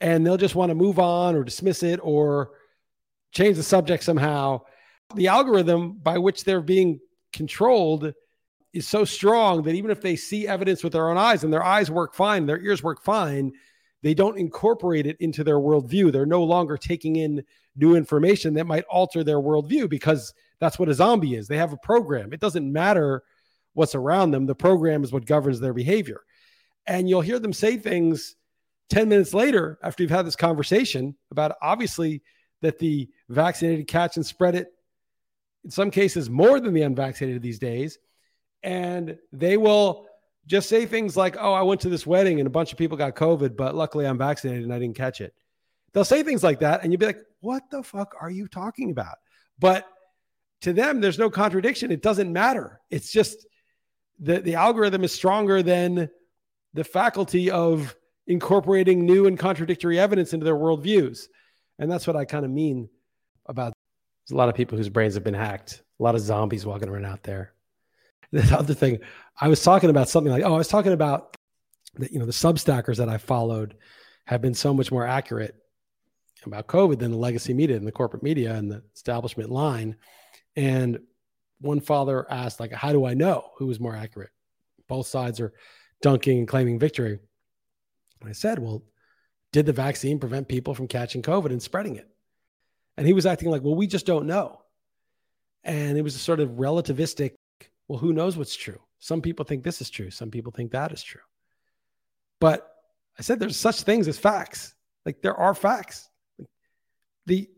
And 0.00 0.26
they'll 0.26 0.36
just 0.36 0.54
want 0.54 0.70
to 0.70 0.74
move 0.74 0.98
on 0.98 1.34
or 1.34 1.44
dismiss 1.44 1.82
it 1.82 2.00
or 2.02 2.52
change 3.32 3.56
the 3.56 3.62
subject 3.62 4.04
somehow. 4.04 4.62
The 5.14 5.28
algorithm 5.28 5.98
by 6.02 6.18
which 6.18 6.44
they're 6.44 6.60
being 6.60 7.00
controlled 7.32 8.12
is 8.72 8.88
so 8.88 9.04
strong 9.04 9.62
that 9.62 9.74
even 9.74 9.90
if 9.90 10.00
they 10.00 10.16
see 10.16 10.48
evidence 10.48 10.82
with 10.82 10.92
their 10.92 11.08
own 11.08 11.16
eyes 11.16 11.44
and 11.44 11.52
their 11.52 11.62
eyes 11.62 11.90
work 11.90 12.14
fine, 12.14 12.46
their 12.46 12.60
ears 12.60 12.82
work 12.82 13.02
fine, 13.02 13.52
they 14.02 14.14
don't 14.14 14.38
incorporate 14.38 15.06
it 15.06 15.16
into 15.20 15.44
their 15.44 15.58
worldview. 15.58 16.12
They're 16.12 16.26
no 16.26 16.42
longer 16.42 16.76
taking 16.76 17.16
in 17.16 17.44
new 17.76 17.96
information 17.96 18.54
that 18.54 18.66
might 18.66 18.84
alter 18.84 19.24
their 19.24 19.38
worldview 19.38 19.88
because 19.88 20.34
that's 20.64 20.78
what 20.78 20.88
a 20.88 20.94
zombie 20.94 21.34
is. 21.34 21.46
They 21.46 21.58
have 21.58 21.72
a 21.72 21.78
program. 21.78 22.32
It 22.32 22.40
doesn't 22.40 22.72
matter 22.72 23.22
what's 23.74 23.94
around 23.94 24.30
them, 24.30 24.46
the 24.46 24.54
program 24.54 25.04
is 25.04 25.12
what 25.12 25.26
governs 25.26 25.60
their 25.60 25.74
behavior. 25.74 26.22
And 26.86 27.08
you'll 27.08 27.20
hear 27.20 27.38
them 27.38 27.52
say 27.52 27.76
things 27.76 28.36
10 28.90 29.08
minutes 29.08 29.34
later 29.34 29.78
after 29.82 30.02
you've 30.02 30.10
had 30.10 30.26
this 30.26 30.36
conversation 30.36 31.16
about 31.30 31.56
obviously 31.60 32.22
that 32.62 32.78
the 32.78 33.08
vaccinated 33.28 33.88
catch 33.88 34.16
and 34.16 34.24
spread 34.24 34.54
it 34.54 34.68
in 35.64 35.70
some 35.70 35.90
cases 35.90 36.30
more 36.30 36.60
than 36.60 36.72
the 36.72 36.82
unvaccinated 36.82 37.42
these 37.42 37.58
days. 37.58 37.98
And 38.62 39.18
they 39.32 39.56
will 39.56 40.06
just 40.46 40.68
say 40.68 40.86
things 40.86 41.16
like, 41.16 41.36
Oh, 41.38 41.52
I 41.52 41.62
went 41.62 41.80
to 41.82 41.88
this 41.88 42.06
wedding 42.06 42.40
and 42.40 42.46
a 42.46 42.50
bunch 42.50 42.72
of 42.72 42.78
people 42.78 42.96
got 42.96 43.16
COVID, 43.16 43.56
but 43.56 43.74
luckily 43.74 44.06
I'm 44.06 44.18
vaccinated 44.18 44.64
and 44.64 44.72
I 44.72 44.78
didn't 44.78 44.96
catch 44.96 45.20
it. 45.20 45.34
They'll 45.92 46.04
say 46.04 46.22
things 46.22 46.42
like 46.42 46.60
that. 46.60 46.82
And 46.82 46.92
you'll 46.92 47.00
be 47.00 47.06
like, 47.06 47.24
What 47.40 47.62
the 47.70 47.82
fuck 47.82 48.14
are 48.20 48.30
you 48.30 48.46
talking 48.46 48.90
about? 48.90 49.16
But 49.58 49.86
to 50.64 50.72
them, 50.72 51.00
there's 51.00 51.18
no 51.18 51.30
contradiction. 51.30 51.90
It 51.90 52.02
doesn't 52.02 52.32
matter. 52.32 52.80
It's 52.90 53.10
just 53.10 53.46
the, 54.18 54.40
the 54.40 54.56
algorithm 54.56 55.04
is 55.04 55.12
stronger 55.12 55.62
than 55.62 56.10
the 56.74 56.84
faculty 56.84 57.50
of 57.50 57.94
incorporating 58.26 59.04
new 59.04 59.26
and 59.26 59.38
contradictory 59.38 59.98
evidence 59.98 60.32
into 60.32 60.44
their 60.44 60.56
worldviews. 60.56 61.28
And 61.78 61.90
that's 61.90 62.06
what 62.06 62.16
I 62.16 62.24
kind 62.24 62.44
of 62.44 62.50
mean 62.50 62.88
about 63.46 63.72
there's 64.24 64.34
a 64.34 64.38
lot 64.38 64.48
of 64.48 64.54
people 64.54 64.78
whose 64.78 64.88
brains 64.88 65.14
have 65.14 65.24
been 65.24 65.34
hacked, 65.34 65.82
a 66.00 66.02
lot 66.02 66.14
of 66.14 66.22
zombies 66.22 66.64
walking 66.64 66.88
around 66.88 67.06
out 67.06 67.22
there. 67.22 67.52
The 68.32 68.58
other 68.58 68.74
thing, 68.74 68.98
I 69.40 69.46
was 69.46 69.62
talking 69.62 69.90
about 69.90 70.08
something 70.08 70.32
like, 70.32 70.42
oh, 70.42 70.54
I 70.54 70.58
was 70.58 70.66
talking 70.66 70.92
about 70.92 71.36
that, 71.98 72.10
you 72.10 72.18
know, 72.18 72.26
the 72.26 72.32
substackers 72.32 72.96
that 72.96 73.08
I 73.08 73.16
followed 73.16 73.76
have 74.24 74.42
been 74.42 74.54
so 74.54 74.74
much 74.74 74.90
more 74.90 75.06
accurate 75.06 75.54
about 76.44 76.66
COVID 76.66 76.98
than 76.98 77.12
the 77.12 77.16
legacy 77.16 77.54
media 77.54 77.76
and 77.76 77.86
the 77.86 77.92
corporate 77.92 78.24
media 78.24 78.54
and 78.54 78.70
the 78.70 78.82
establishment 78.94 79.50
line. 79.50 79.94
And 80.56 81.00
one 81.60 81.80
father 81.80 82.30
asked, 82.30 82.60
like, 82.60 82.72
how 82.72 82.92
do 82.92 83.04
I 83.04 83.14
know 83.14 83.50
who 83.56 83.66
was 83.66 83.80
more 83.80 83.96
accurate? 83.96 84.30
Both 84.88 85.06
sides 85.06 85.40
are 85.40 85.52
dunking 86.02 86.38
and 86.38 86.48
claiming 86.48 86.78
victory. 86.78 87.18
And 88.20 88.30
I 88.30 88.32
said, 88.32 88.58
well, 88.58 88.84
did 89.52 89.66
the 89.66 89.72
vaccine 89.72 90.18
prevent 90.18 90.48
people 90.48 90.74
from 90.74 90.88
catching 90.88 91.22
COVID 91.22 91.46
and 91.46 91.62
spreading 91.62 91.96
it? 91.96 92.08
And 92.96 93.06
he 93.06 93.12
was 93.12 93.26
acting 93.26 93.50
like, 93.50 93.62
well, 93.62 93.74
we 93.74 93.86
just 93.86 94.06
don't 94.06 94.26
know. 94.26 94.60
And 95.64 95.96
it 95.96 96.02
was 96.02 96.14
a 96.14 96.18
sort 96.18 96.40
of 96.40 96.50
relativistic, 96.50 97.32
well, 97.88 97.98
who 97.98 98.12
knows 98.12 98.36
what's 98.36 98.54
true? 98.54 98.80
Some 98.98 99.22
people 99.22 99.44
think 99.44 99.64
this 99.64 99.80
is 99.80 99.90
true. 99.90 100.10
Some 100.10 100.30
people 100.30 100.52
think 100.52 100.72
that 100.72 100.92
is 100.92 101.02
true. 101.02 101.20
But 102.40 102.68
I 103.18 103.22
said 103.22 103.38
there's 103.38 103.56
such 103.56 103.82
things 103.82 104.08
as 104.08 104.18
facts. 104.18 104.74
Like 105.06 105.22
there 105.22 105.34
are 105.34 105.54
facts. 105.54 106.08
The 107.26 107.48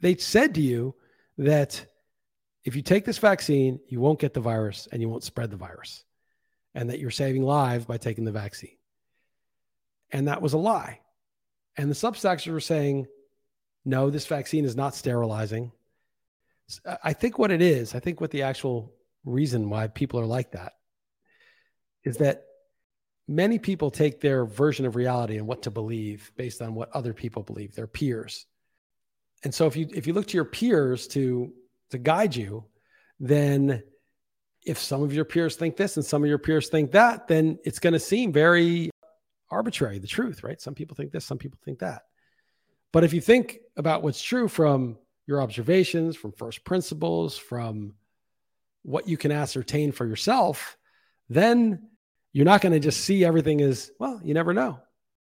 they 0.00 0.16
said 0.16 0.54
to 0.54 0.60
you 0.60 0.94
that 1.38 1.86
if 2.64 2.76
you 2.76 2.82
take 2.82 3.04
this 3.04 3.18
vaccine, 3.18 3.78
you 3.88 4.00
won't 4.00 4.18
get 4.18 4.34
the 4.34 4.40
virus 4.40 4.88
and 4.90 5.02
you 5.02 5.08
won't 5.08 5.24
spread 5.24 5.50
the 5.50 5.56
virus, 5.56 6.04
and 6.74 6.90
that 6.90 6.98
you're 6.98 7.10
saving 7.10 7.42
lives 7.42 7.84
by 7.84 7.98
taking 7.98 8.24
the 8.24 8.32
vaccine. 8.32 8.76
And 10.10 10.28
that 10.28 10.42
was 10.42 10.52
a 10.52 10.58
lie. 10.58 11.00
And 11.76 11.90
the 11.90 11.94
substackers 11.94 12.50
were 12.50 12.60
saying, 12.60 13.06
no, 13.84 14.10
this 14.10 14.26
vaccine 14.26 14.64
is 14.64 14.76
not 14.76 14.94
sterilizing. 14.94 15.72
Uh, 16.86 16.96
I 17.02 17.12
think 17.12 17.38
what 17.38 17.50
it 17.50 17.60
is, 17.60 17.94
I 17.94 18.00
think 18.00 18.20
what 18.20 18.30
the 18.30 18.42
actual 18.42 18.92
reason 19.24 19.70
why 19.70 19.88
people 19.88 20.20
are 20.20 20.26
like 20.26 20.52
that 20.52 20.72
is 22.04 22.18
that 22.18 22.44
many 23.26 23.58
people 23.58 23.90
take 23.90 24.20
their 24.20 24.44
version 24.44 24.86
of 24.86 24.96
reality 24.96 25.36
and 25.36 25.46
what 25.46 25.62
to 25.62 25.70
believe 25.70 26.30
based 26.36 26.62
on 26.62 26.74
what 26.74 26.90
other 26.92 27.12
people 27.12 27.42
believe, 27.42 27.74
their 27.74 27.86
peers. 27.86 28.46
And 29.42 29.54
so 29.54 29.66
if 29.66 29.76
you 29.76 29.88
if 29.92 30.06
you 30.06 30.12
look 30.14 30.26
to 30.28 30.36
your 30.36 30.44
peers 30.44 31.06
to 31.08 31.52
to 31.90 31.98
guide 31.98 32.34
you, 32.34 32.64
then 33.20 33.82
if 34.64 34.78
some 34.78 35.02
of 35.02 35.12
your 35.12 35.24
peers 35.24 35.56
think 35.56 35.76
this 35.76 35.96
and 35.96 36.04
some 36.04 36.22
of 36.22 36.28
your 36.28 36.38
peers 36.38 36.68
think 36.68 36.92
that, 36.92 37.28
then 37.28 37.58
it's 37.64 37.78
going 37.78 37.92
to 37.92 38.00
seem 38.00 38.32
very 38.32 38.90
arbitrary, 39.50 39.98
the 39.98 40.06
truth, 40.06 40.42
right? 40.42 40.60
Some 40.60 40.74
people 40.74 40.96
think 40.96 41.12
this, 41.12 41.24
some 41.24 41.38
people 41.38 41.58
think 41.64 41.80
that. 41.80 42.02
But 42.92 43.04
if 43.04 43.12
you 43.12 43.20
think 43.20 43.58
about 43.76 44.02
what's 44.02 44.22
true 44.22 44.48
from 44.48 44.98
your 45.26 45.42
observations, 45.42 46.16
from 46.16 46.32
first 46.32 46.64
principles, 46.64 47.36
from 47.36 47.94
what 48.82 49.08
you 49.08 49.16
can 49.16 49.32
ascertain 49.32 49.92
for 49.92 50.06
yourself, 50.06 50.76
then 51.28 51.88
you're 52.32 52.44
not 52.44 52.60
going 52.60 52.72
to 52.72 52.80
just 52.80 53.00
see 53.00 53.24
everything 53.24 53.60
as, 53.60 53.90
well, 53.98 54.20
you 54.22 54.34
never 54.34 54.52
know. 54.52 54.78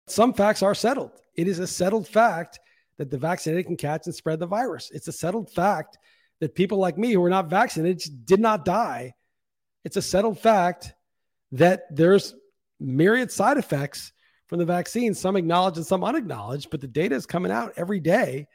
Some 0.08 0.34
facts 0.34 0.64
are 0.64 0.76
settled. 0.76 1.12
It 1.36 1.48
is 1.48 1.60
a 1.60 1.68
settled 1.68 2.08
fact 2.08 2.60
that 2.98 3.10
the 3.10 3.18
vaccinated 3.18 3.66
can 3.66 3.78
catch 3.78 4.06
and 4.06 4.16
spread 4.16 4.40
the 4.40 4.48
virus. 4.48 4.92
It's 4.94 5.08
a 5.08 5.14
settled 5.14 5.50
fact 5.50 5.98
that 6.42 6.56
people 6.56 6.80
like 6.80 6.98
me 6.98 7.14
who 7.14 7.24
are 7.24 7.30
not 7.30 7.50
vaccinated 7.50 8.26
did 8.26 8.40
not 8.40 8.66
die. 8.66 9.14
It's 9.86 9.96
a 9.96 10.02
settled 10.02 10.40
fact 10.40 10.94
that 11.54 11.84
there's 11.96 12.36
myriad 12.80 13.32
side 13.32 13.58
effects 13.58 14.12
from 14.48 14.60
the 14.60 14.66
vaccine, 14.66 15.14
some 15.14 15.38
acknowledged 15.38 15.78
and 15.78 15.86
some 15.86 16.04
unacknowledged, 16.04 16.70
but 16.72 16.82
the 16.82 16.88
data 16.88 17.16
is 17.16 17.26
coming 17.26 17.52
out 17.52 17.74
every 17.78 18.00
day. 18.00 18.48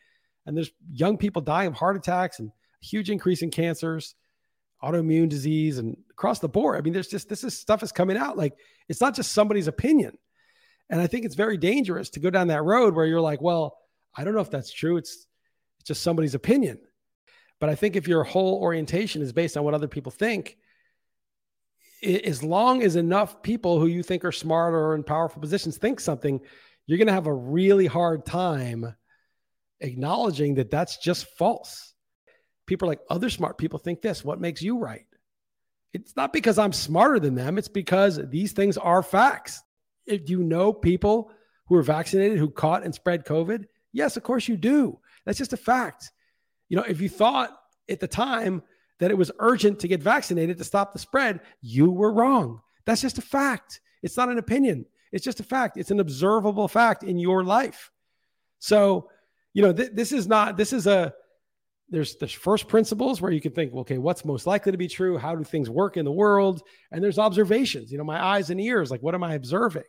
And 0.44 0.56
there's 0.56 0.70
young 0.92 1.16
people 1.16 1.40
dying 1.40 1.68
of 1.68 1.74
heart 1.74 1.96
attacks 1.96 2.38
and 2.38 2.50
huge 2.80 3.08
increase 3.08 3.42
in 3.42 3.50
cancers, 3.50 4.14
autoimmune 4.82 5.28
disease, 5.28 5.78
and 5.78 5.96
across 6.10 6.38
the 6.38 6.48
board. 6.48 6.76
I 6.76 6.82
mean, 6.82 6.92
there's 6.92 7.08
just 7.08 7.28
this 7.28 7.44
is 7.44 7.58
stuff 7.58 7.82
is 7.82 7.92
coming 7.92 8.16
out. 8.16 8.36
Like 8.36 8.54
it's 8.88 9.00
not 9.00 9.14
just 9.14 9.32
somebody's 9.32 9.68
opinion. 9.68 10.18
And 10.90 11.00
I 11.00 11.06
think 11.06 11.24
it's 11.24 11.34
very 11.34 11.56
dangerous 11.56 12.10
to 12.10 12.20
go 12.20 12.30
down 12.30 12.48
that 12.48 12.62
road 12.62 12.94
where 12.94 13.06
you're 13.06 13.20
like, 13.20 13.40
well, 13.40 13.78
I 14.14 14.24
don't 14.24 14.34
know 14.34 14.40
if 14.40 14.50
that's 14.50 14.72
true. 14.72 14.96
It's, 14.96 15.26
it's 15.78 15.88
just 15.88 16.02
somebody's 16.02 16.34
opinion. 16.34 16.78
But 17.58 17.70
I 17.70 17.74
think 17.74 17.96
if 17.96 18.06
your 18.06 18.24
whole 18.24 18.60
orientation 18.60 19.22
is 19.22 19.32
based 19.32 19.56
on 19.56 19.64
what 19.64 19.74
other 19.74 19.88
people 19.88 20.12
think, 20.12 20.56
as 22.04 22.42
long 22.42 22.82
as 22.82 22.96
enough 22.96 23.42
people 23.42 23.80
who 23.80 23.86
you 23.86 24.02
think 24.02 24.24
are 24.24 24.32
smart 24.32 24.74
or 24.74 24.94
in 24.94 25.02
powerful 25.02 25.40
positions 25.40 25.78
think 25.78 25.98
something, 25.98 26.40
you're 26.86 26.98
going 26.98 27.06
to 27.06 27.14
have 27.14 27.26
a 27.26 27.32
really 27.34 27.86
hard 27.86 28.26
time 28.26 28.94
acknowledging 29.80 30.54
that 30.56 30.70
that's 30.70 30.98
just 30.98 31.26
false. 31.38 31.94
people 32.66 32.86
are 32.86 32.92
like, 32.92 33.00
other 33.08 33.30
smart 33.30 33.58
people 33.58 33.78
think 33.78 34.02
this. 34.02 34.24
What 34.24 34.40
makes 34.40 34.62
you 34.62 34.78
right? 34.78 35.06
It's 35.92 36.16
not 36.16 36.32
because 36.32 36.58
I'm 36.58 36.72
smarter 36.72 37.18
than 37.18 37.34
them. 37.34 37.58
It's 37.58 37.68
because 37.68 38.20
these 38.28 38.52
things 38.52 38.76
are 38.76 39.02
facts. 39.02 39.62
If 40.04 40.28
you 40.28 40.42
know 40.42 40.72
people 40.72 41.30
who 41.66 41.76
are 41.76 41.82
vaccinated 41.82 42.38
who 42.38 42.50
caught 42.50 42.84
and 42.84 42.94
spread 42.94 43.24
COVID, 43.24 43.64
yes, 43.92 44.16
of 44.16 44.22
course 44.22 44.46
you 44.46 44.56
do. 44.56 44.98
That's 45.24 45.38
just 45.38 45.52
a 45.52 45.56
fact. 45.56 46.10
You 46.68 46.76
know, 46.76 46.84
if 46.84 47.00
you 47.00 47.08
thought 47.08 47.56
at 47.88 48.00
the 48.00 48.08
time 48.08 48.62
that 48.98 49.10
it 49.10 49.18
was 49.18 49.30
urgent 49.38 49.80
to 49.80 49.88
get 49.88 50.02
vaccinated 50.02 50.58
to 50.58 50.64
stop 50.64 50.92
the 50.92 50.98
spread, 50.98 51.40
you 51.60 51.90
were 51.90 52.12
wrong. 52.12 52.60
That's 52.84 53.02
just 53.02 53.18
a 53.18 53.22
fact. 53.22 53.80
It's 54.02 54.16
not 54.16 54.28
an 54.28 54.38
opinion. 54.38 54.86
It's 55.12 55.24
just 55.24 55.40
a 55.40 55.44
fact. 55.44 55.76
It's 55.76 55.90
an 55.90 56.00
observable 56.00 56.68
fact 56.68 57.02
in 57.02 57.18
your 57.18 57.44
life. 57.44 57.90
So, 58.58 59.10
you 59.52 59.62
know, 59.62 59.72
th- 59.72 59.92
this 59.92 60.12
is 60.12 60.26
not, 60.26 60.56
this 60.56 60.72
is 60.72 60.86
a, 60.86 61.12
there's 61.88 62.16
there's 62.16 62.32
first 62.32 62.66
principles 62.66 63.20
where 63.20 63.30
you 63.30 63.40
can 63.40 63.52
think, 63.52 63.72
okay, 63.72 63.98
what's 63.98 64.24
most 64.24 64.46
likely 64.46 64.72
to 64.72 64.78
be 64.78 64.88
true? 64.88 65.18
How 65.18 65.36
do 65.36 65.44
things 65.44 65.70
work 65.70 65.96
in 65.96 66.04
the 66.04 66.12
world? 66.12 66.62
And 66.90 67.02
there's 67.02 67.18
observations, 67.18 67.92
you 67.92 67.98
know, 67.98 68.04
my 68.04 68.22
eyes 68.22 68.50
and 68.50 68.60
ears, 68.60 68.90
like 68.90 69.02
what 69.02 69.14
am 69.14 69.22
I 69.22 69.34
observing? 69.34 69.84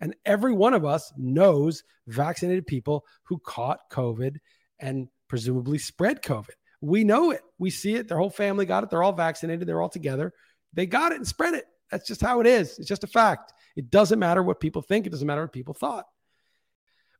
And 0.00 0.14
every 0.24 0.52
one 0.52 0.74
of 0.74 0.84
us 0.84 1.12
knows 1.16 1.84
vaccinated 2.08 2.66
people 2.66 3.04
who 3.24 3.38
caught 3.38 3.90
COVID 3.90 4.36
and 4.80 5.08
presumably 5.28 5.78
spread 5.78 6.22
COVID. 6.22 6.50
We 6.80 7.04
know 7.04 7.30
it. 7.30 7.42
We 7.58 7.70
see 7.70 7.94
it. 7.94 8.08
Their 8.08 8.18
whole 8.18 8.30
family 8.30 8.66
got 8.66 8.84
it. 8.84 8.90
They're 8.90 9.02
all 9.02 9.12
vaccinated. 9.12 9.66
They're 9.66 9.82
all 9.82 9.88
together. 9.88 10.32
They 10.72 10.86
got 10.86 11.12
it 11.12 11.16
and 11.16 11.26
spread 11.26 11.54
it. 11.54 11.64
That's 11.90 12.06
just 12.06 12.20
how 12.20 12.40
it 12.40 12.46
is. 12.46 12.78
It's 12.78 12.88
just 12.88 13.04
a 13.04 13.08
fact. 13.08 13.52
It 13.76 13.90
doesn't 13.90 14.18
matter 14.18 14.42
what 14.42 14.60
people 14.60 14.82
think. 14.82 15.06
It 15.06 15.10
doesn't 15.10 15.26
matter 15.26 15.42
what 15.42 15.52
people 15.52 15.74
thought. 15.74 16.06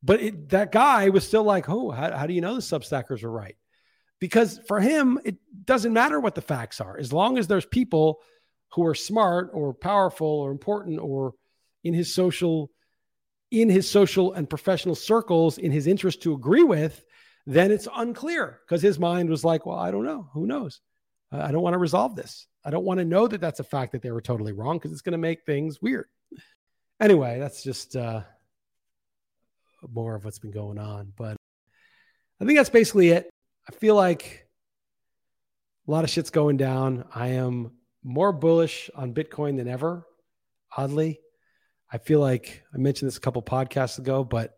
But 0.02 0.20
it, 0.20 0.48
that 0.50 0.72
guy 0.72 1.08
was 1.08 1.26
still 1.26 1.44
like, 1.44 1.68
oh, 1.68 1.90
how, 1.90 2.16
how 2.16 2.26
do 2.26 2.34
you 2.34 2.40
know 2.40 2.54
the 2.54 2.60
substackers 2.60 3.22
are 3.24 3.30
right? 3.30 3.56
Because 4.20 4.60
for 4.66 4.80
him, 4.80 5.18
it 5.24 5.36
doesn't 5.64 5.92
matter 5.92 6.20
what 6.20 6.34
the 6.34 6.42
facts 6.42 6.80
are. 6.80 6.98
As 6.98 7.12
long 7.12 7.38
as 7.38 7.46
there's 7.46 7.66
people 7.66 8.20
who 8.72 8.84
are 8.86 8.94
smart 8.94 9.50
or 9.52 9.74
powerful 9.74 10.26
or 10.26 10.50
important 10.50 11.00
or 11.00 11.34
in 11.84 11.94
his 11.94 12.14
social 12.14 12.70
in 13.52 13.68
his 13.70 13.88
social 13.88 14.32
and 14.32 14.50
professional 14.50 14.96
circles 14.96 15.56
in 15.58 15.70
his 15.70 15.86
interest 15.86 16.20
to 16.22 16.34
agree 16.34 16.64
with, 16.64 17.04
then 17.46 17.70
it's 17.70 17.88
unclear 17.94 18.60
because 18.64 18.82
his 18.82 18.98
mind 18.98 19.30
was 19.30 19.44
like, 19.44 19.66
well, 19.66 19.78
I 19.78 19.90
don't 19.90 20.04
know. 20.04 20.28
Who 20.34 20.46
knows? 20.46 20.80
I 21.30 21.52
don't 21.52 21.62
want 21.62 21.74
to 21.74 21.78
resolve 21.78 22.16
this. 22.16 22.46
I 22.64 22.70
don't 22.70 22.84
want 22.84 22.98
to 22.98 23.04
know 23.04 23.28
that 23.28 23.40
that's 23.40 23.60
a 23.60 23.64
fact 23.64 23.92
that 23.92 24.02
they 24.02 24.10
were 24.10 24.20
totally 24.20 24.52
wrong 24.52 24.78
because 24.78 24.92
it's 24.92 25.02
going 25.02 25.12
to 25.12 25.18
make 25.18 25.44
things 25.44 25.80
weird. 25.80 26.06
Anyway, 27.00 27.38
that's 27.38 27.62
just 27.62 27.94
uh, 27.94 28.22
more 29.88 30.14
of 30.14 30.24
what's 30.24 30.38
been 30.38 30.50
going 30.50 30.78
on. 30.78 31.12
But 31.16 31.36
I 32.40 32.44
think 32.44 32.58
that's 32.58 32.70
basically 32.70 33.10
it. 33.10 33.30
I 33.68 33.72
feel 33.72 33.94
like 33.94 34.48
a 35.86 35.90
lot 35.90 36.04
of 36.04 36.10
shit's 36.10 36.30
going 36.30 36.56
down. 36.56 37.04
I 37.14 37.28
am 37.28 37.72
more 38.02 38.32
bullish 38.32 38.90
on 38.94 39.14
Bitcoin 39.14 39.56
than 39.56 39.68
ever, 39.68 40.06
oddly. 40.76 41.20
I 41.90 41.98
feel 41.98 42.20
like 42.20 42.64
I 42.74 42.78
mentioned 42.78 43.08
this 43.08 43.16
a 43.16 43.20
couple 43.20 43.42
podcasts 43.42 43.98
ago, 43.98 44.24
but 44.24 44.55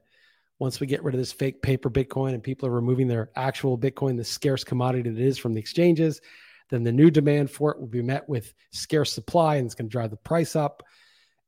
once 0.58 0.80
we 0.80 0.86
get 0.86 1.02
rid 1.02 1.14
of 1.14 1.20
this 1.20 1.32
fake 1.32 1.62
paper 1.62 1.88
Bitcoin 1.88 2.34
and 2.34 2.42
people 2.42 2.68
are 2.68 2.72
removing 2.72 3.06
their 3.06 3.30
actual 3.36 3.78
Bitcoin, 3.78 4.16
the 4.16 4.24
scarce 4.24 4.64
commodity 4.64 5.08
that 5.08 5.20
it 5.20 5.26
is 5.26 5.38
from 5.38 5.54
the 5.54 5.60
exchanges, 5.60 6.20
then 6.70 6.82
the 6.82 6.92
new 6.92 7.10
demand 7.10 7.50
for 7.50 7.70
it 7.70 7.80
will 7.80 7.86
be 7.86 8.02
met 8.02 8.28
with 8.28 8.52
scarce 8.72 9.12
supply 9.12 9.56
and 9.56 9.66
it's 9.66 9.74
going 9.74 9.88
to 9.88 9.92
drive 9.92 10.10
the 10.10 10.16
price 10.16 10.56
up. 10.56 10.82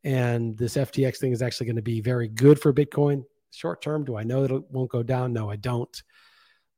And 0.04 0.56
this 0.56 0.76
FTX 0.76 1.18
thing 1.18 1.32
is 1.32 1.42
actually 1.42 1.66
going 1.66 1.76
to 1.76 1.82
be 1.82 2.00
very 2.00 2.28
good 2.28 2.60
for 2.60 2.72
Bitcoin 2.72 3.24
short 3.50 3.82
term. 3.82 4.04
Do 4.04 4.16
I 4.16 4.22
know 4.22 4.42
that 4.42 4.54
it 4.54 4.70
won't 4.70 4.90
go 4.90 5.02
down? 5.02 5.32
No, 5.32 5.50
I 5.50 5.56
don't. 5.56 6.02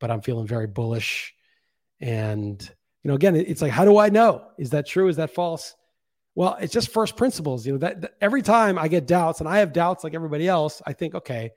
But 0.00 0.10
I'm 0.10 0.22
feeling 0.22 0.46
very 0.46 0.66
bullish. 0.66 1.34
And, 2.00 2.60
you 3.02 3.08
know, 3.08 3.14
again, 3.14 3.36
it's 3.36 3.62
like, 3.62 3.70
how 3.70 3.84
do 3.84 3.98
I 3.98 4.08
know? 4.08 4.48
Is 4.58 4.70
that 4.70 4.86
true? 4.86 5.08
Is 5.08 5.16
that 5.16 5.34
false? 5.34 5.76
Well, 6.34 6.56
it's 6.60 6.72
just 6.72 6.92
first 6.92 7.16
principles. 7.16 7.64
You 7.64 7.74
know, 7.74 7.78
that, 7.78 8.00
that 8.00 8.14
every 8.20 8.42
time 8.42 8.78
I 8.78 8.88
get 8.88 9.06
doubts, 9.06 9.40
and 9.40 9.48
I 9.48 9.58
have 9.58 9.72
doubts 9.72 10.02
like 10.02 10.14
everybody 10.14 10.48
else, 10.48 10.82
I 10.84 10.94
think, 10.94 11.14
okay, 11.14 11.52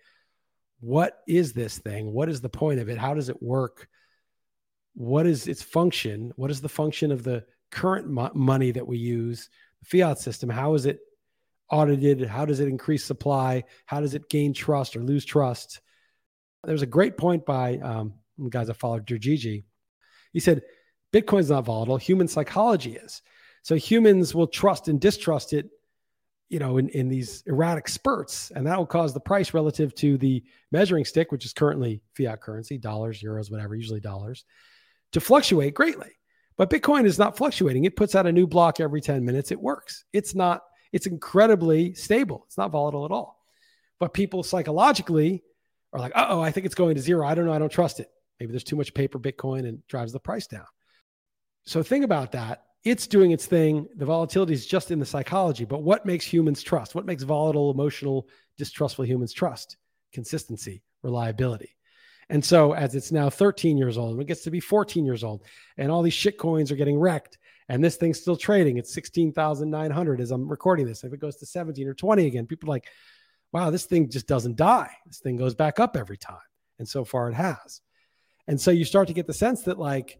what 0.79 1.19
is 1.27 1.53
this 1.53 1.77
thing? 1.77 2.11
What 2.11 2.29
is 2.29 2.41
the 2.41 2.49
point 2.49 2.79
of 2.79 2.89
it? 2.89 2.97
How 2.97 3.13
does 3.13 3.29
it 3.29 3.41
work? 3.41 3.87
What 4.93 5.25
is 5.25 5.47
its 5.47 5.61
function? 5.61 6.31
What 6.35 6.51
is 6.51 6.61
the 6.61 6.69
function 6.69 7.11
of 7.11 7.23
the 7.23 7.45
current 7.71 8.07
mo- 8.07 8.31
money 8.33 8.71
that 8.71 8.87
we 8.87 8.97
use, 8.97 9.49
the 9.79 9.85
fiat 9.85 10.19
system? 10.19 10.49
How 10.49 10.73
is 10.73 10.85
it 10.85 10.99
audited? 11.71 12.27
How 12.27 12.45
does 12.45 12.59
it 12.59 12.67
increase 12.67 13.03
supply? 13.03 13.63
How 13.85 13.99
does 13.99 14.13
it 14.13 14.29
gain 14.29 14.53
trust 14.53 14.95
or 14.95 15.01
lose 15.01 15.25
trust? 15.25 15.81
There's 16.63 16.81
a 16.81 16.87
great 16.87 17.17
point 17.17 17.45
by 17.45 17.77
um, 17.77 18.13
guys 18.49 18.67
that 18.67 18.75
followed 18.75 19.05
Gigi. 19.05 19.65
He 20.33 20.39
said, 20.39 20.61
Bitcoin's 21.13 21.49
not 21.49 21.65
volatile, 21.65 21.97
human 21.97 22.27
psychology 22.27 22.95
is. 22.95 23.21
So 23.61 23.75
humans 23.75 24.35
will 24.35 24.47
trust 24.47 24.87
and 24.87 24.99
distrust 24.99 25.53
it, 25.53 25.69
you 26.49 26.59
know, 26.59 26.77
in, 26.77 26.89
in 26.89 27.09
these 27.09 27.43
erratic 27.47 27.87
spurts. 27.87 28.51
And 28.55 28.67
that 28.67 28.77
will 28.77 28.85
cause 28.85 29.13
the 29.13 29.19
price 29.19 29.53
relative 29.53 29.95
to 29.95 30.17
the 30.17 30.43
measuring 30.71 31.05
stick, 31.05 31.31
which 31.31 31.45
is 31.45 31.53
currently 31.53 32.01
fiat 32.15 32.41
currency, 32.41 32.77
dollars, 32.77 33.21
euros, 33.21 33.51
whatever, 33.51 33.75
usually 33.75 33.99
dollars, 33.99 34.45
to 35.13 35.19
fluctuate 35.19 35.73
greatly. 35.73 36.11
But 36.57 36.69
Bitcoin 36.69 37.05
is 37.05 37.19
not 37.19 37.35
fluctuating. 37.35 37.85
It 37.85 37.95
puts 37.95 38.15
out 38.15 38.27
a 38.27 38.31
new 38.31 38.47
block 38.47 38.79
every 38.79 39.01
10 39.01 39.25
minutes. 39.25 39.51
It 39.51 39.59
works. 39.59 40.05
It's 40.13 40.35
not, 40.35 40.61
it's 40.93 41.07
incredibly 41.07 41.93
stable. 41.95 42.43
It's 42.47 42.57
not 42.57 42.71
volatile 42.71 43.05
at 43.05 43.11
all. 43.11 43.43
But 43.99 44.13
people 44.13 44.43
psychologically 44.43 45.43
are 45.93 45.99
like, 45.99 46.13
oh, 46.15 46.41
I 46.41 46.51
think 46.51 46.65
it's 46.65 46.75
going 46.75 46.95
to 46.95 47.01
zero. 47.01 47.27
I 47.27 47.35
don't 47.35 47.45
know. 47.45 47.53
I 47.53 47.59
don't 47.59 47.71
trust 47.71 47.99
it. 47.99 48.09
Maybe 48.39 48.51
there's 48.51 48.63
too 48.63 48.75
much 48.75 48.93
paper 48.93 49.19
Bitcoin 49.19 49.67
and 49.67 49.85
drives 49.87 50.13
the 50.13 50.19
price 50.19 50.47
down. 50.47 50.65
So 51.65 51.81
think 51.81 52.05
about 52.05 52.33
that 52.33 52.64
it's 52.85 53.07
doing 53.07 53.31
its 53.31 53.47
thing. 53.47 53.87
The 53.95 54.05
volatility 54.05 54.53
is 54.53 54.65
just 54.65 54.91
in 54.91 54.99
the 54.99 55.05
psychology. 55.05 55.65
But 55.65 55.81
what 55.81 56.05
makes 56.05 56.25
humans 56.25 56.61
trust? 56.61 56.95
What 56.95 57.05
makes 57.05 57.23
volatile, 57.23 57.71
emotional, 57.71 58.29
distrustful 58.57 59.05
humans 59.05 59.33
trust? 59.33 59.77
Consistency, 60.13 60.83
reliability. 61.01 61.75
And 62.29 62.43
so, 62.43 62.73
as 62.73 62.95
it's 62.95 63.11
now 63.11 63.29
13 63.29 63.77
years 63.77 63.97
old, 63.97 64.19
it 64.19 64.27
gets 64.27 64.43
to 64.43 64.51
be 64.51 64.59
14 64.59 65.05
years 65.05 65.23
old, 65.23 65.43
and 65.77 65.91
all 65.91 66.01
these 66.01 66.13
shit 66.13 66.39
coins 66.39 66.71
are 66.71 66.75
getting 66.75 66.97
wrecked, 66.97 67.37
and 67.69 67.83
this 67.83 67.97
thing's 67.97 68.19
still 68.19 68.37
trading 68.37 68.77
It's 68.77 68.93
16,900 68.93 70.21
as 70.21 70.31
I'm 70.31 70.47
recording 70.47 70.85
this. 70.85 71.03
If 71.03 71.13
it 71.13 71.19
goes 71.19 71.35
to 71.37 71.45
17 71.45 71.87
or 71.87 71.93
20 71.93 72.25
again, 72.25 72.47
people 72.47 72.69
are 72.69 72.73
like, 72.73 72.87
wow, 73.51 73.69
this 73.69 73.85
thing 73.85 74.09
just 74.09 74.27
doesn't 74.27 74.55
die. 74.55 74.91
This 75.05 75.19
thing 75.19 75.35
goes 75.35 75.55
back 75.55 75.79
up 75.79 75.95
every 75.95 76.17
time. 76.17 76.37
And 76.77 76.87
so 76.87 77.05
far 77.05 77.29
it 77.29 77.35
has. 77.35 77.81
And 78.47 78.59
so 78.59 78.69
you 78.69 78.85
start 78.85 79.07
to 79.07 79.13
get 79.13 79.27
the 79.27 79.33
sense 79.33 79.63
that, 79.63 79.79
like, 79.79 80.19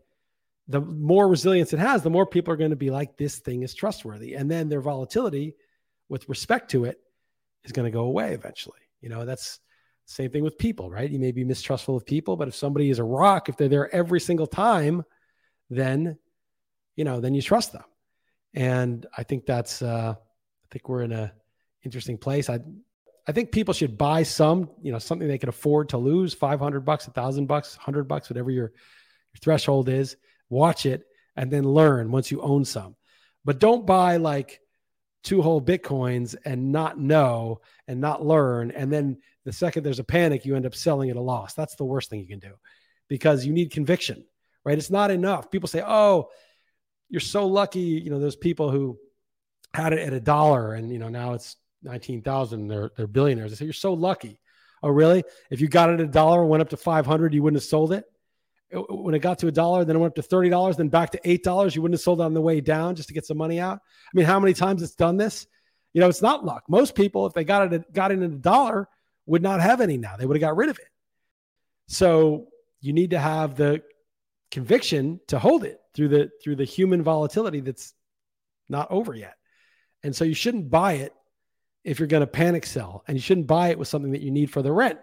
the 0.67 0.81
more 0.81 1.27
resilience 1.27 1.73
it 1.73 1.79
has, 1.79 2.01
the 2.01 2.09
more 2.09 2.25
people 2.25 2.53
are 2.53 2.57
going 2.57 2.71
to 2.71 2.75
be 2.75 2.89
like, 2.89 3.17
this 3.17 3.39
thing 3.39 3.63
is 3.63 3.73
trustworthy. 3.73 4.33
And 4.33 4.49
then 4.49 4.67
their 4.67 4.81
volatility 4.81 5.55
with 6.09 6.27
respect 6.27 6.71
to 6.71 6.85
it 6.85 6.99
is 7.63 7.71
going 7.71 7.85
to 7.85 7.91
go 7.91 8.05
away 8.05 8.33
eventually. 8.33 8.79
You 9.01 9.09
know, 9.09 9.25
that's 9.25 9.59
same 10.05 10.31
thing 10.31 10.43
with 10.43 10.57
people, 10.57 10.89
right? 10.89 11.09
You 11.09 11.19
may 11.19 11.31
be 11.31 11.43
mistrustful 11.43 11.95
of 11.95 12.05
people, 12.05 12.35
but 12.35 12.47
if 12.47 12.55
somebody 12.55 12.89
is 12.89 12.99
a 12.99 13.03
rock, 13.03 13.49
if 13.49 13.57
they're 13.57 13.67
there 13.67 13.93
every 13.93 14.19
single 14.19 14.47
time, 14.47 15.03
then, 15.69 16.17
you 16.95 17.03
know, 17.03 17.19
then 17.19 17.33
you 17.33 17.41
trust 17.41 17.71
them. 17.71 17.83
And 18.53 19.05
I 19.17 19.23
think 19.23 19.45
that's, 19.45 19.81
uh, 19.81 20.13
I 20.15 20.67
think 20.71 20.87
we're 20.89 21.01
in 21.01 21.11
a 21.11 21.33
interesting 21.83 22.17
place. 22.17 22.49
I, 22.49 22.59
I 23.27 23.31
think 23.31 23.51
people 23.51 23.73
should 23.73 23.97
buy 23.97 24.23
some, 24.23 24.69
you 24.81 24.91
know, 24.91 24.99
something 24.99 25.27
they 25.27 25.39
can 25.39 25.49
afford 25.49 25.89
to 25.89 25.97
lose 25.97 26.33
500 26.33 26.81
bucks, 26.81 27.07
a 27.07 27.11
thousand 27.11 27.47
bucks, 27.47 27.75
hundred 27.75 28.07
bucks, 28.07 28.29
whatever 28.29 28.51
your, 28.51 28.65
your 28.65 29.39
threshold 29.41 29.89
is 29.89 30.15
watch 30.49 30.85
it, 30.85 31.05
and 31.35 31.51
then 31.51 31.63
learn 31.63 32.11
once 32.11 32.31
you 32.31 32.41
own 32.41 32.65
some. 32.65 32.95
But 33.43 33.59
don't 33.59 33.85
buy 33.85 34.17
like 34.17 34.61
two 35.23 35.41
whole 35.41 35.61
Bitcoins 35.61 36.35
and 36.45 36.71
not 36.71 36.99
know 36.99 37.61
and 37.87 37.99
not 37.99 38.25
learn. 38.25 38.71
And 38.71 38.91
then 38.91 39.17
the 39.43 39.51
second 39.51 39.83
there's 39.83 39.99
a 39.99 40.03
panic, 40.03 40.45
you 40.45 40.55
end 40.55 40.65
up 40.65 40.75
selling 40.75 41.09
at 41.09 41.15
a 41.15 41.21
loss. 41.21 41.53
That's 41.53 41.75
the 41.75 41.83
worst 41.83 42.09
thing 42.09 42.19
you 42.19 42.27
can 42.27 42.39
do 42.39 42.53
because 43.07 43.45
you 43.45 43.51
need 43.53 43.71
conviction, 43.71 44.23
right? 44.63 44.77
It's 44.77 44.91
not 44.91 45.11
enough. 45.11 45.51
People 45.51 45.67
say, 45.67 45.83
oh, 45.85 46.29
you're 47.09 47.19
so 47.19 47.47
lucky. 47.47 47.79
You 47.79 48.09
know, 48.09 48.19
those 48.19 48.35
people 48.35 48.71
who 48.71 48.97
had 49.73 49.93
it 49.93 49.99
at 49.99 50.13
a 50.13 50.19
dollar 50.19 50.73
and, 50.73 50.91
you 50.91 50.99
know, 50.99 51.09
now 51.09 51.33
it's 51.33 51.57
19,000, 51.83 52.67
they're, 52.67 52.91
they're 52.95 53.07
billionaires. 53.07 53.51
I 53.51 53.55
say, 53.55 53.65
you're 53.65 53.73
so 53.73 53.93
lucky. 53.93 54.39
Oh, 54.81 54.89
really? 54.89 55.23
If 55.49 55.61
you 55.61 55.67
got 55.67 55.89
it 55.89 55.99
at 55.99 56.01
a 56.01 56.07
dollar 56.07 56.41
and 56.41 56.49
went 56.49 56.61
up 56.61 56.69
to 56.69 56.77
500, 56.77 57.33
you 57.33 57.43
wouldn't 57.43 57.61
have 57.61 57.67
sold 57.67 57.91
it? 57.93 58.05
When 58.75 59.15
it 59.15 59.19
got 59.19 59.39
to 59.39 59.47
a 59.47 59.51
dollar, 59.51 59.85
then 59.85 59.95
it 59.95 59.99
went 59.99 60.11
up 60.11 60.15
to 60.15 60.21
thirty 60.21 60.49
dollars, 60.49 60.77
then 60.77 60.89
back 60.89 61.11
to 61.11 61.19
eight 61.23 61.43
dollars. 61.43 61.75
You 61.75 61.81
wouldn't 61.81 61.95
have 61.95 62.03
sold 62.03 62.21
on 62.21 62.33
the 62.33 62.41
way 62.41 62.61
down 62.61 62.95
just 62.95 63.07
to 63.09 63.13
get 63.13 63.25
some 63.25 63.37
money 63.37 63.59
out. 63.59 63.77
I 63.77 64.11
mean, 64.13 64.25
how 64.25 64.39
many 64.39 64.53
times 64.53 64.81
it's 64.81 64.95
done 64.95 65.17
this? 65.17 65.47
You 65.93 66.01
know, 66.01 66.09
it's 66.09 66.21
not 66.21 66.45
luck. 66.45 66.63
Most 66.67 66.95
people, 66.95 67.25
if 67.25 67.33
they 67.33 67.43
got 67.43 67.71
it 67.73 67.93
got 67.93 68.11
in 68.11 68.21
a 68.21 68.27
dollar, 68.27 68.87
would 69.25 69.41
not 69.41 69.61
have 69.61 69.81
any 69.81 69.97
now. 69.97 70.17
They 70.17 70.25
would 70.25 70.37
have 70.37 70.41
got 70.41 70.57
rid 70.57 70.69
of 70.69 70.77
it. 70.77 70.87
So 71.87 72.47
you 72.81 72.93
need 72.93 73.11
to 73.11 73.19
have 73.19 73.55
the 73.55 73.81
conviction 74.51 75.19
to 75.27 75.39
hold 75.39 75.63
it 75.63 75.79
through 75.93 76.09
the 76.09 76.29
through 76.43 76.57
the 76.57 76.65
human 76.65 77.01
volatility 77.03 77.61
that's 77.61 77.93
not 78.69 78.91
over 78.91 79.13
yet. 79.13 79.35
And 80.03 80.15
so 80.15 80.23
you 80.23 80.33
shouldn't 80.33 80.69
buy 80.69 80.93
it 80.93 81.13
if 81.83 81.99
you're 81.99 82.07
going 82.07 82.21
to 82.21 82.27
panic 82.27 82.65
sell, 82.65 83.03
and 83.07 83.15
you 83.15 83.21
shouldn't 83.21 83.47
buy 83.47 83.69
it 83.69 83.77
with 83.77 83.87
something 83.87 84.11
that 84.11 84.21
you 84.21 84.31
need 84.31 84.51
for 84.51 84.61
the 84.61 84.71
rent 84.71 84.99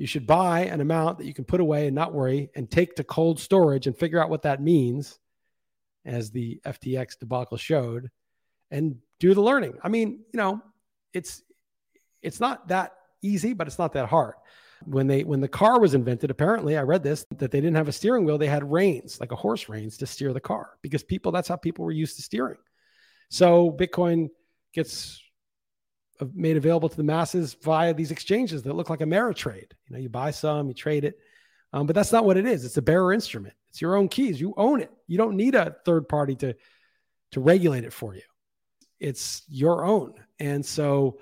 you 0.00 0.06
should 0.06 0.26
buy 0.26 0.60
an 0.60 0.80
amount 0.80 1.18
that 1.18 1.26
you 1.26 1.34
can 1.34 1.44
put 1.44 1.60
away 1.60 1.86
and 1.86 1.94
not 1.94 2.14
worry 2.14 2.48
and 2.54 2.70
take 2.70 2.94
to 2.94 3.04
cold 3.04 3.38
storage 3.38 3.86
and 3.86 3.94
figure 3.94 4.18
out 4.18 4.30
what 4.30 4.40
that 4.42 4.62
means, 4.62 5.18
as 6.06 6.30
the 6.30 6.58
FTX 6.64 7.18
debacle 7.18 7.58
showed, 7.58 8.10
and 8.70 8.96
do 9.18 9.34
the 9.34 9.42
learning. 9.42 9.74
I 9.82 9.90
mean, 9.90 10.20
you 10.32 10.38
know, 10.38 10.62
it's 11.12 11.42
it's 12.22 12.40
not 12.40 12.68
that 12.68 12.94
easy, 13.20 13.52
but 13.52 13.66
it's 13.66 13.78
not 13.78 13.92
that 13.92 14.08
hard. 14.08 14.36
When 14.86 15.06
they 15.06 15.22
when 15.22 15.42
the 15.42 15.48
car 15.48 15.78
was 15.78 15.92
invented, 15.92 16.30
apparently 16.30 16.78
I 16.78 16.82
read 16.82 17.02
this 17.02 17.26
that 17.36 17.50
they 17.50 17.60
didn't 17.60 17.76
have 17.76 17.88
a 17.88 17.92
steering 17.92 18.24
wheel, 18.24 18.38
they 18.38 18.46
had 18.46 18.72
reins, 18.72 19.20
like 19.20 19.32
a 19.32 19.36
horse 19.36 19.68
reins 19.68 19.98
to 19.98 20.06
steer 20.06 20.32
the 20.32 20.40
car 20.40 20.78
because 20.80 21.02
people 21.02 21.30
that's 21.30 21.48
how 21.48 21.56
people 21.56 21.84
were 21.84 21.92
used 21.92 22.16
to 22.16 22.22
steering. 22.22 22.56
So 23.28 23.70
Bitcoin 23.70 24.30
gets 24.72 25.22
made 26.34 26.56
available 26.56 26.88
to 26.88 26.96
the 26.96 27.02
masses 27.02 27.54
via 27.62 27.94
these 27.94 28.10
exchanges 28.10 28.62
that 28.62 28.74
look 28.74 28.90
like 28.90 29.00
Ameritrade. 29.00 29.72
You 29.88 29.90
know, 29.90 29.98
you 29.98 30.08
buy 30.08 30.30
some, 30.30 30.68
you 30.68 30.74
trade 30.74 31.04
it, 31.04 31.18
um, 31.72 31.86
but 31.86 31.94
that's 31.94 32.12
not 32.12 32.24
what 32.24 32.36
it 32.36 32.46
is. 32.46 32.64
It's 32.64 32.76
a 32.76 32.82
bearer 32.82 33.12
instrument. 33.12 33.54
It's 33.70 33.80
your 33.80 33.96
own 33.96 34.08
keys. 34.08 34.40
You 34.40 34.54
own 34.56 34.80
it. 34.80 34.90
You 35.06 35.18
don't 35.18 35.36
need 35.36 35.54
a 35.54 35.76
third 35.84 36.08
party 36.08 36.34
to 36.36 36.54
to 37.32 37.40
regulate 37.40 37.84
it 37.84 37.92
for 37.92 38.14
you. 38.14 38.22
It's 38.98 39.42
your 39.48 39.84
own. 39.84 40.14
And 40.40 40.66
so, 40.66 41.20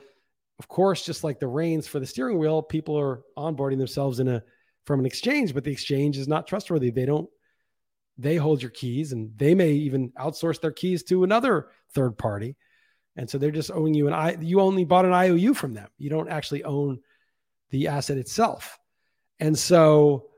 of 0.58 0.66
course, 0.66 1.04
just 1.04 1.22
like 1.22 1.38
the 1.38 1.46
reins 1.46 1.86
for 1.86 2.00
the 2.00 2.06
steering 2.06 2.38
wheel, 2.38 2.62
people 2.62 2.98
are 2.98 3.22
onboarding 3.36 3.76
themselves 3.76 4.20
in 4.20 4.28
a 4.28 4.42
from 4.86 5.00
an 5.00 5.06
exchange, 5.06 5.52
but 5.52 5.64
the 5.64 5.70
exchange 5.70 6.16
is 6.16 6.28
not 6.28 6.46
trustworthy. 6.46 6.90
They 6.90 7.04
don't 7.04 7.28
they 8.16 8.36
hold 8.36 8.60
your 8.60 8.70
keys 8.70 9.12
and 9.12 9.30
they 9.36 9.54
may 9.54 9.72
even 9.72 10.10
outsource 10.12 10.60
their 10.60 10.72
keys 10.72 11.04
to 11.04 11.24
another 11.24 11.68
third 11.94 12.18
party 12.18 12.56
and 13.18 13.28
so 13.28 13.36
they're 13.36 13.50
just 13.50 13.72
owing 13.72 13.94
you 13.94 14.06
an 14.06 14.14
I. 14.14 14.36
You 14.40 14.60
only 14.60 14.84
bought 14.84 15.04
an 15.04 15.12
IOU 15.12 15.52
from 15.54 15.74
them. 15.74 15.88
You 15.98 16.08
don't 16.08 16.28
actually 16.28 16.62
own 16.62 17.00
the 17.70 17.88
asset 17.88 18.16
itself. 18.16 18.78
And 19.40 19.58
so, 19.58 20.28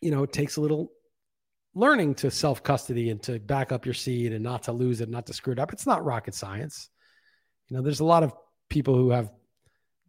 you 0.00 0.12
know, 0.12 0.22
it 0.22 0.32
takes 0.32 0.56
a 0.56 0.60
little 0.60 0.92
learning 1.74 2.14
to 2.14 2.30
self 2.30 2.62
custody 2.62 3.10
and 3.10 3.20
to 3.24 3.40
back 3.40 3.72
up 3.72 3.84
your 3.84 3.94
seed 3.94 4.32
and 4.32 4.44
not 4.44 4.62
to 4.62 4.72
lose 4.72 5.00
it, 5.00 5.10
not 5.10 5.26
to 5.26 5.34
screw 5.34 5.52
it 5.52 5.58
up. 5.58 5.72
It's 5.72 5.86
not 5.86 6.04
rocket 6.04 6.32
science. 6.32 6.90
You 7.66 7.76
know, 7.76 7.82
there's 7.82 8.00
a 8.00 8.04
lot 8.04 8.22
of 8.22 8.32
people 8.68 8.94
who 8.94 9.10
have 9.10 9.32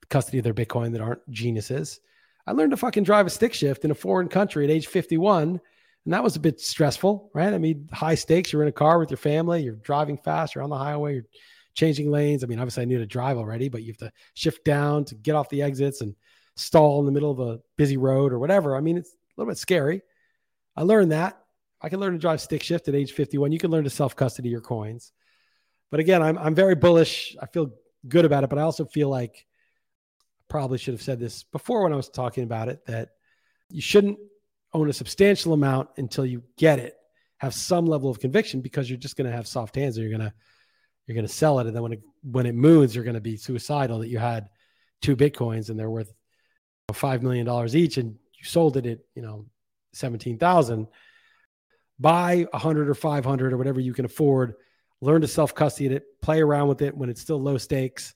custody 0.09 0.37
of 0.37 0.43
their 0.43 0.53
Bitcoin 0.53 0.91
that 0.91 1.01
aren't 1.01 1.27
geniuses. 1.31 1.99
I 2.45 2.51
learned 2.51 2.71
to 2.71 2.77
fucking 2.77 3.03
drive 3.05 3.25
a 3.25 3.31
stick 3.31 3.55
shift 3.55 3.85
in 3.85 3.91
a 3.91 3.95
foreign 3.95 4.27
country 4.27 4.65
at 4.65 4.71
age 4.71 4.85
51. 4.85 5.59
And 6.05 6.13
that 6.13 6.23
was 6.23 6.35
a 6.35 6.39
bit 6.39 6.59
stressful, 6.59 7.31
right? 7.33 7.53
I 7.53 7.57
mean, 7.57 7.89
high 7.91 8.15
stakes. 8.15 8.53
You're 8.53 8.61
in 8.61 8.69
a 8.69 8.71
car 8.71 8.99
with 8.99 9.09
your 9.09 9.17
family, 9.17 9.63
you're 9.63 9.75
driving 9.75 10.17
fast, 10.17 10.53
you're 10.53 10.63
on 10.63 10.69
the 10.69 10.77
highway, 10.77 11.15
you're 11.15 11.25
changing 11.73 12.11
lanes. 12.11 12.43
I 12.43 12.47
mean, 12.47 12.59
obviously 12.59 12.83
I 12.83 12.85
knew 12.85 12.99
to 12.99 13.05
drive 13.05 13.37
already, 13.37 13.69
but 13.69 13.83
you 13.83 13.91
have 13.91 13.97
to 13.97 14.11
shift 14.33 14.63
down 14.65 15.05
to 15.05 15.15
get 15.15 15.35
off 15.35 15.49
the 15.49 15.61
exits 15.61 16.01
and 16.01 16.15
stall 16.55 16.99
in 16.99 17.05
the 17.05 17.11
middle 17.11 17.31
of 17.31 17.39
a 17.39 17.59
busy 17.77 17.97
road 17.97 18.33
or 18.33 18.39
whatever. 18.39 18.75
I 18.75 18.81
mean, 18.81 18.97
it's 18.97 19.11
a 19.11 19.15
little 19.37 19.51
bit 19.51 19.57
scary. 19.57 20.01
I 20.75 20.83
learned 20.83 21.11
that. 21.11 21.41
I 21.81 21.89
can 21.89 21.99
learn 21.99 22.13
to 22.13 22.19
drive 22.19 22.41
stick 22.41 22.63
shift 22.63 22.87
at 22.87 22.95
age 22.95 23.13
51. 23.13 23.51
You 23.51 23.59
can 23.59 23.71
learn 23.71 23.85
to 23.85 23.89
self 23.89 24.15
custody 24.15 24.49
your 24.49 24.61
coins. 24.61 25.13
But 25.91 25.99
again, 25.99 26.21
I'm, 26.21 26.37
I'm 26.37 26.55
very 26.55 26.75
bullish. 26.75 27.35
I 27.41 27.45
feel 27.47 27.71
good 28.07 28.25
about 28.25 28.43
it, 28.43 28.49
but 28.49 28.59
I 28.59 28.63
also 28.63 28.85
feel 28.85 29.09
like 29.09 29.45
I 30.29 30.43
probably 30.49 30.77
should 30.77 30.93
have 30.93 31.01
said 31.01 31.19
this 31.19 31.43
before 31.43 31.83
when 31.83 31.93
I 31.93 31.95
was 31.95 32.09
talking 32.09 32.43
about 32.43 32.69
it 32.69 32.85
that 32.85 33.09
you 33.69 33.81
shouldn't 33.81 34.19
own 34.73 34.89
a 34.89 34.93
substantial 34.93 35.53
amount 35.53 35.89
until 35.97 36.25
you 36.25 36.43
get 36.57 36.79
it. 36.79 36.95
Have 37.37 37.53
some 37.53 37.85
level 37.85 38.09
of 38.09 38.19
conviction 38.19 38.61
because 38.61 38.89
you're 38.89 38.99
just 38.99 39.15
going 39.15 39.29
to 39.29 39.35
have 39.35 39.47
soft 39.47 39.75
hands 39.75 39.97
and 39.97 40.07
you're 40.07 40.17
going 40.17 40.29
to 40.29 40.35
you're 41.09 41.15
going 41.15 41.27
to 41.27 41.33
sell 41.33 41.57
it, 41.57 41.65
and 41.65 41.75
then 41.75 41.81
when 41.81 41.93
it 41.93 42.01
when 42.21 42.45
it 42.45 42.53
moves, 42.53 42.93
you're 42.93 43.03
going 43.03 43.15
to 43.15 43.19
be 43.19 43.35
suicidal 43.35 43.97
that 43.99 44.09
you 44.09 44.19
had 44.19 44.47
two 45.01 45.15
bitcoins 45.15 45.69
and 45.69 45.79
they're 45.79 45.89
worth 45.89 46.13
five 46.93 47.23
million 47.23 47.47
dollars 47.47 47.75
each, 47.75 47.97
and 47.97 48.11
you 48.37 48.45
sold 48.45 48.77
it 48.77 48.85
at 48.85 48.99
you 49.15 49.23
know 49.23 49.47
seventeen 49.91 50.37
thousand. 50.37 50.85
Buy 51.99 52.45
a 52.53 52.59
hundred 52.59 52.89
or 52.89 52.93
five 52.93 53.25
hundred 53.25 53.53
or 53.53 53.57
whatever 53.57 53.79
you 53.79 53.91
can 53.91 54.05
afford. 54.05 54.53
Learn 55.01 55.21
to 55.21 55.27
self 55.27 55.55
custody 55.55 55.95
it. 55.95 56.03
Play 56.21 56.41
around 56.41 56.67
with 56.67 56.83
it 56.83 56.95
when 56.95 57.09
it's 57.09 57.21
still 57.21 57.41
low 57.41 57.57
stakes, 57.57 58.13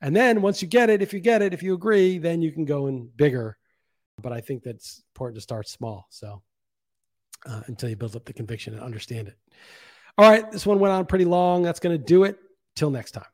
and 0.00 0.16
then 0.16 0.40
once 0.40 0.62
you 0.62 0.68
get 0.68 0.88
it, 0.88 1.02
if 1.02 1.12
you 1.12 1.20
get 1.20 1.42
it, 1.42 1.52
if 1.52 1.62
you 1.62 1.74
agree, 1.74 2.16
then 2.16 2.40
you 2.40 2.50
can 2.50 2.64
go 2.64 2.86
in 2.86 3.10
bigger. 3.14 3.58
But 4.22 4.32
I 4.32 4.40
think 4.40 4.62
that's 4.62 5.02
important 5.14 5.34
to 5.34 5.42
start 5.42 5.68
small. 5.68 6.06
So 6.08 6.42
uh, 7.46 7.60
until 7.66 7.88
you 7.88 7.96
build 7.96 8.16
up 8.16 8.24
the 8.24 8.32
conviction 8.32 8.74
and 8.74 8.82
understand 8.82 9.28
it. 9.28 9.36
All 10.18 10.30
right, 10.30 10.50
this 10.50 10.66
one 10.66 10.78
went 10.78 10.92
on 10.92 11.06
pretty 11.06 11.24
long. 11.24 11.62
That's 11.62 11.80
going 11.80 11.96
to 11.96 12.04
do 12.04 12.24
it. 12.24 12.38
Till 12.74 12.90
next 12.90 13.12
time. 13.12 13.24